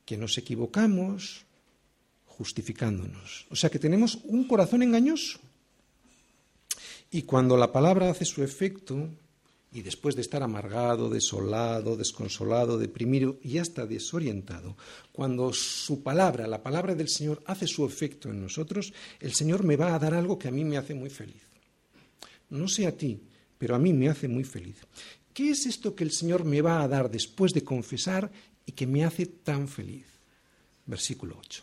que 0.04 0.16
nos 0.16 0.36
equivocamos, 0.38 1.44
justificándonos. 2.26 3.46
O 3.48 3.54
sea 3.54 3.70
que 3.70 3.78
tenemos 3.78 4.18
un 4.24 4.48
corazón 4.48 4.82
engañoso. 4.82 5.38
Y 7.12 7.22
cuando 7.22 7.56
la 7.56 7.70
palabra 7.70 8.10
hace 8.10 8.24
su 8.24 8.42
efecto, 8.42 9.08
y 9.72 9.82
después 9.82 10.14
de 10.14 10.22
estar 10.22 10.42
amargado, 10.42 11.10
desolado, 11.10 11.96
desconsolado, 11.96 12.78
deprimido 12.78 13.38
y 13.42 13.58
hasta 13.58 13.86
desorientado, 13.86 14.76
cuando 15.12 15.52
su 15.52 16.02
palabra, 16.02 16.46
la 16.46 16.62
palabra 16.62 16.94
del 16.94 17.08
Señor, 17.08 17.42
hace 17.46 17.66
su 17.66 17.84
efecto 17.84 18.30
en 18.30 18.40
nosotros, 18.40 18.92
el 19.20 19.34
Señor 19.34 19.64
me 19.64 19.76
va 19.76 19.94
a 19.94 19.98
dar 19.98 20.14
algo 20.14 20.38
que 20.38 20.48
a 20.48 20.52
mí 20.52 20.64
me 20.64 20.78
hace 20.78 20.94
muy 20.94 21.10
feliz. 21.10 21.42
No 22.50 22.68
sé 22.68 22.86
a 22.86 22.96
ti, 22.96 23.20
pero 23.58 23.74
a 23.74 23.78
mí 23.78 23.92
me 23.92 24.08
hace 24.08 24.28
muy 24.28 24.44
feliz. 24.44 24.76
¿Qué 25.34 25.50
es 25.50 25.66
esto 25.66 25.94
que 25.94 26.04
el 26.04 26.12
Señor 26.12 26.44
me 26.44 26.62
va 26.62 26.82
a 26.82 26.88
dar 26.88 27.10
después 27.10 27.52
de 27.52 27.64
confesar 27.64 28.30
y 28.64 28.72
que 28.72 28.86
me 28.86 29.04
hace 29.04 29.26
tan 29.26 29.68
feliz? 29.68 30.06
Versículo 30.86 31.36
8. 31.38 31.62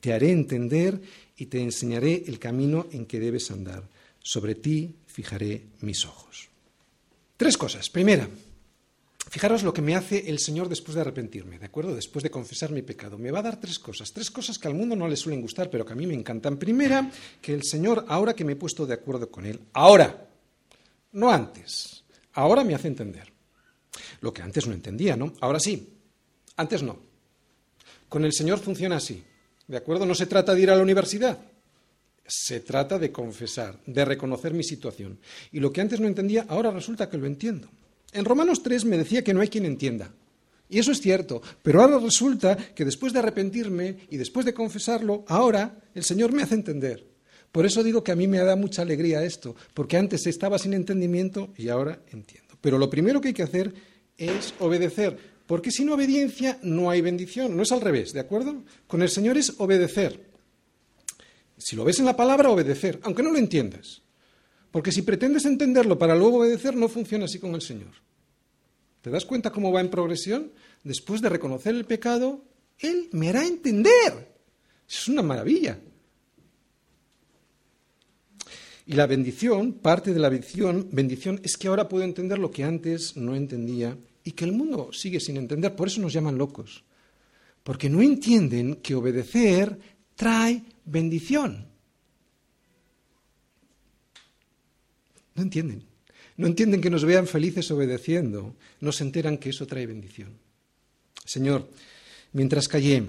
Te 0.00 0.12
haré 0.14 0.30
entender 0.30 0.98
y 1.36 1.46
te 1.46 1.60
enseñaré 1.60 2.24
el 2.26 2.38
camino 2.38 2.86
en 2.92 3.04
que 3.04 3.20
debes 3.20 3.50
andar. 3.50 3.86
Sobre 4.22 4.54
ti 4.54 4.94
fijaré 5.10 5.66
mis 5.80 6.04
ojos. 6.04 6.48
Tres 7.36 7.56
cosas. 7.56 7.90
Primera, 7.90 8.28
fijaros 9.28 9.62
lo 9.62 9.72
que 9.72 9.82
me 9.82 9.96
hace 9.96 10.28
el 10.30 10.38
Señor 10.38 10.68
después 10.68 10.94
de 10.94 11.00
arrepentirme, 11.00 11.58
¿de 11.58 11.66
acuerdo? 11.66 11.94
Después 11.94 12.22
de 12.22 12.30
confesar 12.30 12.70
mi 12.70 12.82
pecado. 12.82 13.18
Me 13.18 13.30
va 13.30 13.40
a 13.40 13.42
dar 13.42 13.60
tres 13.60 13.78
cosas. 13.78 14.12
Tres 14.12 14.30
cosas 14.30 14.58
que 14.58 14.68
al 14.68 14.74
mundo 14.74 14.94
no 14.96 15.08
le 15.08 15.16
suelen 15.16 15.40
gustar, 15.40 15.70
pero 15.70 15.84
que 15.84 15.92
a 15.92 15.96
mí 15.96 16.06
me 16.06 16.14
encantan. 16.14 16.58
Primera, 16.58 17.10
que 17.40 17.52
el 17.52 17.64
Señor, 17.64 18.04
ahora 18.08 18.34
que 18.34 18.44
me 18.44 18.52
he 18.52 18.56
puesto 18.56 18.86
de 18.86 18.94
acuerdo 18.94 19.30
con 19.30 19.46
Él, 19.46 19.60
ahora, 19.72 20.28
no 21.12 21.30
antes, 21.30 22.04
ahora 22.34 22.64
me 22.64 22.74
hace 22.74 22.88
entender. 22.88 23.32
Lo 24.20 24.32
que 24.32 24.42
antes 24.42 24.66
no 24.66 24.74
entendía, 24.74 25.16
¿no? 25.16 25.32
Ahora 25.40 25.58
sí, 25.58 25.94
antes 26.56 26.82
no. 26.82 26.98
Con 28.08 28.24
el 28.24 28.32
Señor 28.32 28.58
funciona 28.58 28.96
así. 28.96 29.24
¿de 29.70 29.76
acuerdo? 29.76 30.04
No 30.04 30.16
se 30.16 30.26
trata 30.26 30.52
de 30.52 30.60
ir 30.60 30.70
a 30.70 30.74
la 30.74 30.82
universidad. 30.82 31.38
Se 32.32 32.60
trata 32.60 32.96
de 32.96 33.10
confesar, 33.10 33.80
de 33.84 34.04
reconocer 34.04 34.54
mi 34.54 34.62
situación. 34.62 35.18
Y 35.50 35.58
lo 35.58 35.72
que 35.72 35.80
antes 35.80 35.98
no 35.98 36.06
entendía, 36.06 36.46
ahora 36.48 36.70
resulta 36.70 37.10
que 37.10 37.18
lo 37.18 37.26
entiendo. 37.26 37.68
En 38.12 38.24
Romanos 38.24 38.62
3 38.62 38.84
me 38.84 38.98
decía 38.98 39.24
que 39.24 39.34
no 39.34 39.40
hay 39.40 39.48
quien 39.48 39.66
entienda. 39.66 40.12
Y 40.68 40.78
eso 40.78 40.92
es 40.92 41.00
cierto, 41.00 41.42
pero 41.64 41.82
ahora 41.82 41.98
resulta 41.98 42.56
que 42.56 42.84
después 42.84 43.12
de 43.12 43.18
arrepentirme 43.18 43.96
y 44.08 44.16
después 44.16 44.46
de 44.46 44.54
confesarlo, 44.54 45.24
ahora 45.26 45.80
el 45.92 46.04
Señor 46.04 46.32
me 46.32 46.42
hace 46.42 46.54
entender. 46.54 47.04
Por 47.50 47.66
eso 47.66 47.82
digo 47.82 48.04
que 48.04 48.12
a 48.12 48.16
mí 48.16 48.28
me 48.28 48.38
da 48.38 48.54
mucha 48.54 48.82
alegría 48.82 49.24
esto, 49.24 49.56
porque 49.74 49.96
antes 49.96 50.24
estaba 50.28 50.60
sin 50.60 50.72
entendimiento 50.72 51.52
y 51.56 51.68
ahora 51.68 52.00
entiendo. 52.12 52.54
Pero 52.60 52.78
lo 52.78 52.88
primero 52.88 53.20
que 53.20 53.28
hay 53.28 53.34
que 53.34 53.42
hacer 53.42 53.74
es 54.16 54.54
obedecer, 54.60 55.18
porque 55.48 55.72
sin 55.72 55.90
obediencia 55.90 56.60
no 56.62 56.90
hay 56.90 57.00
bendición, 57.00 57.56
no 57.56 57.64
es 57.64 57.72
al 57.72 57.80
revés, 57.80 58.12
¿de 58.12 58.20
acuerdo? 58.20 58.62
Con 58.86 59.02
el 59.02 59.08
Señor 59.08 59.36
es 59.36 59.54
obedecer. 59.58 60.29
Si 61.60 61.76
lo 61.76 61.84
ves 61.84 61.98
en 61.98 62.06
la 62.06 62.16
palabra, 62.16 62.50
obedecer, 62.50 62.98
aunque 63.02 63.22
no 63.22 63.30
lo 63.30 63.38
entiendas. 63.38 64.00
Porque 64.70 64.92
si 64.92 65.02
pretendes 65.02 65.44
entenderlo 65.44 65.98
para 65.98 66.14
luego 66.14 66.38
obedecer, 66.38 66.74
no 66.74 66.88
funciona 66.88 67.26
así 67.26 67.38
con 67.38 67.54
el 67.54 67.60
Señor. 67.60 67.92
¿Te 69.02 69.10
das 69.10 69.26
cuenta 69.26 69.52
cómo 69.52 69.70
va 69.70 69.80
en 69.80 69.90
progresión? 69.90 70.52
Después 70.84 71.20
de 71.20 71.28
reconocer 71.28 71.74
el 71.74 71.84
pecado, 71.84 72.42
Él 72.78 73.08
me 73.12 73.28
hará 73.28 73.46
entender. 73.46 74.34
Es 74.88 75.08
una 75.08 75.22
maravilla. 75.22 75.78
Y 78.86 78.94
la 78.94 79.06
bendición, 79.06 79.74
parte 79.74 80.14
de 80.14 80.18
la 80.18 80.30
bendición, 80.30 80.88
bendición 80.90 81.40
es 81.44 81.56
que 81.56 81.68
ahora 81.68 81.88
puedo 81.88 82.04
entender 82.04 82.38
lo 82.38 82.50
que 82.50 82.64
antes 82.64 83.16
no 83.16 83.36
entendía 83.36 83.96
y 84.24 84.32
que 84.32 84.44
el 84.44 84.52
mundo 84.52 84.90
sigue 84.92 85.20
sin 85.20 85.36
entender. 85.36 85.76
Por 85.76 85.88
eso 85.88 86.00
nos 86.00 86.12
llaman 86.12 86.38
locos. 86.38 86.84
Porque 87.62 87.90
no 87.90 88.00
entienden 88.00 88.76
que 88.76 88.94
obedecer 88.94 89.78
trae 90.16 90.62
bendición. 90.90 91.66
No 95.34 95.42
entienden. 95.42 95.84
No 96.36 96.46
entienden 96.46 96.80
que 96.80 96.90
nos 96.90 97.04
vean 97.04 97.26
felices 97.26 97.70
obedeciendo, 97.70 98.56
no 98.80 98.92
se 98.92 99.04
enteran 99.04 99.36
que 99.36 99.50
eso 99.50 99.66
trae 99.66 99.86
bendición. 99.86 100.38
Señor, 101.24 101.68
mientras 102.32 102.66
callé, 102.66 103.04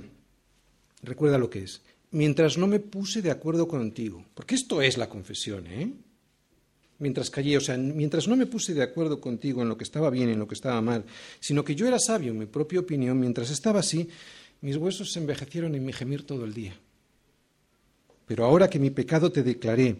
recuerda 1.01 1.37
lo 1.37 1.49
que 1.49 1.63
es, 1.63 1.81
mientras 2.11 2.57
no 2.57 2.67
me 2.67 2.79
puse 2.79 3.21
de 3.21 3.31
acuerdo 3.31 3.67
contigo, 3.69 4.25
porque 4.33 4.55
esto 4.55 4.81
es 4.81 4.97
la 4.97 5.07
confesión, 5.07 5.65
¿eh? 5.67 5.93
Mientras 6.99 7.29
callé, 7.29 7.57
o 7.57 7.61
sea, 7.61 7.77
mientras 7.77 8.27
no 8.27 8.35
me 8.35 8.45
puse 8.45 8.73
de 8.73 8.83
acuerdo 8.83 9.21
contigo 9.21 9.61
en 9.61 9.69
lo 9.69 9.77
que 9.77 9.85
estaba 9.85 10.09
bien 10.09 10.29
en 10.29 10.37
lo 10.37 10.47
que 10.47 10.53
estaba 10.53 10.81
mal, 10.81 11.05
sino 11.39 11.63
que 11.63 11.73
yo 11.73 11.87
era 11.87 11.99
sabio 11.99 12.31
en 12.31 12.37
mi 12.37 12.45
propia 12.45 12.81
opinión, 12.81 13.17
mientras 13.17 13.49
estaba 13.49 13.79
así, 13.79 14.09
mis 14.59 14.75
huesos 14.75 15.13
se 15.13 15.19
envejecieron 15.19 15.73
en 15.73 15.85
mi 15.85 15.93
gemir 15.93 16.25
todo 16.25 16.43
el 16.43 16.53
día. 16.53 16.77
Pero 18.31 18.45
ahora 18.45 18.69
que 18.69 18.79
mi 18.79 18.91
pecado 18.91 19.29
te 19.29 19.43
declaré 19.43 19.97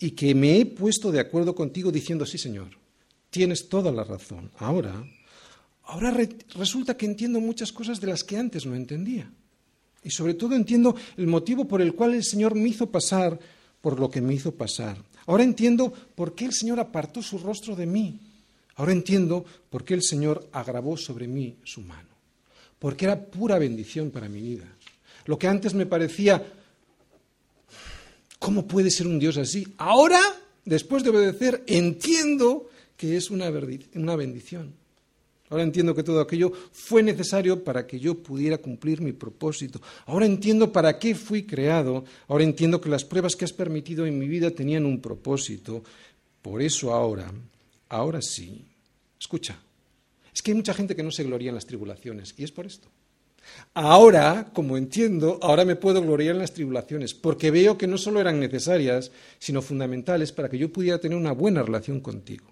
y 0.00 0.12
que 0.12 0.34
me 0.34 0.58
he 0.58 0.64
puesto 0.64 1.12
de 1.12 1.20
acuerdo 1.20 1.54
contigo 1.54 1.92
diciendo, 1.92 2.24
sí, 2.24 2.38
Señor, 2.38 2.68
tienes 3.28 3.68
toda 3.68 3.92
la 3.92 4.02
razón. 4.02 4.50
Ahora, 4.56 5.04
ahora 5.82 6.16
resulta 6.56 6.96
que 6.96 7.04
entiendo 7.04 7.40
muchas 7.40 7.72
cosas 7.72 8.00
de 8.00 8.06
las 8.06 8.24
que 8.24 8.38
antes 8.38 8.64
no 8.64 8.74
entendía. 8.74 9.30
Y 10.02 10.08
sobre 10.08 10.32
todo 10.32 10.54
entiendo 10.54 10.96
el 11.18 11.26
motivo 11.26 11.68
por 11.68 11.82
el 11.82 11.92
cual 11.92 12.14
el 12.14 12.24
Señor 12.24 12.54
me 12.54 12.70
hizo 12.70 12.90
pasar 12.90 13.38
por 13.82 14.00
lo 14.00 14.08
que 14.08 14.22
me 14.22 14.32
hizo 14.32 14.54
pasar. 14.54 14.96
Ahora 15.26 15.44
entiendo 15.44 15.92
por 16.14 16.34
qué 16.34 16.46
el 16.46 16.54
Señor 16.54 16.80
apartó 16.80 17.20
su 17.20 17.36
rostro 17.36 17.76
de 17.76 17.84
mí. 17.84 18.18
Ahora 18.76 18.92
entiendo 18.92 19.44
por 19.68 19.84
qué 19.84 19.92
el 19.92 20.02
Señor 20.02 20.48
agravó 20.52 20.96
sobre 20.96 21.28
mí 21.28 21.58
su 21.64 21.82
mano. 21.82 22.08
Porque 22.78 23.04
era 23.04 23.26
pura 23.26 23.58
bendición 23.58 24.10
para 24.10 24.30
mi 24.30 24.40
vida. 24.40 24.74
Lo 25.26 25.38
que 25.38 25.48
antes 25.48 25.74
me 25.74 25.84
parecía 25.84 26.42
¿Cómo 28.38 28.66
puede 28.66 28.90
ser 28.90 29.06
un 29.06 29.18
Dios 29.18 29.36
así? 29.36 29.66
Ahora, 29.78 30.20
después 30.64 31.02
de 31.02 31.10
obedecer, 31.10 31.62
entiendo 31.66 32.68
que 32.96 33.16
es 33.16 33.30
una, 33.30 33.50
bendición. 33.50 34.72
Ahora 35.50 35.62
entiendo 35.62 35.94
que 35.94 36.02
todo 36.02 36.20
aquello 36.20 36.52
fue 36.72 37.02
necesario 37.02 37.62
para 37.62 37.86
que 37.86 37.98
yo 37.98 38.22
pudiera 38.22 38.58
cumplir 38.58 39.00
mi 39.00 39.12
propósito. 39.12 39.80
Ahora 40.06 40.26
entiendo 40.26 40.72
para 40.72 40.98
qué 40.98 41.14
fui 41.14 41.44
creado. 41.44 42.04
Ahora 42.28 42.44
entiendo 42.44 42.80
que 42.80 42.88
las 42.88 43.04
pruebas 43.04 43.36
que 43.36 43.44
has 43.44 43.52
permitido 43.52 44.06
en 44.06 44.18
mi 44.18 44.28
vida 44.28 44.50
tenían 44.50 44.86
un 44.86 45.00
propósito. 45.00 45.82
Por 46.42 46.62
eso 46.62 46.92
ahora, 46.92 47.32
ahora 47.88 48.20
sí. 48.22 48.64
Escucha, 49.18 49.58
es 50.32 50.42
que 50.42 50.50
hay 50.50 50.56
mucha 50.56 50.74
gente 50.74 50.96
que 50.96 51.02
no 51.02 51.10
se 51.10 51.24
gloria 51.24 51.48
en 51.48 51.54
las 51.54 51.66
tribulaciones 51.66 52.34
y 52.36 52.44
es 52.44 52.52
por 52.52 52.66
esto. 52.66 52.88
Ahora, 53.74 54.50
como 54.52 54.76
entiendo, 54.76 55.38
ahora 55.42 55.64
me 55.64 55.76
puedo 55.76 56.00
gloriar 56.00 56.34
en 56.34 56.40
las 56.40 56.52
tribulaciones, 56.52 57.14
porque 57.14 57.50
veo 57.50 57.76
que 57.76 57.86
no 57.86 57.98
solo 57.98 58.20
eran 58.20 58.38
necesarias, 58.38 59.10
sino 59.38 59.62
fundamentales 59.62 60.32
para 60.32 60.48
que 60.48 60.58
yo 60.58 60.72
pudiera 60.72 60.98
tener 60.98 61.18
una 61.18 61.32
buena 61.32 61.62
relación 61.62 62.00
contigo. 62.00 62.46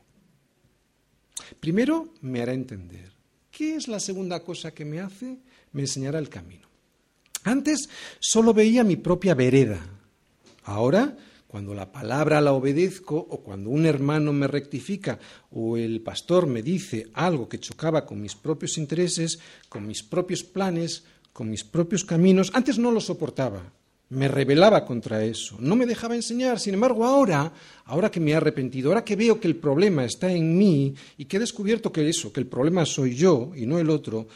Primero, 1.61 2.13
me 2.21 2.43
hará 2.43 2.53
entender. 2.53 3.13
¿Qué 3.51 3.77
es 3.77 3.87
la 3.87 4.01
segunda 4.01 4.41
cosa 4.41 4.73
que 4.73 4.85
me 4.85 5.01
hace? 5.01 5.39
Me 5.73 5.83
enseñará 5.83 6.19
el 6.19 6.29
camino. 6.29 6.69
Antes 7.45 7.89
solo 8.19 8.55
veía 8.55 8.85
mi 8.85 8.97
propia 8.97 9.35
vereda. 9.35 9.81
Ahora 10.65 11.17
cuando 11.53 11.75
la 11.75 11.93
palabra 11.93 12.41
la 12.41 12.55
obedezco 12.55 13.15
o 13.15 13.43
cuando 13.43 13.69
un 13.69 13.85
hermano 13.85 14.33
me 14.33 14.47
rectifica 14.47 15.19
o 15.51 15.77
el 15.77 16.01
pastor 16.01 16.47
me 16.47 16.63
dice 16.63 17.09
algo 17.13 17.47
que 17.47 17.61
chocaba 17.61 18.07
con 18.07 18.23
mis 18.23 18.35
propios 18.35 18.79
intereses, 18.79 19.39
con 19.69 19.87
mis 19.87 20.03
propios 20.03 20.45
planes, 20.45 21.05
con 21.31 21.51
mis 21.51 21.63
propios 21.63 22.07
caminos, 22.07 22.51
antes 22.55 22.79
no 22.79 22.91
lo 22.91 23.03
soportaba, 23.03 23.71
me 24.09 24.29
rebelaba 24.29 24.87
contra 24.87 25.23
eso, 25.27 25.57
no 25.61 25.77
me 25.77 25.85
dejaba 25.85 26.17
enseñar. 26.17 26.59
Sin 26.59 26.73
embargo, 26.73 27.05
ahora, 27.05 27.53
ahora 27.85 28.11
que 28.11 28.19
me 28.19 28.31
he 28.31 28.35
arrepentido, 28.35 28.89
ahora 28.89 29.05
que 29.05 29.17
veo 29.17 29.39
que 29.39 29.49
el 29.49 29.57
problema 29.57 30.07
está 30.07 30.33
en 30.33 30.57
mí 30.57 30.95
y 31.19 31.27
que 31.27 31.37
he 31.37 31.41
descubierto 31.41 31.93
que 31.93 32.09
eso, 32.09 32.33
que 32.33 32.41
el 32.41 32.47
problema 32.47 32.87
soy 32.87 33.15
yo 33.15 33.53
y 33.55 33.67
no 33.67 33.79
el 33.79 33.91
otro, 33.91 34.27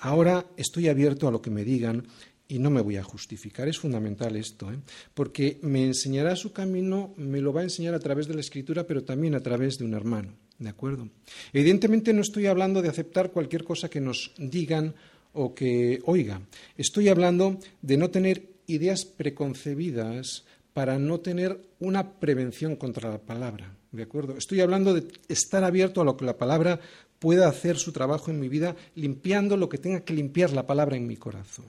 ahora 0.00 0.44
estoy 0.58 0.88
abierto 0.88 1.28
a 1.28 1.30
lo 1.30 1.40
que 1.40 1.48
me 1.48 1.64
digan 1.64 2.06
y 2.48 2.58
no 2.58 2.70
me 2.70 2.80
voy 2.80 2.96
a 2.96 3.02
justificar, 3.02 3.68
es 3.68 3.78
fundamental 3.78 4.36
esto, 4.36 4.72
¿eh? 4.72 4.78
porque 5.14 5.58
me 5.62 5.84
enseñará 5.84 6.36
su 6.36 6.52
camino, 6.52 7.12
me 7.16 7.40
lo 7.40 7.52
va 7.52 7.60
a 7.60 7.64
enseñar 7.64 7.94
a 7.94 8.00
través 8.00 8.28
de 8.28 8.34
la 8.34 8.40
escritura, 8.40 8.86
pero 8.86 9.04
también 9.04 9.34
a 9.34 9.40
través 9.40 9.78
de 9.78 9.84
un 9.84 9.94
hermano, 9.94 10.34
¿de 10.58 10.68
acuerdo? 10.68 11.08
Evidentemente 11.52 12.12
no 12.12 12.20
estoy 12.20 12.46
hablando 12.46 12.82
de 12.82 12.88
aceptar 12.88 13.32
cualquier 13.32 13.64
cosa 13.64 13.88
que 13.88 14.00
nos 14.00 14.32
digan 14.38 14.94
o 15.32 15.54
que 15.54 16.00
oiga, 16.04 16.40
estoy 16.76 17.08
hablando 17.08 17.58
de 17.82 17.96
no 17.96 18.10
tener 18.10 18.56
ideas 18.66 19.04
preconcebidas 19.04 20.44
para 20.72 20.98
no 20.98 21.20
tener 21.20 21.60
una 21.78 22.18
prevención 22.18 22.76
contra 22.76 23.10
la 23.10 23.18
palabra, 23.18 23.76
¿de 23.92 24.02
acuerdo? 24.02 24.36
Estoy 24.36 24.60
hablando 24.60 24.94
de 24.94 25.08
estar 25.28 25.64
abierto 25.64 26.00
a 26.00 26.04
lo 26.04 26.16
que 26.16 26.24
la 26.24 26.38
palabra 26.38 26.80
pueda 27.18 27.48
hacer 27.48 27.78
su 27.78 27.92
trabajo 27.92 28.30
en 28.30 28.38
mi 28.38 28.48
vida, 28.48 28.76
limpiando 28.94 29.56
lo 29.56 29.68
que 29.68 29.78
tenga 29.78 30.00
que 30.00 30.14
limpiar 30.14 30.52
la 30.52 30.66
palabra 30.66 30.96
en 30.96 31.06
mi 31.06 31.16
corazón. 31.16 31.66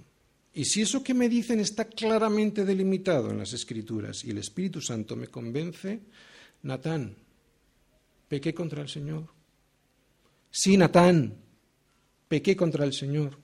Y 0.58 0.66
si 0.66 0.82
eso 0.82 1.04
que 1.04 1.14
me 1.14 1.30
dicen 1.30 1.60
está 1.60 1.86
claramente 1.86 2.66
delimitado 2.66 3.30
en 3.30 3.38
las 3.38 3.54
Escrituras 3.54 4.26
y 4.26 4.32
el 4.32 4.40
Espíritu 4.40 4.82
Santo 4.82 5.16
me 5.16 5.28
convence, 5.28 6.00
Natán, 6.64 7.16
pequé 8.28 8.56
contra 8.56 8.82
el 8.82 8.90
Señor. 8.90 9.28
Sí, 10.50 10.76
Natán, 10.76 11.36
pequé 12.28 12.56
contra 12.56 12.86
el 12.86 12.94
Señor. 12.94 13.38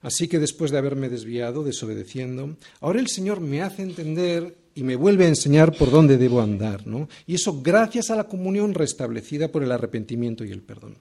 Así 0.00 0.26
que 0.26 0.40
después 0.40 0.72
de 0.72 0.78
haberme 0.78 1.08
desviado, 1.08 1.62
desobedeciendo, 1.62 2.56
ahora 2.80 2.98
el 2.98 3.06
Señor 3.06 3.40
me 3.40 3.62
hace 3.62 3.82
entender 3.82 4.56
y 4.74 4.82
me 4.82 4.96
vuelve 4.96 5.24
a 5.24 5.28
enseñar 5.28 5.72
por 5.76 5.90
dónde 5.90 6.16
debo 6.16 6.40
andar, 6.40 6.86
¿no? 6.86 7.08
Y 7.26 7.34
eso 7.34 7.60
gracias 7.62 8.10
a 8.10 8.16
la 8.16 8.24
comunión 8.24 8.74
restablecida 8.74 9.48
por 9.48 9.62
el 9.62 9.72
arrepentimiento 9.72 10.44
y 10.44 10.52
el 10.52 10.62
perdón. 10.62 10.96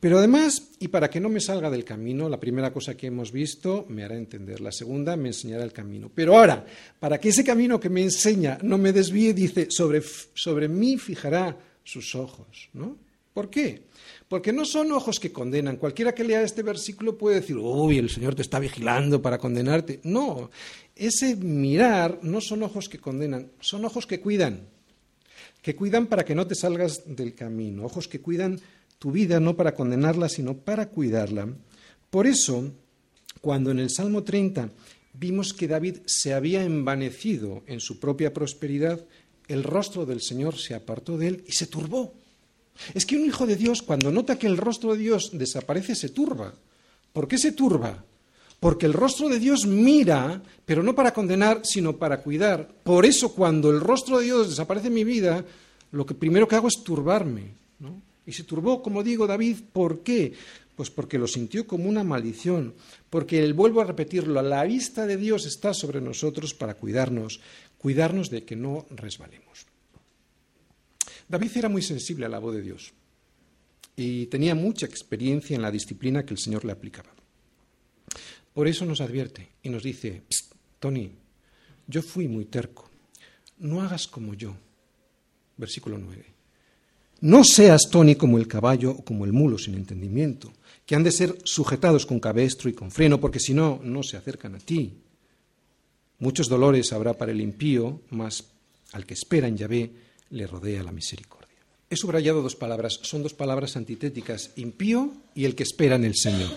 Pero 0.00 0.18
además, 0.18 0.70
y 0.78 0.88
para 0.88 1.10
que 1.10 1.20
no 1.20 1.28
me 1.28 1.40
salga 1.40 1.70
del 1.70 1.84
camino, 1.84 2.28
la 2.28 2.38
primera 2.38 2.72
cosa 2.72 2.96
que 2.96 3.08
hemos 3.08 3.32
visto 3.32 3.86
me 3.88 4.04
hará 4.04 4.16
entender, 4.16 4.60
la 4.60 4.72
segunda 4.72 5.16
me 5.16 5.28
enseñará 5.28 5.64
el 5.64 5.72
camino. 5.72 6.10
Pero 6.14 6.38
ahora, 6.38 6.64
para 7.00 7.18
que 7.18 7.30
ese 7.30 7.44
camino 7.44 7.80
que 7.80 7.90
me 7.90 8.02
enseña 8.02 8.58
no 8.62 8.78
me 8.78 8.92
desvíe, 8.92 9.34
dice, 9.34 9.68
sobre, 9.70 10.02
sobre 10.34 10.68
mí 10.68 10.98
fijará 10.98 11.56
sus 11.82 12.14
ojos, 12.14 12.68
¿no? 12.72 13.07
¿Por 13.38 13.50
qué? 13.50 13.82
Porque 14.26 14.52
no 14.52 14.64
son 14.64 14.90
ojos 14.90 15.20
que 15.20 15.30
condenan. 15.30 15.76
Cualquiera 15.76 16.12
que 16.12 16.24
lea 16.24 16.42
este 16.42 16.64
versículo 16.64 17.16
puede 17.16 17.36
decir, 17.36 17.56
uy, 17.56 17.96
el 17.96 18.10
Señor 18.10 18.34
te 18.34 18.42
está 18.42 18.58
vigilando 18.58 19.22
para 19.22 19.38
condenarte. 19.38 20.00
No, 20.02 20.50
ese 20.96 21.36
mirar 21.36 22.18
no 22.22 22.40
son 22.40 22.64
ojos 22.64 22.88
que 22.88 22.98
condenan, 22.98 23.52
son 23.60 23.84
ojos 23.84 24.08
que 24.08 24.18
cuidan, 24.18 24.66
que 25.62 25.76
cuidan 25.76 26.08
para 26.08 26.24
que 26.24 26.34
no 26.34 26.48
te 26.48 26.56
salgas 26.56 27.14
del 27.14 27.36
camino, 27.36 27.84
ojos 27.84 28.08
que 28.08 28.20
cuidan 28.20 28.58
tu 28.98 29.12
vida 29.12 29.38
no 29.38 29.54
para 29.54 29.72
condenarla, 29.72 30.28
sino 30.28 30.56
para 30.56 30.88
cuidarla. 30.88 31.48
Por 32.10 32.26
eso, 32.26 32.72
cuando 33.40 33.70
en 33.70 33.78
el 33.78 33.90
Salmo 33.90 34.24
30 34.24 34.68
vimos 35.12 35.54
que 35.54 35.68
David 35.68 35.98
se 36.06 36.34
había 36.34 36.64
envanecido 36.64 37.62
en 37.68 37.78
su 37.78 38.00
propia 38.00 38.34
prosperidad, 38.34 39.06
el 39.46 39.62
rostro 39.62 40.06
del 40.06 40.22
Señor 40.22 40.58
se 40.58 40.74
apartó 40.74 41.16
de 41.16 41.28
él 41.28 41.44
y 41.46 41.52
se 41.52 41.68
turbó. 41.68 42.14
Es 42.94 43.04
que 43.06 43.16
un 43.16 43.24
hijo 43.24 43.46
de 43.46 43.56
Dios, 43.56 43.82
cuando 43.82 44.10
nota 44.10 44.38
que 44.38 44.46
el 44.46 44.56
rostro 44.56 44.92
de 44.92 44.98
Dios 44.98 45.30
desaparece, 45.32 45.94
se 45.94 46.10
turba. 46.10 46.54
¿Por 47.12 47.28
qué 47.28 47.38
se 47.38 47.52
turba? 47.52 48.04
Porque 48.60 48.86
el 48.86 48.92
rostro 48.92 49.28
de 49.28 49.38
Dios 49.38 49.66
mira, 49.66 50.42
pero 50.64 50.82
no 50.82 50.94
para 50.94 51.12
condenar, 51.12 51.60
sino 51.64 51.96
para 51.96 52.22
cuidar. 52.22 52.68
Por 52.82 53.06
eso 53.06 53.32
cuando 53.32 53.70
el 53.70 53.80
rostro 53.80 54.18
de 54.18 54.24
Dios 54.24 54.50
desaparece 54.50 54.88
en 54.88 54.94
mi 54.94 55.04
vida, 55.04 55.44
lo 55.92 56.04
que 56.04 56.14
primero 56.14 56.48
que 56.48 56.56
hago 56.56 56.68
es 56.68 56.82
turbarme. 56.82 57.58
Y 58.26 58.32
se 58.32 58.44
turbó, 58.44 58.82
como 58.82 59.02
digo, 59.02 59.26
David, 59.26 59.56
¿por 59.72 60.00
qué? 60.00 60.34
Pues 60.76 60.90
porque 60.90 61.18
lo 61.18 61.26
sintió 61.26 61.66
como 61.66 61.88
una 61.88 62.04
maldición, 62.04 62.74
porque, 63.08 63.52
vuelvo 63.52 63.80
a 63.80 63.84
repetirlo, 63.84 64.42
la 64.42 64.64
vista 64.64 65.06
de 65.06 65.16
Dios 65.16 65.46
está 65.46 65.72
sobre 65.72 66.00
nosotros 66.00 66.52
para 66.52 66.74
cuidarnos, 66.74 67.40
cuidarnos 67.78 68.28
de 68.28 68.44
que 68.44 68.54
no 68.54 68.86
resbalemos. 68.90 69.66
David 71.28 71.50
era 71.56 71.68
muy 71.68 71.82
sensible 71.82 72.26
a 72.26 72.28
la 72.28 72.38
voz 72.38 72.54
de 72.54 72.62
Dios 72.62 72.92
y 73.96 74.26
tenía 74.26 74.54
mucha 74.54 74.86
experiencia 74.86 75.56
en 75.56 75.62
la 75.62 75.70
disciplina 75.70 76.24
que 76.24 76.34
el 76.34 76.38
Señor 76.38 76.64
le 76.64 76.72
aplicaba. 76.72 77.10
Por 78.54 78.68
eso 78.68 78.84
nos 78.84 79.00
advierte 79.00 79.48
y 79.62 79.68
nos 79.68 79.82
dice, 79.82 80.22
Tony, 80.78 81.10
yo 81.86 82.02
fui 82.02 82.28
muy 82.28 82.44
terco, 82.44 82.88
no 83.58 83.82
hagas 83.82 84.06
como 84.06 84.34
yo. 84.34 84.56
Versículo 85.56 85.98
9. 85.98 86.24
No 87.20 87.42
seas, 87.42 87.88
Tony, 87.90 88.14
como 88.14 88.38
el 88.38 88.46
caballo 88.46 88.92
o 88.92 89.04
como 89.04 89.24
el 89.24 89.32
mulo 89.32 89.58
sin 89.58 89.74
entendimiento, 89.74 90.52
que 90.86 90.94
han 90.94 91.02
de 91.02 91.10
ser 91.10 91.36
sujetados 91.42 92.06
con 92.06 92.20
cabestro 92.20 92.70
y 92.70 92.74
con 92.74 92.92
freno, 92.92 93.20
porque 93.20 93.40
si 93.40 93.54
no, 93.54 93.80
no 93.82 94.04
se 94.04 94.16
acercan 94.16 94.54
a 94.54 94.58
ti. 94.58 94.94
Muchos 96.20 96.48
dolores 96.48 96.92
habrá 96.92 97.14
para 97.14 97.32
el 97.32 97.40
impío, 97.40 98.02
mas 98.10 98.44
al 98.92 99.04
que 99.04 99.14
espera 99.14 99.48
en 99.48 99.56
Yahvé 99.56 99.92
le 100.30 100.46
rodea 100.46 100.82
la 100.82 100.92
misericordia. 100.92 101.48
He 101.90 101.96
subrayado 101.96 102.42
dos 102.42 102.54
palabras, 102.54 103.00
son 103.02 103.22
dos 103.22 103.34
palabras 103.34 103.76
antitéticas, 103.76 104.52
impío 104.56 105.12
y 105.34 105.46
el 105.46 105.54
que 105.54 105.62
espera 105.62 105.96
en 105.96 106.04
el 106.04 106.14
Señor. 106.14 106.50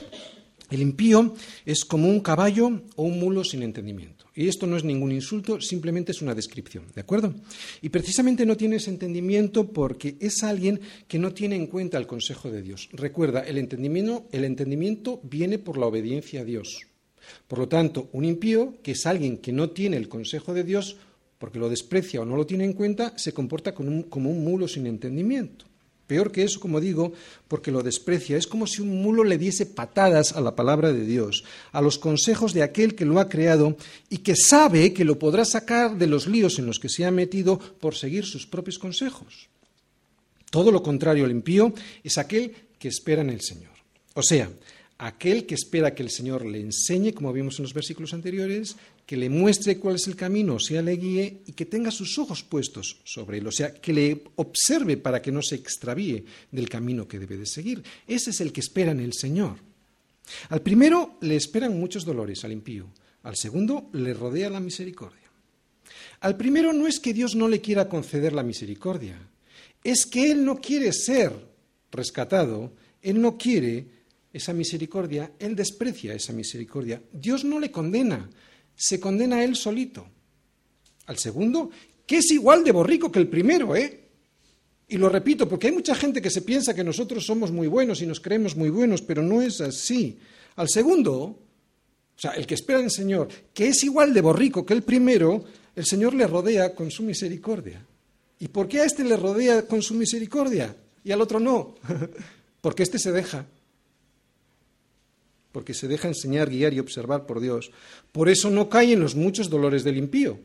El 0.69 0.82
impío 0.82 1.36
es 1.65 1.84
como 1.84 2.07
un 2.07 2.22
caballo 2.22 2.82
o 2.95 3.03
un 3.03 3.19
mulo 3.19 3.43
sin 3.43 3.61
entendimiento. 3.61 4.26
Y 4.34 4.47
esto 4.47 4.67
no 4.67 4.78
es 4.78 4.86
ningún 4.86 5.11
insulto, 5.11 5.59
simplemente 5.59 6.13
es 6.13 6.22
una 6.22 6.34
descripción, 6.34 6.86
¿de 6.95 7.01
acuerdo? 7.01 7.34
Y 7.82 7.89
precisamente 7.89 8.45
no 8.45 8.55
tiene 8.55 8.78
ese 8.78 8.89
entendimiento 8.89 9.67
porque 9.67 10.15
es 10.22 10.43
alguien 10.43 10.80
que 11.09 11.19
no 11.19 11.34
tiene 11.34 11.57
en 11.57 11.67
cuenta 11.67 11.97
el 11.97 12.07
consejo 12.07 12.49
de 12.49 12.61
Dios. 12.61 12.88
Recuerda, 12.93 13.41
el 13.41 13.57
entendimiento, 13.57 14.28
el 14.32 14.45
entendimiento 14.45 15.19
viene 15.24 15.59
por 15.59 15.78
la 15.78 15.88
obediencia 15.88 16.41
a 16.41 16.45
Dios. 16.45 16.88
Por 17.47 17.59
lo 17.59 17.67
tanto, 17.67 18.09
un 18.13 18.24
impío, 18.24 18.76
que 18.82 18.91
es 18.91 19.05
alguien 19.05 19.38
que 19.38 19.51
no 19.51 19.72
tiene 19.72 19.97
el 19.97 20.07
consejo 20.07 20.53
de 20.53 20.63
Dios, 20.63 20.95
porque 21.42 21.58
lo 21.58 21.70
desprecia 21.70 22.22
o 22.22 22.26
no 22.26 22.38
lo 22.38 22.46
tiene 22.46 22.66
en 22.66 22.74
cuenta, 22.74 23.18
se 23.18 23.34
comporta 23.34 23.74
como 23.74 23.89
un, 23.89 24.44
mulo 24.44 24.68
sin 24.68 24.86
entendimiento. 24.86 25.66
Peor 26.06 26.32
que 26.32 26.44
eso, 26.44 26.60
como 26.60 26.80
digo, 26.80 27.14
porque 27.48 27.72
lo 27.72 27.82
desprecia. 27.82 28.38
Es 28.38 28.46
como 28.46 28.68
si 28.68 28.84
un 28.84 29.02
mulo 29.02 29.24
le 29.24 29.39
diese 29.39 29.66
patadas 29.66 30.34
a 30.34 30.42
la 30.42 30.56
palabra 30.56 30.94
de 30.94 31.04
Dios, 31.04 31.44
a 31.72 31.82
los 31.82 31.98
consejos 31.98 32.54
de 32.54 32.62
aquel 32.62 32.94
que 32.94 33.06
lo 33.06 33.20
ha 33.20 33.28
creado 33.28 33.76
y 34.08 34.20
que 34.20 34.36
sabe 34.36 34.94
que 34.94 35.04
lo 35.04 35.18
podrá 35.18 35.44
sacar 35.44 35.98
de 35.98 36.06
los 36.06 36.28
líos 36.28 36.60
en 36.60 36.68
los 36.68 36.80
que 36.80 36.89
se 36.89 37.06
ha 37.06 37.12
metido 37.12 37.58
por 37.58 37.96
seguir 37.96 38.24
sus 38.24 38.46
propios 38.46 38.78
consejos. 38.78 39.50
Todo 40.52 40.72
lo 40.72 40.84
contrario 40.84 41.26
al 41.26 41.32
impío 41.32 41.74
es 42.04 42.20
aquel 42.20 42.54
que 42.78 42.89
espera 42.89 43.24
en 43.24 43.32
el 43.32 43.42
Señor. 43.42 43.72
O 44.14 44.22
sea, 44.22 44.48
aquel 45.02 45.47
que 45.47 45.56
espera 45.56 45.95
que 45.95 46.04
el 46.04 46.12
Señor 46.12 46.45
le 46.45 46.60
enseñe, 46.60 47.12
como 47.14 47.34
vimos 47.34 47.58
en 47.58 47.64
los 47.64 47.74
versículos 47.74 48.14
anteriores, 48.14 48.76
que 49.04 49.18
le 49.18 49.30
muestre 49.30 49.80
cuál 49.80 49.95
es 49.95 50.06
el 50.08 50.16
camino, 50.16 50.60
sea, 50.60 50.84
le 50.84 50.95
guíe 50.95 51.41
y 51.47 51.54
que 51.54 51.66
tenga 51.66 51.89
sus 51.89 52.20
ojos 52.20 52.43
puestos 52.43 53.02
sobre 53.04 53.39
él, 53.39 53.47
o 53.47 53.52
sea, 53.52 53.74
que 53.74 53.93
le 53.93 54.24
observe 54.36 54.97
para 54.97 55.20
que 55.20 55.32
no 55.32 55.41
se 55.41 55.56
extravíe 55.56 56.24
del 56.52 56.70
camino 56.70 57.08
que 57.08 57.18
debe 57.18 57.38
de 57.38 57.47
seguir. 57.47 57.84
Ese 58.08 58.30
es 58.30 58.41
el 58.41 58.54
que 58.54 58.60
espera 58.60 58.91
en 58.91 58.99
el 58.99 59.14
Señor. 59.14 59.58
Al 60.49 60.62
primero 60.62 61.18
le 61.22 61.36
esperan 61.36 61.80
muchos 61.80 62.06
dolores, 62.06 62.45
al 62.45 62.52
impío. 62.52 62.88
Al 63.24 63.36
segundo 63.36 63.89
le 63.93 64.14
rodea 64.14 64.52
la 64.52 64.60
misericordia. 64.60 65.32
Al 66.20 66.38
primero 66.38 66.74
no 66.74 66.86
es 66.86 66.99
que 66.99 67.14
Dios 67.14 67.36
no 67.36 67.47
le 67.47 67.60
quiera 67.60 67.89
conceder 67.89 68.34
la 68.34 68.43
misericordia, 68.43 69.18
es 69.84 70.06
que 70.06 70.30
Él 70.30 70.45
no 70.45 70.62
quiere 70.62 70.93
ser 70.93 71.34
rescatado, 71.91 72.72
Él 73.02 73.20
no 73.20 73.36
quiere 73.36 74.01
esa 74.34 74.54
misericordia, 74.54 75.34
Él 75.40 75.56
desprecia 75.56 76.14
esa 76.14 76.34
misericordia. 76.34 77.02
Dios 77.12 77.44
no 77.44 77.60
le 77.60 77.72
condena, 77.72 78.30
se 78.76 79.00
condena 79.00 79.38
a 79.38 79.44
Él 79.44 79.56
solito. 79.56 80.08
Al 81.08 81.18
segundo, 81.18 81.70
que 82.06 82.18
es 82.18 82.32
igual 82.32 82.64
de 82.64 82.72
borrico 82.72 83.12
que 83.12 83.20
el 83.20 83.28
primero, 83.28 83.76
¿eh? 83.76 84.00
Y 84.88 84.98
lo 84.98 85.10
repito, 85.10 85.48
porque 85.48 85.68
hay 85.68 85.74
mucha 85.74 85.96
gente 85.96 86.22
que 86.22 86.30
se 86.30 86.42
piensa 86.42 86.74
que 86.74 86.84
nosotros 86.84 87.26
somos 87.26 87.52
muy 87.52 87.68
buenos 87.68 88.02
y 88.02 88.06
nos 88.06 88.20
creemos 88.20 88.58
muy 88.58 88.70
buenos, 88.70 89.02
pero 89.02 89.22
no 89.22 89.42
es 89.42 89.62
así. 89.62 90.20
Al 90.58 90.68
segundo, 90.70 91.14
o 91.14 92.20
sea, 92.20 92.32
el 92.32 92.46
que 92.46 92.56
espera 92.56 92.80
en 92.80 92.86
el 92.86 92.92
Señor, 92.92 93.30
que 93.54 93.70
es 93.70 93.84
igual 93.84 94.14
de 94.14 94.22
borrico 94.22 94.66
que 94.66 94.74
el 94.74 94.84
primero, 94.84 95.46
el 95.76 95.86
Señor 95.86 96.14
le 96.14 96.28
rodea 96.28 96.76
con 96.76 96.92
su 96.92 97.04
misericordia. 97.04 97.86
¿Y 98.40 98.50
por 98.50 98.68
qué 98.68 98.82
a 98.82 98.86
este 98.86 99.04
le 99.04 99.16
rodea 99.16 99.66
con 99.66 99.82
su 99.82 99.94
misericordia 99.94 100.76
y 101.04 101.12
al 101.12 101.22
otro 101.22 101.40
no? 101.40 101.76
porque 102.62 102.84
este 102.84 103.00
se 103.00 103.12
deja 103.12 103.46
porque 105.52 105.74
se 105.74 105.88
deja 105.88 106.08
enseñar, 106.08 106.49
guiar 106.49 106.74
y 106.74 106.80
observar 106.80 107.26
por 107.26 107.39
Dios. 107.39 107.72
Por 108.12 108.30
eso 108.30 108.49
no 108.49 108.70
cae 108.70 108.93
en 108.93 108.99
los 108.99 109.16
muchos 109.16 109.49
dolores 109.49 109.84
del 109.84 109.97
impío. 109.97 110.39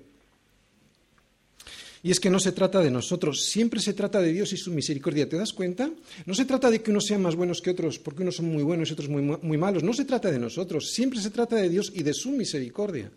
Y 2.02 2.12
es 2.12 2.20
que 2.20 2.30
no 2.30 2.38
se 2.38 2.52
trata 2.52 2.80
de 2.80 2.90
nosotros, 2.90 3.46
siempre 3.46 3.80
se 3.80 3.92
trata 3.92 4.20
de 4.20 4.32
Dios 4.32 4.52
y 4.52 4.56
su 4.56 4.70
misericordia. 4.70 5.28
¿Te 5.28 5.36
das 5.36 5.52
cuenta? 5.52 5.90
No 6.24 6.34
se 6.34 6.44
trata 6.44 6.70
de 6.70 6.80
que 6.80 6.92
unos 6.92 7.06
sean 7.06 7.20
más 7.20 7.34
buenos 7.34 7.60
que 7.60 7.70
otros, 7.70 7.98
porque 7.98 8.22
unos 8.22 8.36
son 8.36 8.46
muy 8.46 8.62
buenos 8.62 8.88
y 8.88 8.92
otros 8.92 9.08
muy, 9.08 9.22
muy 9.22 9.58
malos. 9.58 9.82
No 9.82 9.92
se 9.92 10.04
trata 10.04 10.30
de 10.30 10.38
nosotros, 10.38 10.92
siempre 10.92 11.20
se 11.20 11.30
trata 11.30 11.56
de 11.56 11.68
Dios 11.68 11.90
y 11.92 12.04
de 12.04 12.14
su 12.14 12.30
misericordia. 12.30 13.10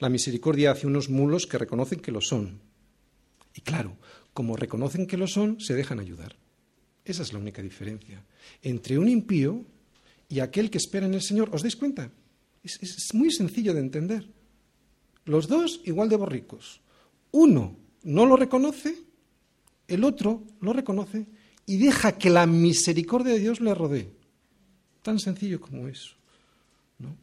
La 0.00 0.10
misericordia 0.10 0.72
hace 0.72 0.86
unos 0.86 1.08
mulos 1.08 1.46
que 1.46 1.56
reconocen 1.56 2.00
que 2.00 2.12
lo 2.12 2.20
son. 2.20 2.60
Y 3.54 3.62
claro, 3.62 3.96
como 4.34 4.56
reconocen 4.56 5.06
que 5.06 5.16
lo 5.16 5.26
son, 5.26 5.60
se 5.60 5.74
dejan 5.74 5.98
ayudar. 5.98 6.36
Esa 7.04 7.22
es 7.22 7.32
la 7.32 7.38
única 7.38 7.62
diferencia 7.62 8.24
entre 8.62 8.98
un 8.98 9.08
impío 9.08 9.64
y 10.28 10.40
aquel 10.40 10.70
que 10.70 10.78
espera 10.78 11.06
en 11.06 11.14
el 11.14 11.22
Señor. 11.22 11.50
¿Os 11.52 11.62
dais 11.62 11.76
cuenta? 11.76 12.10
Es, 12.62 13.12
muy 13.12 13.30
sencillo 13.30 13.74
de 13.74 13.80
entender. 13.80 14.26
Los 15.26 15.48
dos 15.48 15.80
igual 15.84 16.08
de 16.08 16.16
borricos. 16.16 16.80
Uno 17.30 17.76
no 18.04 18.24
lo 18.26 18.36
reconoce, 18.36 18.96
el 19.86 20.04
otro 20.04 20.44
lo 20.60 20.72
reconoce 20.72 21.26
y 21.66 21.76
deja 21.76 22.16
que 22.16 22.30
la 22.30 22.46
misericordia 22.46 23.34
de 23.34 23.40
Dios 23.40 23.60
le 23.60 23.74
rodee. 23.74 24.12
Tan 25.02 25.18
sencillo 25.18 25.60
como 25.60 25.88
eso. 25.88 26.14
¿no? 26.98 27.16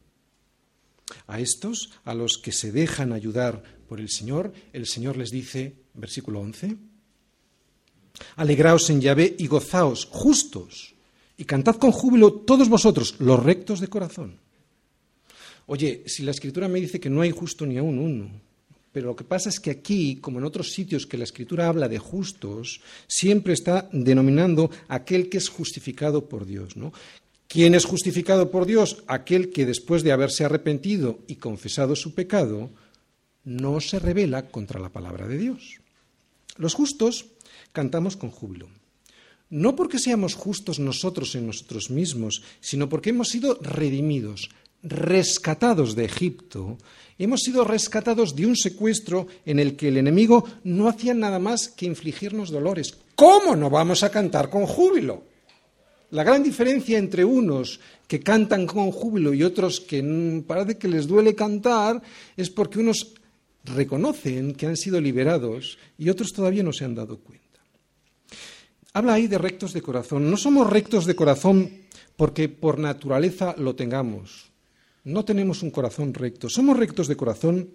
A 1.25 1.39
estos, 1.39 1.91
a 2.03 2.13
los 2.13 2.37
que 2.37 2.51
se 2.51 2.71
dejan 2.71 3.13
ayudar 3.13 3.63
por 3.87 3.99
el 3.99 4.09
Señor, 4.09 4.53
el 4.73 4.85
Señor 4.85 5.17
les 5.17 5.31
dice, 5.31 5.75
versículo 5.95 6.39
11, 6.39 6.77
Alegraos 8.35 8.89
en 8.89 9.01
Yahvé 9.01 9.35
y 9.37 9.47
gozaos 9.47 10.07
justos, 10.11 10.93
y 11.37 11.45
cantad 11.45 11.75
con 11.75 11.91
júbilo 11.91 12.33
todos 12.33 12.69
vosotros, 12.69 13.15
los 13.19 13.41
rectos 13.41 13.79
de 13.79 13.87
corazón. 13.87 14.37
Oye, 15.67 16.03
si 16.05 16.23
la 16.23 16.31
escritura 16.31 16.67
me 16.67 16.81
dice 16.81 16.99
que 16.99 17.09
no 17.09 17.21
hay 17.21 17.31
justo 17.31 17.65
ni 17.65 17.77
aún 17.77 17.97
uno, 17.97 18.29
pero 18.91 19.07
lo 19.07 19.15
que 19.15 19.23
pasa 19.23 19.49
es 19.49 19.59
que 19.59 19.71
aquí, 19.71 20.17
como 20.17 20.39
en 20.39 20.45
otros 20.45 20.71
sitios 20.71 21.07
que 21.07 21.17
la 21.17 21.23
escritura 21.23 21.67
habla 21.67 21.87
de 21.87 21.97
justos, 21.97 22.81
siempre 23.07 23.53
está 23.53 23.89
denominando 23.93 24.69
aquel 24.89 25.29
que 25.29 25.37
es 25.37 25.49
justificado 25.49 26.27
por 26.27 26.45
Dios, 26.45 26.75
¿no? 26.75 26.91
¿Quién 27.47 27.75
es 27.75 27.85
justificado 27.85 28.51
por 28.51 28.65
Dios? 28.65 29.03
Aquel 29.07 29.49
que 29.49 29.65
después 29.65 30.03
de 30.03 30.11
haberse 30.11 30.45
arrepentido 30.45 31.19
y 31.27 31.35
confesado 31.35 31.95
su 31.95 32.13
pecado, 32.13 32.69
no 33.43 33.81
se 33.81 33.99
revela 33.99 34.47
contra 34.47 34.79
la 34.79 34.89
palabra 34.89 35.27
de 35.27 35.37
Dios. 35.37 35.79
Los 36.57 36.73
justos 36.73 37.25
cantamos 37.71 38.17
con 38.17 38.29
júbilo. 38.29 38.69
No 39.49 39.75
porque 39.75 39.99
seamos 39.99 40.33
justos 40.33 40.79
nosotros 40.79 41.35
en 41.35 41.47
nosotros 41.47 41.89
mismos, 41.89 42.41
sino 42.61 42.87
porque 42.87 43.09
hemos 43.09 43.29
sido 43.29 43.57
redimidos, 43.61 44.49
rescatados 44.83 45.95
de 45.95 46.05
Egipto, 46.05 46.77
hemos 47.17 47.41
sido 47.41 47.63
rescatados 47.63 48.35
de 48.35 48.45
un 48.45 48.55
secuestro 48.55 49.27
en 49.45 49.59
el 49.59 49.75
que 49.75 49.89
el 49.89 49.97
enemigo 49.97 50.45
no 50.63 50.87
hacía 50.87 51.13
nada 51.13 51.37
más 51.37 51.67
que 51.67 51.85
infligirnos 51.85 52.49
dolores. 52.49 52.97
¿Cómo 53.15 53.55
no 53.55 53.69
vamos 53.69 54.03
a 54.03 54.09
cantar 54.09 54.49
con 54.49 54.65
júbilo? 54.65 55.23
La 56.11 56.23
gran 56.23 56.43
diferencia 56.43 56.97
entre 56.97 57.23
unos 57.23 57.79
que 58.07 58.19
cantan 58.19 58.65
con 58.65 58.91
júbilo 58.91 59.33
y 59.33 59.43
otros 59.43 59.79
que 59.79 60.43
parece 60.45 60.77
que 60.77 60.87
les 60.87 61.07
duele 61.07 61.35
cantar 61.35 62.01
es 62.35 62.49
porque 62.49 62.79
unos 62.79 63.13
reconocen 63.63 64.53
que 64.53 64.65
han 64.65 64.75
sido 64.75 64.99
liberados 64.99 65.77
y 65.97 66.09
otros 66.09 66.33
todavía 66.33 66.63
no 66.63 66.73
se 66.73 66.85
han 66.85 66.95
dado 66.95 67.19
cuenta. 67.19 67.40
Habla 68.93 69.13
ahí 69.13 69.27
de 69.27 69.37
rectos 69.37 69.71
de 69.73 69.81
corazón. 69.81 70.29
No 70.29 70.35
somos 70.35 70.69
rectos 70.69 71.05
de 71.05 71.15
corazón 71.15 71.71
porque 72.17 72.49
por 72.49 72.77
naturaleza 72.77 73.55
lo 73.57 73.75
tengamos. 73.75 74.51
No 75.03 75.23
tenemos 75.23 75.63
un 75.63 75.71
corazón 75.71 76.13
recto. 76.13 76.49
Somos 76.49 76.77
rectos 76.77 77.07
de 77.07 77.15
corazón 77.15 77.69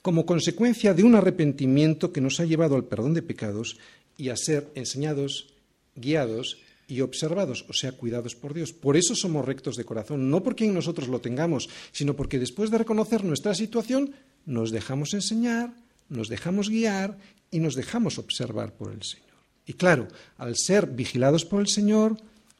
como 0.00 0.24
consecuencia 0.24 0.94
de 0.94 1.02
un 1.02 1.14
arrepentimiento 1.14 2.12
que 2.12 2.20
nos 2.20 2.38
ha 2.40 2.44
llevado 2.44 2.76
al 2.76 2.84
perdón 2.84 3.14
de 3.14 3.22
pecados 3.22 3.78
y 4.16 4.28
a 4.28 4.36
ser 4.36 4.70
enseñados, 4.74 5.54
guiados 5.94 6.58
y 6.86 7.00
observados, 7.00 7.64
o 7.68 7.72
sea, 7.72 7.92
cuidados 7.92 8.34
por 8.34 8.54
Dios. 8.54 8.72
Por 8.72 8.96
eso 8.96 9.14
somos 9.14 9.44
rectos 9.44 9.76
de 9.76 9.84
corazón, 9.84 10.30
no 10.30 10.42
porque 10.42 10.66
nosotros 10.66 11.08
lo 11.08 11.20
tengamos, 11.20 11.68
sino 11.90 12.14
porque 12.14 12.38
después 12.38 12.70
de 12.70 12.78
reconocer 12.78 13.24
nuestra 13.24 13.54
situación, 13.54 14.14
nos 14.46 14.70
dejamos 14.70 15.14
enseñar, 15.14 15.74
nos 16.08 16.28
dejamos 16.28 16.68
guiar 16.68 17.18
y 17.50 17.60
nos 17.60 17.74
dejamos 17.74 18.18
observar 18.18 18.72
por 18.74 18.92
el 18.92 19.02
Señor. 19.02 19.31
Y 19.66 19.74
claro, 19.74 20.08
al 20.38 20.56
ser 20.56 20.86
vigilados 20.86 21.44
por 21.44 21.60
el 21.60 21.68
Señor, 21.68 22.16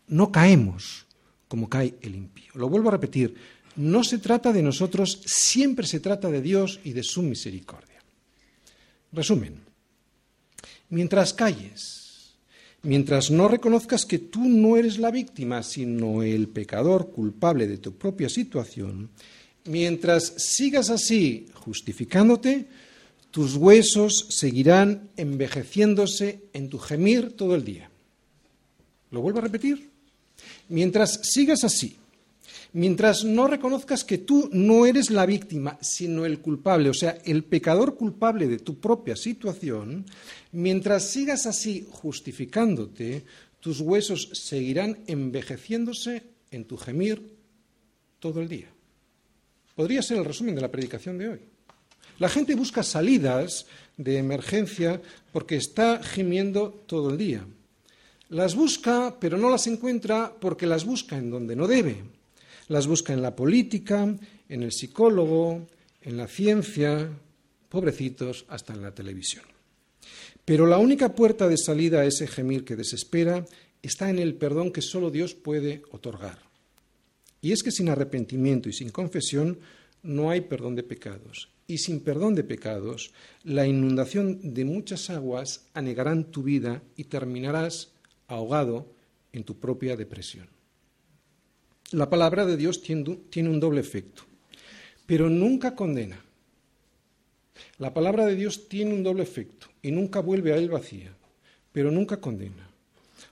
no 0.09 0.31
caemos 0.31 1.07
como 1.53 1.69
cae 1.69 1.97
el 2.01 2.15
impío. 2.15 2.51
Lo 2.55 2.71
vuelvo 2.71 2.89
a 2.89 2.93
repetir, 2.93 3.35
no 3.77 4.03
se 4.05 4.17
trata 4.17 4.55
de 4.55 4.63
nosotros, 4.63 5.21
siempre 5.27 5.87
se 5.87 6.01
trata 6.01 6.31
de 6.31 6.41
Dios 6.41 6.81
y 6.83 6.93
de 6.95 7.03
su 7.03 7.23
misericordia. 7.23 8.01
Resumen, 9.13 9.61
mientras 10.89 11.35
calles, 11.35 12.37
mientras 12.83 13.31
no 13.31 13.49
reconozcas 13.49 14.07
que 14.07 14.19
tú 14.19 14.49
no 14.49 14.79
eres 14.79 14.99
la 14.99 15.11
víctima, 15.11 15.63
sino 15.63 16.23
el 16.23 16.49
pecador 16.49 17.11
culpable 17.11 17.67
de 17.67 17.77
tu 17.77 17.93
propia 17.97 18.31
situación, 18.31 19.11
mientras 19.67 20.33
sigas 20.39 20.89
así 20.89 21.49
justificándote, 21.53 22.67
tus 23.33 23.57
huesos 23.57 24.27
seguirán 24.29 25.09
envejeciéndose 25.17 26.45
en 26.53 26.69
tu 26.69 26.79
gemir 26.79 27.33
todo 27.33 27.55
el 27.55 27.65
día. 27.65 27.91
Lo 29.11 29.23
vuelvo 29.23 29.39
a 29.39 29.43
repetir. 29.43 29.91
Mientras 30.69 31.19
sigas 31.23 31.65
así, 31.65 31.97
mientras 32.75 33.25
no 33.25 33.47
reconozcas 33.47 34.05
que 34.05 34.19
tú 34.19 34.51
no 34.53 34.85
eres 34.85 35.11
la 35.11 35.25
víctima, 35.25 35.79
sino 35.81 36.27
el 36.27 36.41
culpable, 36.41 36.91
o 36.91 36.95
sea, 36.95 37.19
el 37.25 37.45
pecador 37.45 37.97
culpable 37.97 38.47
de 38.49 38.59
tu 38.59 38.79
propia 38.79 39.17
situación, 39.17 40.05
mientras 40.53 41.09
sigas 41.09 41.47
así 41.47 41.87
justificándote, 41.91 43.25
tus 43.61 43.81
huesos 43.81 44.29
seguirán 44.35 44.99
envejeciéndose 45.07 46.23
en 46.51 46.67
tu 46.67 46.77
gemir 46.77 47.35
todo 48.19 48.43
el 48.43 48.49
día. 48.49 48.69
Podría 49.75 50.03
ser 50.03 50.19
el 50.19 50.27
resumen 50.27 50.55
de 50.55 50.61
la 50.61 50.71
predicación 50.71 51.17
de 51.17 51.29
hoy. 51.29 51.52
La 52.23 52.29
gente 52.29 52.55
busca 52.55 52.85
salidas 52.85 53.67
de 53.97 54.19
emergencia 54.19 55.03
porque 55.33 55.57
está 55.57 56.01
gimiendo 56.05 56.71
todo 56.87 57.11
el 57.11 57.19
día. 57.19 57.45
Las 58.29 58.55
busca, 58.55 59.17
pero 59.19 59.39
no 59.39 59.51
las 59.51 59.67
encuentra 59.67 60.33
porque 60.41 60.69
las 60.69 60.85
busca 60.85 61.19
en 61.19 61.33
donde 61.33 61.57
no 61.57 61.67
debe. 61.67 61.97
Las 62.69 62.87
busca 62.87 63.13
en 63.13 63.23
la 63.23 63.35
política, 63.35 64.03
en 64.49 64.63
el 64.63 64.71
psicólogo, 64.71 65.67
en 66.01 66.17
la 66.17 66.29
ciencia, 66.29 67.11
pobrecitos, 67.69 68.45
hasta 68.47 68.73
en 68.73 68.83
la 68.83 68.95
televisión. 68.95 69.45
Pero 70.45 70.69
la 70.69 70.79
única 70.79 71.17
puerta 71.17 71.49
de 71.49 71.59
salida 71.59 72.03
a 72.03 72.05
ese 72.05 72.29
gemir 72.29 72.65
que 72.65 72.77
desespera 72.77 73.45
está 73.83 74.11
en 74.11 74.21
el 74.21 74.37
perdón 74.37 74.71
que 74.71 74.81
solo 74.81 75.11
Dios 75.11 75.35
puede 75.35 75.83
otorgar. 75.91 76.39
Y 77.41 77.51
es 77.51 77.65
que 77.65 77.73
sin 77.73 77.89
arrepentimiento 77.89 78.69
y 78.69 78.73
sin 78.73 78.91
confesión 78.91 79.59
no 80.03 80.31
hay 80.31 80.43
perdón 80.43 80.75
de 80.75 80.83
pecados 80.83 81.53
y 81.67 81.79
sin 81.79 82.01
perdón 82.01 82.35
de 82.35 82.45
pecados, 82.45 83.13
la 83.45 83.67
inundación 83.67 84.53
de 84.55 84.65
muchas 84.65 85.11
aguas 85.11 85.69
anegarán 85.75 86.25
tu 86.25 86.43
vida 86.43 86.83
y 86.97 87.05
terminarás 87.05 87.93
ahogado 88.29 88.93
en 89.33 89.45
tu 89.45 89.59
propia 89.59 89.97
depresión. 89.97 90.49
La 91.93 92.11
palabra 92.11 92.45
de 92.47 92.57
Dios 92.57 92.83
tiene 92.83 93.49
un 93.49 93.61
doble 93.61 93.81
efecto, 93.81 94.25
pero 95.07 95.31
nunca 95.31 95.75
condena. 95.75 96.23
La 97.79 97.95
palabra 97.95 98.27
de 98.27 98.37
Dios 98.37 98.69
tiene 98.69 98.93
un 98.93 99.03
doble 99.03 99.23
efecto 99.23 99.69
y 99.83 99.91
nunca 99.93 100.21
vuelve 100.21 100.53
a 100.53 100.57
él 100.57 100.69
vacía, 100.69 101.15
pero 101.73 101.91
nunca 101.91 102.21
condena. 102.21 102.69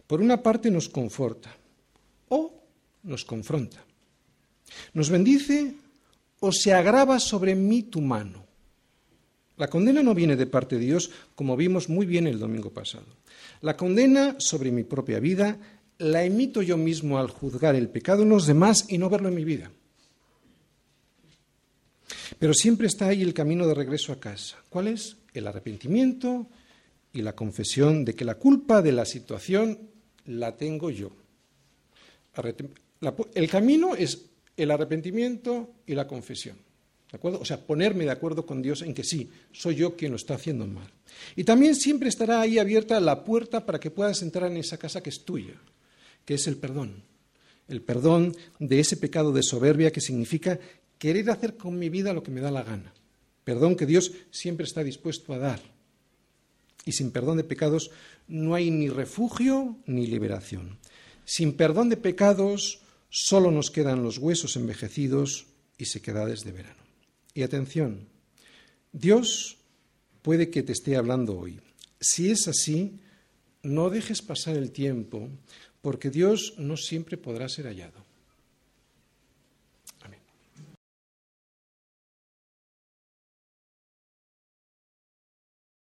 Por 0.07 0.21
una 0.21 0.43
parte 0.43 0.71
nos 0.71 0.89
conforta 0.89 1.55
o 2.29 2.55
nos 3.03 3.25
confronta. 3.25 3.85
Nos 4.95 5.11
bendice 5.11 5.75
o 6.41 6.53
se 6.53 6.73
agrava 6.73 7.21
sobre 7.21 7.55
mí 7.55 7.85
tu 7.85 8.01
mano. 8.01 8.47
La 9.57 9.69
condena 9.69 10.03
no 10.03 10.15
viene 10.15 10.37
de 10.37 10.47
parte 10.47 10.79
de 10.79 10.87
Dios, 10.87 11.11
como 11.35 11.57
vimos 11.57 11.89
muy 11.89 12.07
bien 12.07 12.27
el 12.27 12.39
domingo 12.39 12.71
pasado. 12.71 13.07
La 13.61 13.77
condena 13.77 14.37
sobre 14.39 14.73
mi 14.73 14.85
propia 14.85 15.21
vida 15.21 15.59
la 15.99 16.25
emito 16.25 16.63
yo 16.63 16.79
mismo 16.79 17.19
al 17.19 17.29
juzgar 17.29 17.75
el 17.75 17.91
pecado 17.91 18.23
en 18.23 18.31
los 18.31 18.47
demás 18.47 18.87
y 18.89 18.97
no 18.97 19.11
verlo 19.11 19.29
en 19.29 19.35
mi 19.35 19.45
vida. 19.45 19.71
Pero 22.39 22.55
siempre 22.55 22.87
está 22.87 23.09
ahí 23.09 23.21
el 23.21 23.35
camino 23.35 23.67
de 23.67 23.75
regreso 23.75 24.13
a 24.13 24.19
casa. 24.19 24.57
¿Cuál 24.71 24.89
es? 24.89 25.19
El 25.35 25.47
arrepentimiento 25.47 26.47
y 27.13 27.21
la 27.21 27.37
confesión 27.37 28.07
de 28.07 28.15
que 28.15 28.25
la 28.25 28.37
culpa 28.37 28.81
de 28.81 28.93
la 28.93 29.05
situación 29.05 29.91
la 30.25 30.57
tengo 30.57 30.91
yo. 30.91 31.13
El 33.35 33.51
camino 33.51 33.95
es 33.95 34.30
el 34.63 34.71
arrepentimiento 34.71 35.71
y 35.87 35.95
la 35.95 36.07
confesión. 36.07 36.57
¿De 37.11 37.17
acuerdo? 37.17 37.41
O 37.41 37.45
sea, 37.45 37.67
ponerme 37.67 38.05
de 38.05 38.13
acuerdo 38.13 38.47
con 38.47 38.63
Dios 38.63 38.83
en 38.83 38.95
que 38.95 39.03
sí, 39.03 39.29
soy 39.51 39.75
yo 39.75 39.97
quien 39.97 40.13
lo 40.13 40.17
está 40.17 40.35
haciendo 40.35 40.67
mal. 40.67 40.93
Y 41.35 41.43
también 41.43 41.75
siempre 41.75 42.09
estará 42.09 42.41
ahí 42.41 42.59
abierta 42.59 43.01
la 43.01 43.25
puerta 43.25 43.67
para 43.67 43.81
que 43.81 43.91
puedas 43.91 44.23
entrar 44.23 44.51
en 44.51 44.59
esa 44.59 44.79
casa 44.79 45.03
que 45.03 45.11
es 45.11 45.25
tuya, 45.25 45.55
que 46.25 46.35
es 46.35 46.47
el 46.47 46.57
perdón. 46.57 47.03
El 47.69 47.83
perdón 47.83 48.37
de 48.59 48.81
ese 48.81 48.97
pecado 48.97 49.33
de 49.33 49.43
soberbia 49.43 49.91
que 49.91 50.01
significa 50.01 50.61
querer 50.99 51.31
hacer 51.31 51.57
con 51.57 51.79
mi 51.79 51.89
vida 51.89 52.13
lo 52.13 52.23
que 52.23 52.31
me 52.31 52.41
da 52.41 52.51
la 52.51 52.63
gana. 52.63 52.93
Perdón 53.45 53.75
que 53.75 53.87
Dios 53.87 54.13
siempre 54.31 54.65
está 54.65 54.85
dispuesto 54.85 55.33
a 55.33 55.39
dar. 55.39 55.61
Y 56.85 56.93
sin 56.93 57.11
perdón 57.11 57.39
de 57.39 57.45
pecados 57.45 57.91
no 58.29 58.55
hay 58.55 58.71
ni 58.71 58.89
refugio 58.89 59.77
ni 59.87 60.07
liberación. 60.07 60.79
Sin 61.25 61.57
perdón 61.57 61.89
de 61.89 61.97
pecados 61.97 62.80
Solo 63.11 63.51
nos 63.51 63.71
quedan 63.71 64.03
los 64.03 64.19
huesos 64.19 64.57
envejecidos 64.57 65.47
y 65.77 65.87
sequedades 65.87 66.45
de 66.45 66.53
verano. 66.53 66.83
Y 67.35 67.43
atención, 67.43 68.09
Dios 68.93 69.59
puede 70.23 70.51
que 70.51 70.63
te 70.63 70.73
esté 70.73 70.97
hablando 70.97 71.39
hoy. 71.39 71.61
Si 72.01 72.31
es 72.31 72.49
así, 72.49 73.01
no 73.63 73.91
dejes 73.91 74.23
pasar 74.23 74.57
el 74.57 74.71
tiempo, 74.71 75.29
porque 75.83 76.11
Dios 76.11 76.55
no 76.57 76.77
siempre 76.77 77.17
podrá 77.17 77.49
ser 77.49 77.67
hallado. 77.67 78.05